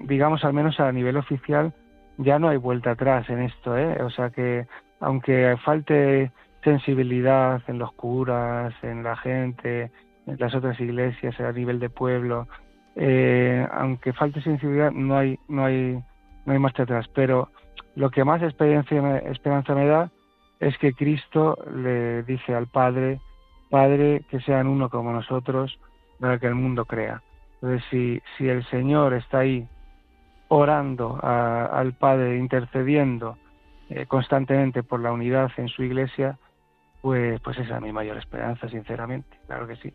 digamos, 0.00 0.44
al 0.44 0.52
menos 0.52 0.78
a 0.80 0.92
nivel 0.92 1.16
oficial, 1.16 1.74
ya 2.18 2.38
no 2.38 2.48
hay 2.48 2.56
vuelta 2.56 2.92
atrás 2.92 3.28
en 3.30 3.42
esto, 3.42 3.76
¿eh? 3.76 4.02
O 4.02 4.10
sea 4.10 4.30
que, 4.30 4.66
aunque 5.00 5.56
falte 5.64 6.32
sensibilidad 6.62 7.62
en 7.68 7.78
los 7.78 7.92
curas, 7.92 8.74
en 8.82 9.02
la 9.02 9.16
gente, 9.16 9.90
en 10.26 10.36
las 10.38 10.54
otras 10.54 10.78
iglesias, 10.80 11.38
a 11.40 11.52
nivel 11.52 11.78
de 11.78 11.90
pueblo. 11.90 12.48
Eh, 12.96 13.66
aunque 13.72 14.12
falte 14.12 14.40
sensibilidad, 14.42 14.90
no 14.90 15.16
hay, 15.16 15.38
no 15.48 15.64
hay, 15.64 16.02
no 16.44 16.52
hay 16.52 16.58
marcha 16.58 16.82
atrás. 16.82 17.06
Pero 17.14 17.50
lo 17.98 18.10
que 18.10 18.24
más 18.24 18.40
esperanza 18.42 19.74
me 19.74 19.86
da 19.86 20.12
es 20.60 20.78
que 20.78 20.92
Cristo 20.92 21.58
le 21.74 22.22
dice 22.22 22.54
al 22.54 22.68
Padre, 22.68 23.20
Padre, 23.70 24.22
que 24.30 24.38
sean 24.40 24.68
uno 24.68 24.88
como 24.88 25.12
nosotros, 25.12 25.80
para 26.20 26.38
que 26.38 26.46
el 26.46 26.54
mundo 26.54 26.84
crea. 26.84 27.22
Entonces, 27.54 27.82
si, 27.90 28.22
si 28.36 28.48
el 28.48 28.64
Señor 28.66 29.14
está 29.14 29.40
ahí 29.40 29.66
orando 30.46 31.18
al 31.20 31.92
Padre, 31.94 32.36
intercediendo 32.38 33.36
eh, 33.90 34.06
constantemente 34.06 34.84
por 34.84 35.00
la 35.00 35.10
unidad 35.10 35.50
en 35.56 35.66
su 35.66 35.82
iglesia, 35.82 36.38
pues, 37.02 37.40
pues 37.40 37.58
esa 37.58 37.78
es 37.78 37.82
mi 37.82 37.92
mayor 37.92 38.16
esperanza, 38.16 38.68
sinceramente, 38.68 39.36
claro 39.48 39.66
que 39.66 39.74
sí. 39.74 39.92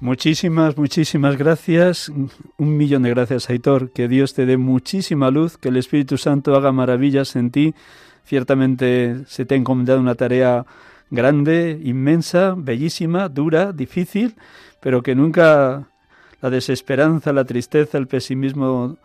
Muchísimas, 0.00 0.78
muchísimas 0.78 1.36
gracias. 1.36 2.10
Un 2.56 2.76
millón 2.78 3.02
de 3.02 3.10
gracias, 3.10 3.50
Aitor. 3.50 3.90
Que 3.90 4.08
Dios 4.08 4.32
te 4.32 4.46
dé 4.46 4.56
muchísima 4.56 5.30
luz, 5.30 5.58
que 5.58 5.68
el 5.68 5.76
Espíritu 5.76 6.16
Santo 6.16 6.54
haga 6.54 6.72
maravillas 6.72 7.36
en 7.36 7.50
ti. 7.50 7.74
Ciertamente 8.24 9.26
se 9.26 9.44
te 9.44 9.54
ha 9.54 9.58
encomendado 9.58 10.00
una 10.00 10.14
tarea 10.14 10.64
grande, 11.10 11.78
inmensa, 11.84 12.54
bellísima, 12.56 13.28
dura, 13.28 13.72
difícil, 13.72 14.36
pero 14.80 15.02
que 15.02 15.14
nunca 15.14 15.86
la 16.40 16.48
desesperanza, 16.48 17.34
la 17.34 17.44
tristeza, 17.44 17.98
el 17.98 18.06
pesimismo 18.06 18.96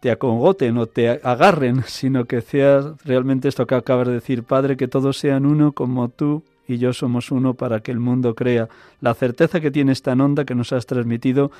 te 0.00 0.10
acongoten 0.10 0.76
o 0.78 0.86
te 0.86 1.10
agarren, 1.10 1.82
sino 1.86 2.24
que 2.24 2.40
sea 2.40 2.82
realmente 3.04 3.46
esto 3.46 3.68
que 3.68 3.76
acabas 3.76 4.08
de 4.08 4.14
decir, 4.14 4.42
Padre, 4.42 4.76
que 4.76 4.88
todos 4.88 5.16
sean 5.16 5.46
uno 5.46 5.70
como 5.70 6.08
tú 6.08 6.42
y 6.66 6.78
yo 6.78 6.92
somos 6.92 7.30
uno 7.30 7.54
para 7.54 7.80
que 7.80 7.92
el 7.92 8.00
mundo 8.00 8.34
crea. 8.34 8.68
La 9.00 9.14
certeza 9.14 9.60
que 9.60 9.70
tiene 9.70 9.92
esta 9.92 10.12
onda 10.12 10.44
que 10.44 10.54
nos 10.54 10.72
has 10.72 10.86
transmitido 10.86 11.50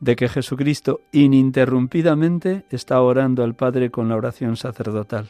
de 0.00 0.16
que 0.16 0.28
Jesucristo 0.28 1.00
ininterrumpidamente 1.12 2.64
está 2.70 3.00
orando 3.00 3.44
al 3.44 3.54
Padre 3.54 3.90
con 3.90 4.08
la 4.08 4.16
oración 4.16 4.56
sacerdotal. 4.56 5.28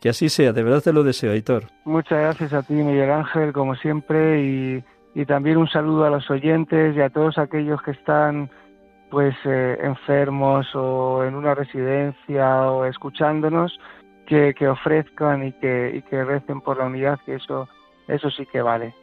Que 0.00 0.08
así 0.08 0.28
sea, 0.28 0.52
de 0.52 0.62
verdad 0.62 0.82
te 0.82 0.92
lo 0.92 1.04
deseo, 1.04 1.32
Aitor. 1.32 1.64
Muchas 1.84 2.18
gracias 2.18 2.52
a 2.54 2.62
ti, 2.62 2.74
Miguel 2.74 3.10
Ángel, 3.10 3.52
como 3.52 3.76
siempre, 3.76 4.42
y, 4.42 4.84
y 5.14 5.24
también 5.26 5.58
un 5.58 5.68
saludo 5.68 6.04
a 6.04 6.10
los 6.10 6.28
oyentes 6.30 6.96
y 6.96 7.00
a 7.00 7.10
todos 7.10 7.38
aquellos 7.38 7.80
que 7.82 7.92
están 7.92 8.50
pues 9.10 9.36
eh, 9.44 9.78
enfermos 9.82 10.66
o 10.74 11.22
en 11.24 11.34
una 11.34 11.54
residencia 11.54 12.62
o 12.62 12.86
escuchándonos 12.86 13.78
que, 14.26 14.54
que 14.54 14.66
ofrezcan 14.68 15.46
y 15.46 15.52
que, 15.52 15.92
y 15.96 16.02
que 16.02 16.24
recen 16.24 16.62
por 16.62 16.78
la 16.78 16.86
unidad 16.86 17.20
que 17.26 17.34
eso 17.34 17.68
eso 18.08 18.30
sí 18.30 18.46
que 18.46 18.62
vale 18.62 18.94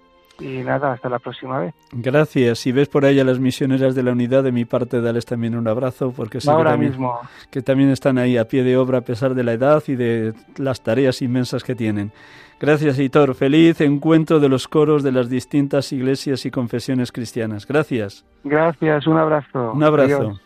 y 0.42 0.64
nada, 0.64 0.94
hasta 0.94 1.10
la 1.10 1.20
próxima 1.20 1.60
vez. 1.60 1.74
Gracias. 1.92 2.60
Si 2.60 2.72
ves 2.72 2.88
por 2.88 3.06
ahí 3.06 3.20
a 3.20 3.24
las 3.24 3.40
misioneras 3.40 3.96
de 3.96 4.04
la 4.04 4.12
unidad, 4.12 4.44
de 4.44 4.52
mi 4.52 4.66
parte, 4.66 5.02
dales 5.02 5.26
también 5.26 5.56
un 5.56 5.68
abrazo, 5.68 6.14
porque 6.16 6.42
sé 6.42 6.50
Ahora 6.50 6.72
que, 6.72 6.74
también, 6.74 6.92
mismo. 6.92 7.20
que 7.52 7.62
también 7.62 7.90
están 7.90 8.18
ahí 8.18 8.38
a 8.38 8.46
pie 8.48 8.64
de 8.64 8.78
obra 8.78 9.00
a 9.00 9.02
pesar 9.02 9.36
de 9.36 9.44
la 9.44 9.54
edad 9.54 9.84
y 9.88 9.96
de 9.96 10.34
las 10.58 10.82
tareas 10.82 11.22
inmensas 11.22 11.64
que 11.64 11.76
tienen. 11.76 12.12
Gracias, 12.60 13.00
Hitor. 13.00 13.36
Feliz 13.36 13.80
encuentro 13.82 14.40
de 14.40 14.50
los 14.50 14.68
coros 14.68 15.02
de 15.04 15.12
las 15.14 15.30
distintas 15.30 15.92
iglesias 15.94 16.46
y 16.46 16.52
confesiones 16.52 17.12
cristianas. 17.12 17.66
Gracias. 17.66 18.26
Gracias, 18.44 19.08
un 19.08 19.18
abrazo. 19.18 19.72
Un 19.74 19.84
abrazo. 19.84 20.40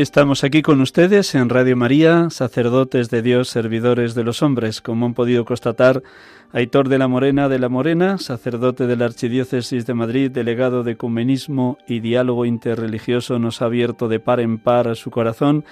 Estamos 0.00 0.44
aquí 0.44 0.62
con 0.62 0.80
ustedes 0.80 1.34
en 1.34 1.50
Radio 1.50 1.76
María, 1.76 2.30
sacerdotes 2.30 3.10
de 3.10 3.20
Dios, 3.20 3.50
servidores 3.50 4.14
de 4.14 4.24
los 4.24 4.40
hombres. 4.40 4.80
Como 4.80 5.04
han 5.04 5.12
podido 5.12 5.44
constatar, 5.44 6.02
Aitor 6.52 6.88
de 6.88 6.96
la 6.96 7.06
Morena 7.06 7.50
de 7.50 7.58
la 7.58 7.68
Morena, 7.68 8.16
sacerdote 8.16 8.86
de 8.86 8.96
la 8.96 9.04
Archidiócesis 9.04 9.84
de 9.84 9.92
Madrid, 9.92 10.30
delegado 10.30 10.84
de 10.84 10.92
Ecumenismo 10.92 11.76
y 11.86 12.00
Diálogo 12.00 12.46
Interreligioso, 12.46 13.38
nos 13.38 13.60
ha 13.60 13.66
abierto 13.66 14.08
de 14.08 14.20
par 14.20 14.40
en 14.40 14.56
par 14.56 14.96
su 14.96 15.10
corazón. 15.10 15.66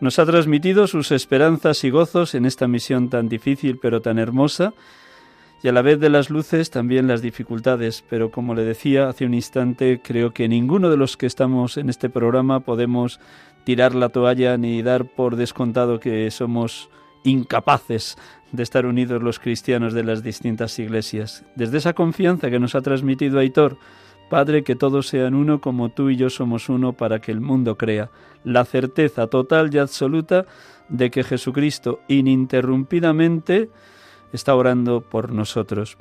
Nos 0.00 0.18
ha 0.18 0.24
transmitido 0.24 0.86
sus 0.86 1.12
esperanzas 1.12 1.84
y 1.84 1.90
gozos 1.90 2.34
en 2.34 2.46
esta 2.46 2.66
misión 2.66 3.10
tan 3.10 3.28
difícil 3.28 3.78
pero 3.78 4.00
tan 4.00 4.18
hermosa 4.18 4.72
y 5.62 5.68
a 5.68 5.72
la 5.72 5.82
vez 5.82 6.00
de 6.00 6.08
las 6.08 6.30
luces 6.30 6.70
también 6.70 7.06
las 7.06 7.22
dificultades, 7.22 8.04
pero 8.08 8.30
como 8.30 8.54
le 8.54 8.64
decía 8.64 9.08
hace 9.08 9.26
un 9.26 9.34
instante, 9.34 10.00
creo 10.02 10.32
que 10.32 10.48
ninguno 10.48 10.88
de 10.88 10.96
los 10.96 11.16
que 11.16 11.26
estamos 11.26 11.76
en 11.76 11.90
este 11.90 12.08
programa 12.08 12.60
podemos 12.60 13.20
tirar 13.64 13.94
la 13.94 14.08
toalla 14.08 14.56
ni 14.56 14.82
dar 14.82 15.04
por 15.04 15.36
descontado 15.36 16.00
que 16.00 16.30
somos 16.30 16.88
incapaces 17.24 18.16
de 18.52 18.62
estar 18.62 18.86
unidos 18.86 19.22
los 19.22 19.38
cristianos 19.38 19.92
de 19.92 20.04
las 20.04 20.22
distintas 20.22 20.78
iglesias. 20.78 21.44
Desde 21.54 21.78
esa 21.78 21.92
confianza 21.92 22.50
que 22.50 22.58
nos 22.58 22.74
ha 22.74 22.80
transmitido 22.80 23.38
Aitor, 23.38 23.76
Padre, 24.30 24.62
que 24.62 24.76
todos 24.76 25.08
sean 25.08 25.34
uno 25.34 25.60
como 25.60 25.90
tú 25.90 26.08
y 26.08 26.16
yo 26.16 26.30
somos 26.30 26.68
uno 26.68 26.92
para 26.92 27.20
que 27.20 27.32
el 27.32 27.40
mundo 27.40 27.76
crea. 27.76 28.10
La 28.44 28.64
certeza 28.64 29.26
total 29.26 29.74
y 29.74 29.78
absoluta 29.78 30.46
de 30.88 31.10
que 31.10 31.24
Jesucristo 31.24 32.00
ininterrumpidamente 32.08 33.70
está 34.32 34.54
orando 34.54 35.00
por 35.00 35.32
nosotros. 35.32 35.96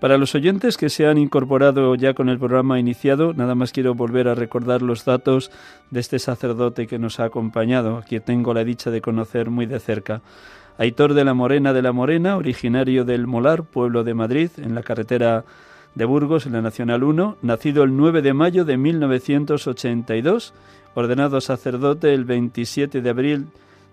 Para 0.00 0.18
los 0.18 0.34
oyentes 0.34 0.76
que 0.76 0.88
se 0.88 1.06
han 1.06 1.18
incorporado 1.18 1.94
ya 1.94 2.14
con 2.14 2.28
el 2.28 2.38
programa 2.38 2.78
iniciado, 2.78 3.32
nada 3.34 3.54
más 3.54 3.72
quiero 3.72 3.94
volver 3.94 4.28
a 4.28 4.34
recordar 4.34 4.82
los 4.82 5.04
datos 5.04 5.50
de 5.90 6.00
este 6.00 6.18
sacerdote 6.18 6.86
que 6.86 6.98
nos 6.98 7.20
ha 7.20 7.24
acompañado, 7.24 7.98
a 7.98 8.02
quien 8.02 8.22
tengo 8.22 8.54
la 8.54 8.64
dicha 8.64 8.90
de 8.90 9.00
conocer 9.00 9.50
muy 9.50 9.66
de 9.66 9.80
cerca. 9.80 10.22
Aitor 10.76 11.14
de 11.14 11.24
la 11.24 11.34
Morena 11.34 11.72
de 11.72 11.82
la 11.82 11.92
Morena, 11.92 12.36
originario 12.36 13.04
del 13.04 13.26
Molar, 13.26 13.62
pueblo 13.62 14.02
de 14.02 14.14
Madrid, 14.14 14.50
en 14.56 14.74
la 14.74 14.82
carretera 14.82 15.44
de 15.94 16.04
Burgos, 16.04 16.46
en 16.46 16.52
la 16.52 16.62
Nacional 16.62 17.04
1, 17.04 17.38
nacido 17.42 17.84
el 17.84 17.96
9 17.96 18.22
de 18.22 18.34
mayo 18.34 18.64
de 18.64 18.76
1982, 18.76 20.52
ordenado 20.94 21.40
sacerdote 21.40 22.12
el 22.12 22.24
27 22.24 23.00
de 23.00 23.10
abril 23.10 23.46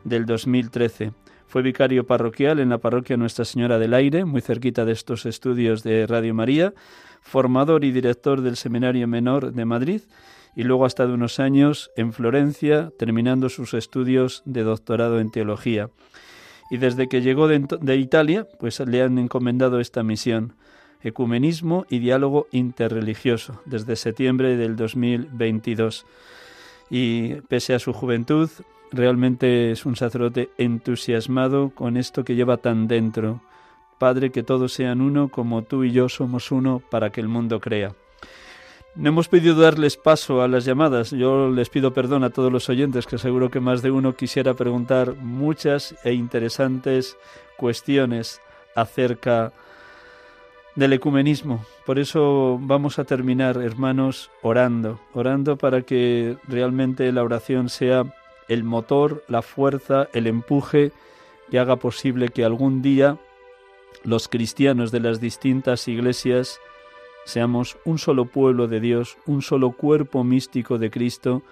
del 0.04 0.26
2013. 0.26 1.12
Fue 1.52 1.64
vicario 1.64 2.06
parroquial 2.06 2.60
en 2.60 2.70
la 2.70 2.78
parroquia 2.78 3.18
Nuestra 3.18 3.44
Señora 3.44 3.78
del 3.78 3.94
Aire, 3.94 4.24
muy 4.24 4.40
cerquita 4.40 4.86
de 4.86 4.94
estos 4.94 5.26
estudios 5.26 5.84
de 5.84 6.08
Radio 6.08 6.34
María, 6.34 6.74
formador 7.20 7.84
y 7.84 7.92
director 7.92 8.40
del 8.40 8.56
Seminario 8.56 9.06
Menor 9.06 9.52
de 9.52 9.66
Madrid 9.66 10.02
y 10.56 10.64
luego 10.64 10.86
ha 10.86 10.88
estado 10.88 11.14
unos 11.14 11.42
años 11.42 11.92
en 11.98 12.14
Florencia 12.14 12.94
terminando 12.98 13.50
sus 13.50 13.74
estudios 13.74 14.44
de 14.46 14.64
doctorado 14.64 15.20
en 15.20 15.30
teología. 15.30 15.90
Y 16.70 16.78
desde 16.78 17.10
que 17.10 17.22
llegó 17.22 17.50
de, 17.50 17.68
de 17.82 17.98
Italia, 17.98 18.48
pues 18.58 18.80
le 18.80 19.02
han 19.02 19.18
encomendado 19.18 19.82
esta 19.82 20.04
misión, 20.04 20.54
ecumenismo 21.02 21.86
y 21.90 22.00
diálogo 22.00 22.48
interreligioso, 22.52 23.62
desde 23.66 23.98
septiembre 23.98 24.56
del 24.56 24.78
2022. 24.78 26.06
Y 26.90 27.42
pese 27.50 27.74
a 27.74 27.80
su 27.80 27.92
juventud, 27.92 28.50
Realmente 28.92 29.72
es 29.72 29.86
un 29.86 29.96
sacerdote 29.96 30.50
entusiasmado 30.58 31.70
con 31.70 31.96
esto 31.96 32.26
que 32.26 32.36
lleva 32.36 32.58
tan 32.58 32.88
dentro. 32.88 33.42
Padre, 33.98 34.32
que 34.32 34.44
todos 34.44 34.74
sean 34.74 35.00
uno 35.00 35.30
como 35.30 35.62
tú 35.62 35.84
y 35.84 35.92
yo 35.92 36.10
somos 36.10 36.52
uno 36.52 36.82
para 36.90 37.10
que 37.10 37.22
el 37.22 37.30
mundo 37.30 37.60
crea. 37.60 37.94
No 38.96 39.08
hemos 39.08 39.30
podido 39.30 39.56
darles 39.56 39.96
paso 39.96 40.42
a 40.42 40.50
las 40.50 40.66
llamadas. 40.66 41.12
Yo 41.12 41.50
les 41.50 41.70
pido 41.70 41.94
perdón 41.94 42.26
a 42.26 42.32
todos 42.32 42.52
los 42.52 42.68
oyentes, 42.68 43.08
que 43.08 43.18
seguro 43.18 43.50
que 43.50 43.62
más 43.62 43.82
de 43.82 43.92
uno 43.92 44.18
quisiera 44.18 44.54
preguntar 44.54 45.16
muchas 45.16 45.96
e 46.04 46.12
interesantes 46.12 47.16
cuestiones 47.56 48.42
acerca 48.76 49.54
del 50.76 50.92
ecumenismo. 50.92 51.64
Por 51.86 52.00
eso 52.00 52.60
vamos 52.62 53.00
a 53.00 53.06
terminar, 53.06 53.58
hermanos, 53.58 54.30
orando, 54.42 55.00
orando 55.14 55.58
para 55.58 55.84
que 55.84 56.36
realmente 56.50 57.10
la 57.14 57.24
oración 57.24 57.70
sea 57.70 58.14
el 58.52 58.66
motor, 58.66 59.24
la 59.30 59.42
fuerza, 59.42 60.10
el 60.12 60.28
empuje 60.28 60.92
que 61.50 61.58
haga 61.58 61.78
posible 61.78 62.28
que 62.28 62.44
algún 62.44 62.82
día 62.82 63.18
los 64.04 64.28
cristianos 64.28 64.92
de 64.92 65.00
las 65.00 65.22
distintas 65.22 65.88
iglesias 65.88 66.60
seamos 67.24 67.78
un 67.86 67.98
solo 67.98 68.26
pueblo 68.26 68.68
de 68.68 68.82
Dios, 68.82 69.18
un 69.26 69.42
solo 69.42 69.72
cuerpo 69.72 70.26
místico 70.26 70.78
de 70.78 70.92
Cristo, 70.92 71.44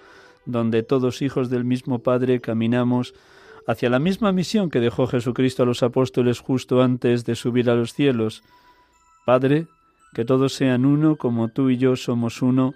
donde 0.44 0.82
todos 0.82 1.22
hijos 1.22 1.48
del 1.48 1.64
mismo 1.64 2.00
Padre 2.00 2.40
caminamos 2.40 3.14
hacia 3.66 3.88
la 3.88 3.98
misma 3.98 4.30
misión 4.32 4.68
que 4.68 4.80
dejó 4.80 5.06
Jesucristo 5.06 5.62
a 5.62 5.66
los 5.66 5.82
apóstoles 5.82 6.40
justo 6.40 6.82
antes 6.82 7.24
de 7.24 7.34
subir 7.34 7.70
a 7.70 7.76
los 7.76 7.94
cielos. 7.94 8.42
Padre, 9.24 9.68
que 10.12 10.26
todos 10.26 10.52
sean 10.52 10.84
uno 10.84 11.16
como 11.16 11.48
tú 11.48 11.70
y 11.70 11.78
yo 11.78 11.96
somos 11.96 12.42
uno, 12.42 12.74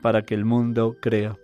para 0.00 0.22
que 0.22 0.34
el 0.34 0.46
mundo 0.46 0.96
crea. 0.98 1.36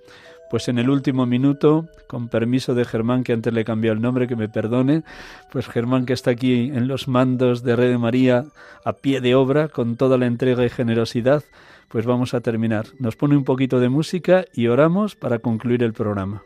Pues 0.52 0.68
en 0.68 0.78
el 0.78 0.90
último 0.90 1.24
minuto, 1.24 1.86
con 2.06 2.28
permiso 2.28 2.74
de 2.74 2.84
Germán, 2.84 3.24
que 3.24 3.32
antes 3.32 3.54
le 3.54 3.64
cambió 3.64 3.90
el 3.90 4.02
nombre, 4.02 4.28
que 4.28 4.36
me 4.36 4.50
perdone, 4.50 5.02
pues 5.50 5.66
Germán 5.66 6.04
que 6.04 6.12
está 6.12 6.32
aquí 6.32 6.70
en 6.74 6.88
los 6.88 7.08
mandos 7.08 7.62
de 7.62 7.74
Red 7.74 7.88
de 7.88 7.96
María 7.96 8.44
a 8.84 8.92
pie 8.92 9.22
de 9.22 9.34
obra, 9.34 9.68
con 9.68 9.96
toda 9.96 10.18
la 10.18 10.26
entrega 10.26 10.62
y 10.62 10.68
generosidad, 10.68 11.42
pues 11.88 12.04
vamos 12.04 12.34
a 12.34 12.42
terminar. 12.42 12.84
Nos 12.98 13.16
pone 13.16 13.34
un 13.34 13.44
poquito 13.44 13.80
de 13.80 13.88
música 13.88 14.44
y 14.52 14.66
oramos 14.66 15.16
para 15.16 15.38
concluir 15.38 15.82
el 15.82 15.94
programa. 15.94 16.42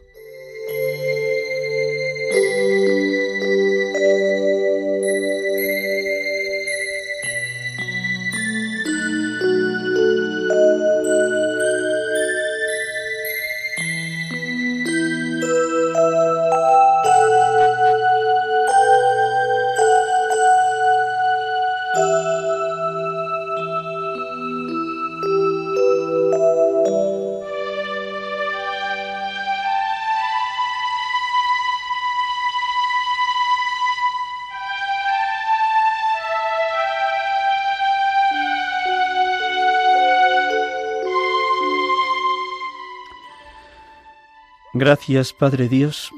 Gracias, 44.87 45.33
Padre 45.33 45.69
Dios, 45.69 46.13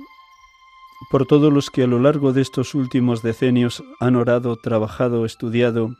por 1.10 1.24
todos 1.24 1.50
los 1.50 1.70
que 1.70 1.84
a 1.84 1.86
lo 1.86 1.98
largo 1.98 2.34
de 2.34 2.42
estos 2.42 2.74
últimos 2.74 3.22
decenios 3.22 3.82
han 3.98 4.14
orado, 4.14 4.56
trabajado, 4.56 5.24
estudiado 5.24 5.96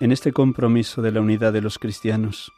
en 0.00 0.10
este 0.10 0.32
compromiso 0.32 1.02
de 1.02 1.12
la 1.12 1.20
unidad 1.20 1.52
de 1.52 1.60
los 1.60 1.78
cristianos. 1.78 2.50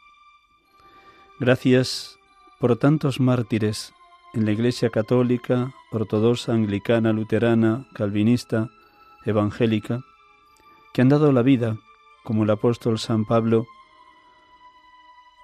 Gracias 1.37 2.17
por 2.61 2.77
tantos 2.77 3.19
mártires 3.19 3.93
en 4.33 4.45
la 4.45 4.53
Iglesia 4.53 4.89
católica, 4.89 5.73
ortodoxa, 5.91 6.53
anglicana, 6.53 7.11
luterana, 7.11 7.87
calvinista, 7.93 8.69
evangélica, 9.25 9.99
que 10.93 11.01
han 11.01 11.09
dado 11.09 11.33
la 11.33 11.41
vida, 11.41 11.75
como 12.23 12.45
el 12.45 12.51
apóstol 12.51 12.97
San 12.97 13.25
Pablo, 13.25 13.65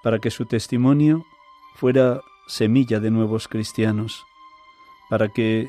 para 0.02 0.18
que 0.18 0.30
su 0.30 0.46
testimonio 0.46 1.26
fuera 1.74 2.22
semilla 2.46 3.00
de 3.00 3.10
nuevos 3.10 3.48
cristianos, 3.48 4.24
para 5.08 5.28
que 5.28 5.68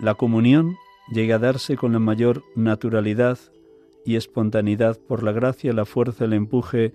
la 0.00 0.14
comunión 0.14 0.76
llegue 1.10 1.32
a 1.32 1.38
darse 1.38 1.76
con 1.76 1.92
la 1.92 1.98
mayor 1.98 2.42
naturalidad 2.54 3.38
y 4.04 4.16
espontaneidad 4.16 4.98
por 4.98 5.22
la 5.22 5.32
gracia, 5.32 5.72
la 5.72 5.84
fuerza, 5.84 6.24
el 6.24 6.32
empuje 6.32 6.92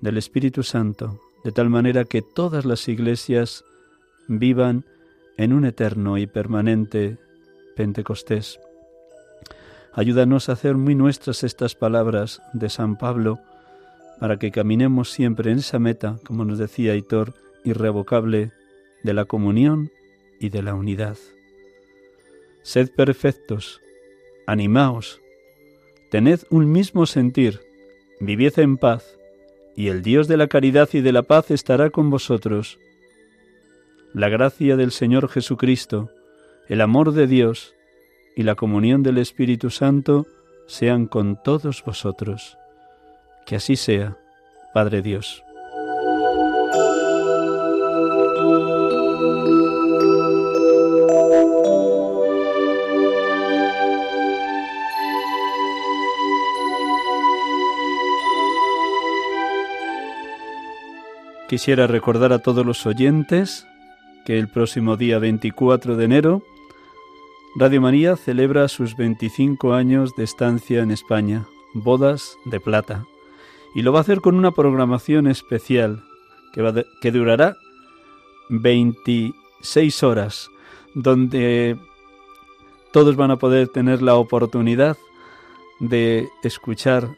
del 0.00 0.18
Espíritu 0.18 0.62
Santo, 0.62 1.20
de 1.44 1.52
tal 1.52 1.70
manera 1.70 2.04
que 2.04 2.22
todas 2.22 2.64
las 2.64 2.88
iglesias 2.88 3.64
vivan 4.28 4.84
en 5.36 5.52
un 5.52 5.64
eterno 5.64 6.18
y 6.18 6.26
permanente 6.26 7.18
Pentecostés. 7.76 8.60
Ayúdanos 9.94 10.48
a 10.48 10.52
hacer 10.52 10.76
muy 10.76 10.94
nuestras 10.94 11.44
estas 11.44 11.74
palabras 11.74 12.42
de 12.52 12.70
San 12.70 12.96
Pablo, 12.96 13.38
para 14.20 14.38
que 14.38 14.50
caminemos 14.50 15.10
siempre 15.10 15.50
en 15.50 15.58
esa 15.58 15.78
meta, 15.78 16.18
como 16.24 16.44
nos 16.44 16.58
decía 16.58 16.94
Hitor, 16.94 17.34
irrevocable 17.64 18.52
de 19.02 19.14
la 19.14 19.24
comunión 19.24 19.90
y 20.40 20.48
de 20.48 20.62
la 20.62 20.74
unidad. 20.74 21.16
Sed 22.62 22.90
perfectos, 22.94 23.80
animaos, 24.46 25.20
tened 26.10 26.40
un 26.50 26.70
mismo 26.70 27.06
sentir, 27.06 27.60
vivid 28.20 28.58
en 28.58 28.76
paz, 28.76 29.18
y 29.74 29.88
el 29.88 30.02
Dios 30.02 30.28
de 30.28 30.36
la 30.36 30.48
caridad 30.48 30.88
y 30.92 31.00
de 31.00 31.12
la 31.12 31.22
paz 31.22 31.50
estará 31.50 31.90
con 31.90 32.10
vosotros. 32.10 32.78
la 34.14 34.28
gracia 34.28 34.76
del 34.76 34.90
Señor 34.90 35.28
Jesucristo, 35.28 36.10
el 36.68 36.82
amor 36.82 37.12
de 37.12 37.26
Dios 37.26 37.74
y 38.36 38.42
la 38.42 38.54
comunión 38.54 39.02
del 39.02 39.16
Espíritu 39.18 39.70
Santo 39.70 40.26
sean 40.66 41.06
con 41.06 41.42
todos 41.42 41.82
vosotros. 41.82 42.58
Que 43.46 43.56
así 43.56 43.74
sea, 43.76 44.18
Padre 44.74 45.00
Dios. 45.02 45.42
Quisiera 61.52 61.86
recordar 61.86 62.32
a 62.32 62.38
todos 62.38 62.64
los 62.64 62.86
oyentes 62.86 63.66
que 64.24 64.38
el 64.38 64.48
próximo 64.48 64.96
día 64.96 65.18
24 65.18 65.96
de 65.96 66.04
enero 66.06 66.42
Radio 67.56 67.82
María 67.82 68.16
celebra 68.16 68.68
sus 68.68 68.96
25 68.96 69.74
años 69.74 70.16
de 70.16 70.24
estancia 70.24 70.80
en 70.80 70.90
España, 70.90 71.46
bodas 71.74 72.38
de 72.46 72.58
plata, 72.58 73.04
y 73.74 73.82
lo 73.82 73.92
va 73.92 73.98
a 73.98 74.00
hacer 74.00 74.22
con 74.22 74.34
una 74.36 74.52
programación 74.52 75.26
especial 75.26 76.02
que, 76.54 76.86
que 77.02 77.10
durará 77.10 77.58
26 78.48 80.02
horas, 80.04 80.48
donde 80.94 81.76
todos 82.94 83.14
van 83.14 83.30
a 83.30 83.36
poder 83.36 83.68
tener 83.68 84.00
la 84.00 84.14
oportunidad 84.14 84.96
de 85.80 86.30
escuchar 86.44 87.10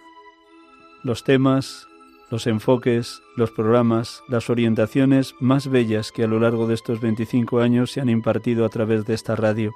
los 1.04 1.22
temas, 1.22 1.86
los 2.34 2.48
enfoques, 2.48 3.22
los 3.36 3.52
programas, 3.52 4.24
las 4.26 4.50
orientaciones 4.50 5.36
más 5.38 5.68
bellas 5.68 6.10
que 6.10 6.24
a 6.24 6.26
lo 6.26 6.40
largo 6.40 6.66
de 6.66 6.74
estos 6.74 7.00
25 7.00 7.60
años 7.60 7.92
se 7.92 8.00
han 8.00 8.08
impartido 8.08 8.64
a 8.64 8.70
través 8.70 9.04
de 9.04 9.14
esta 9.14 9.36
radio. 9.36 9.72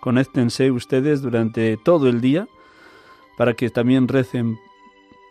Conéctense 0.00 0.70
ustedes 0.70 1.20
durante 1.20 1.76
todo 1.76 2.08
el 2.08 2.22
día 2.22 2.48
para 3.36 3.52
que 3.52 3.68
también 3.68 4.08
recen 4.08 4.58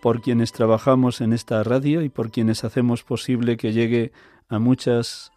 por 0.03 0.21
quienes 0.21 0.51
trabajamos 0.51 1.19
en 1.21 1.33
esta 1.33 1.63
radio 1.63 2.03
y 2.03 2.09
por 2.09 2.29
quienes 2.29 2.63
hacemos 2.63 3.03
posible 3.03 3.57
que 3.57 3.73
llegue 3.73 4.11
a 4.47 4.59
muchas 4.59 5.31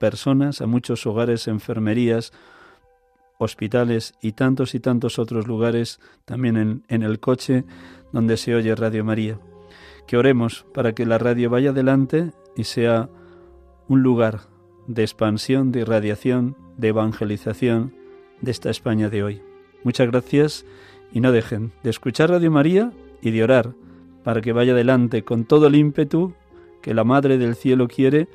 personas, 0.00 0.60
a 0.62 0.66
muchos 0.66 1.06
hogares, 1.06 1.46
enfermerías, 1.46 2.32
hospitales 3.38 4.14
y 4.20 4.32
tantos 4.32 4.74
y 4.74 4.80
tantos 4.80 5.20
otros 5.20 5.46
lugares, 5.46 6.00
también 6.24 6.56
en, 6.56 6.82
en 6.88 7.04
el 7.04 7.20
coche 7.20 7.62
donde 8.12 8.36
se 8.36 8.56
oye 8.56 8.74
Radio 8.74 9.04
María 9.04 9.38
que 10.06 10.16
oremos 10.16 10.66
para 10.72 10.92
que 10.92 11.06
la 11.06 11.18
radio 11.18 11.50
vaya 11.50 11.70
adelante 11.70 12.32
y 12.56 12.64
sea 12.64 13.08
un 13.88 14.02
lugar 14.02 14.40
de 14.86 15.02
expansión, 15.02 15.72
de 15.72 15.80
irradiación, 15.80 16.56
de 16.76 16.88
evangelización 16.88 17.94
de 18.40 18.50
esta 18.50 18.70
España 18.70 19.08
de 19.08 19.22
hoy. 19.22 19.42
Muchas 19.84 20.10
gracias 20.10 20.66
y 21.12 21.20
no 21.20 21.32
dejen 21.32 21.72
de 21.82 21.90
escuchar 21.90 22.30
Radio 22.30 22.50
María 22.50 22.92
y 23.20 23.30
de 23.30 23.42
orar 23.42 23.74
para 24.24 24.40
que 24.40 24.52
vaya 24.52 24.72
adelante 24.72 25.22
con 25.22 25.44
todo 25.44 25.68
el 25.68 25.76
ímpetu 25.76 26.34
que 26.82 26.94
la 26.94 27.04
Madre 27.04 27.38
del 27.38 27.56
Cielo 27.56 27.88
quiere 27.88 28.28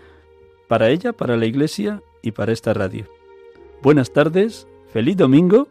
para 0.67 0.89
ella, 0.89 1.13
para 1.13 1.37
la 1.37 1.45
Iglesia 1.45 2.01
y 2.21 2.31
para 2.31 2.53
esta 2.53 2.73
radio. 2.73 3.05
Buenas 3.81 4.13
tardes, 4.13 4.67
feliz 4.91 5.17
domingo 5.17 5.67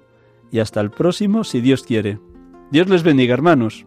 y 0.51 0.59
hasta 0.59 0.80
el 0.80 0.90
próximo 0.90 1.44
si 1.44 1.61
Dios 1.61 1.82
quiere. 1.82 2.18
Dios 2.70 2.88
les 2.88 3.03
bendiga, 3.03 3.34
hermanos. 3.34 3.86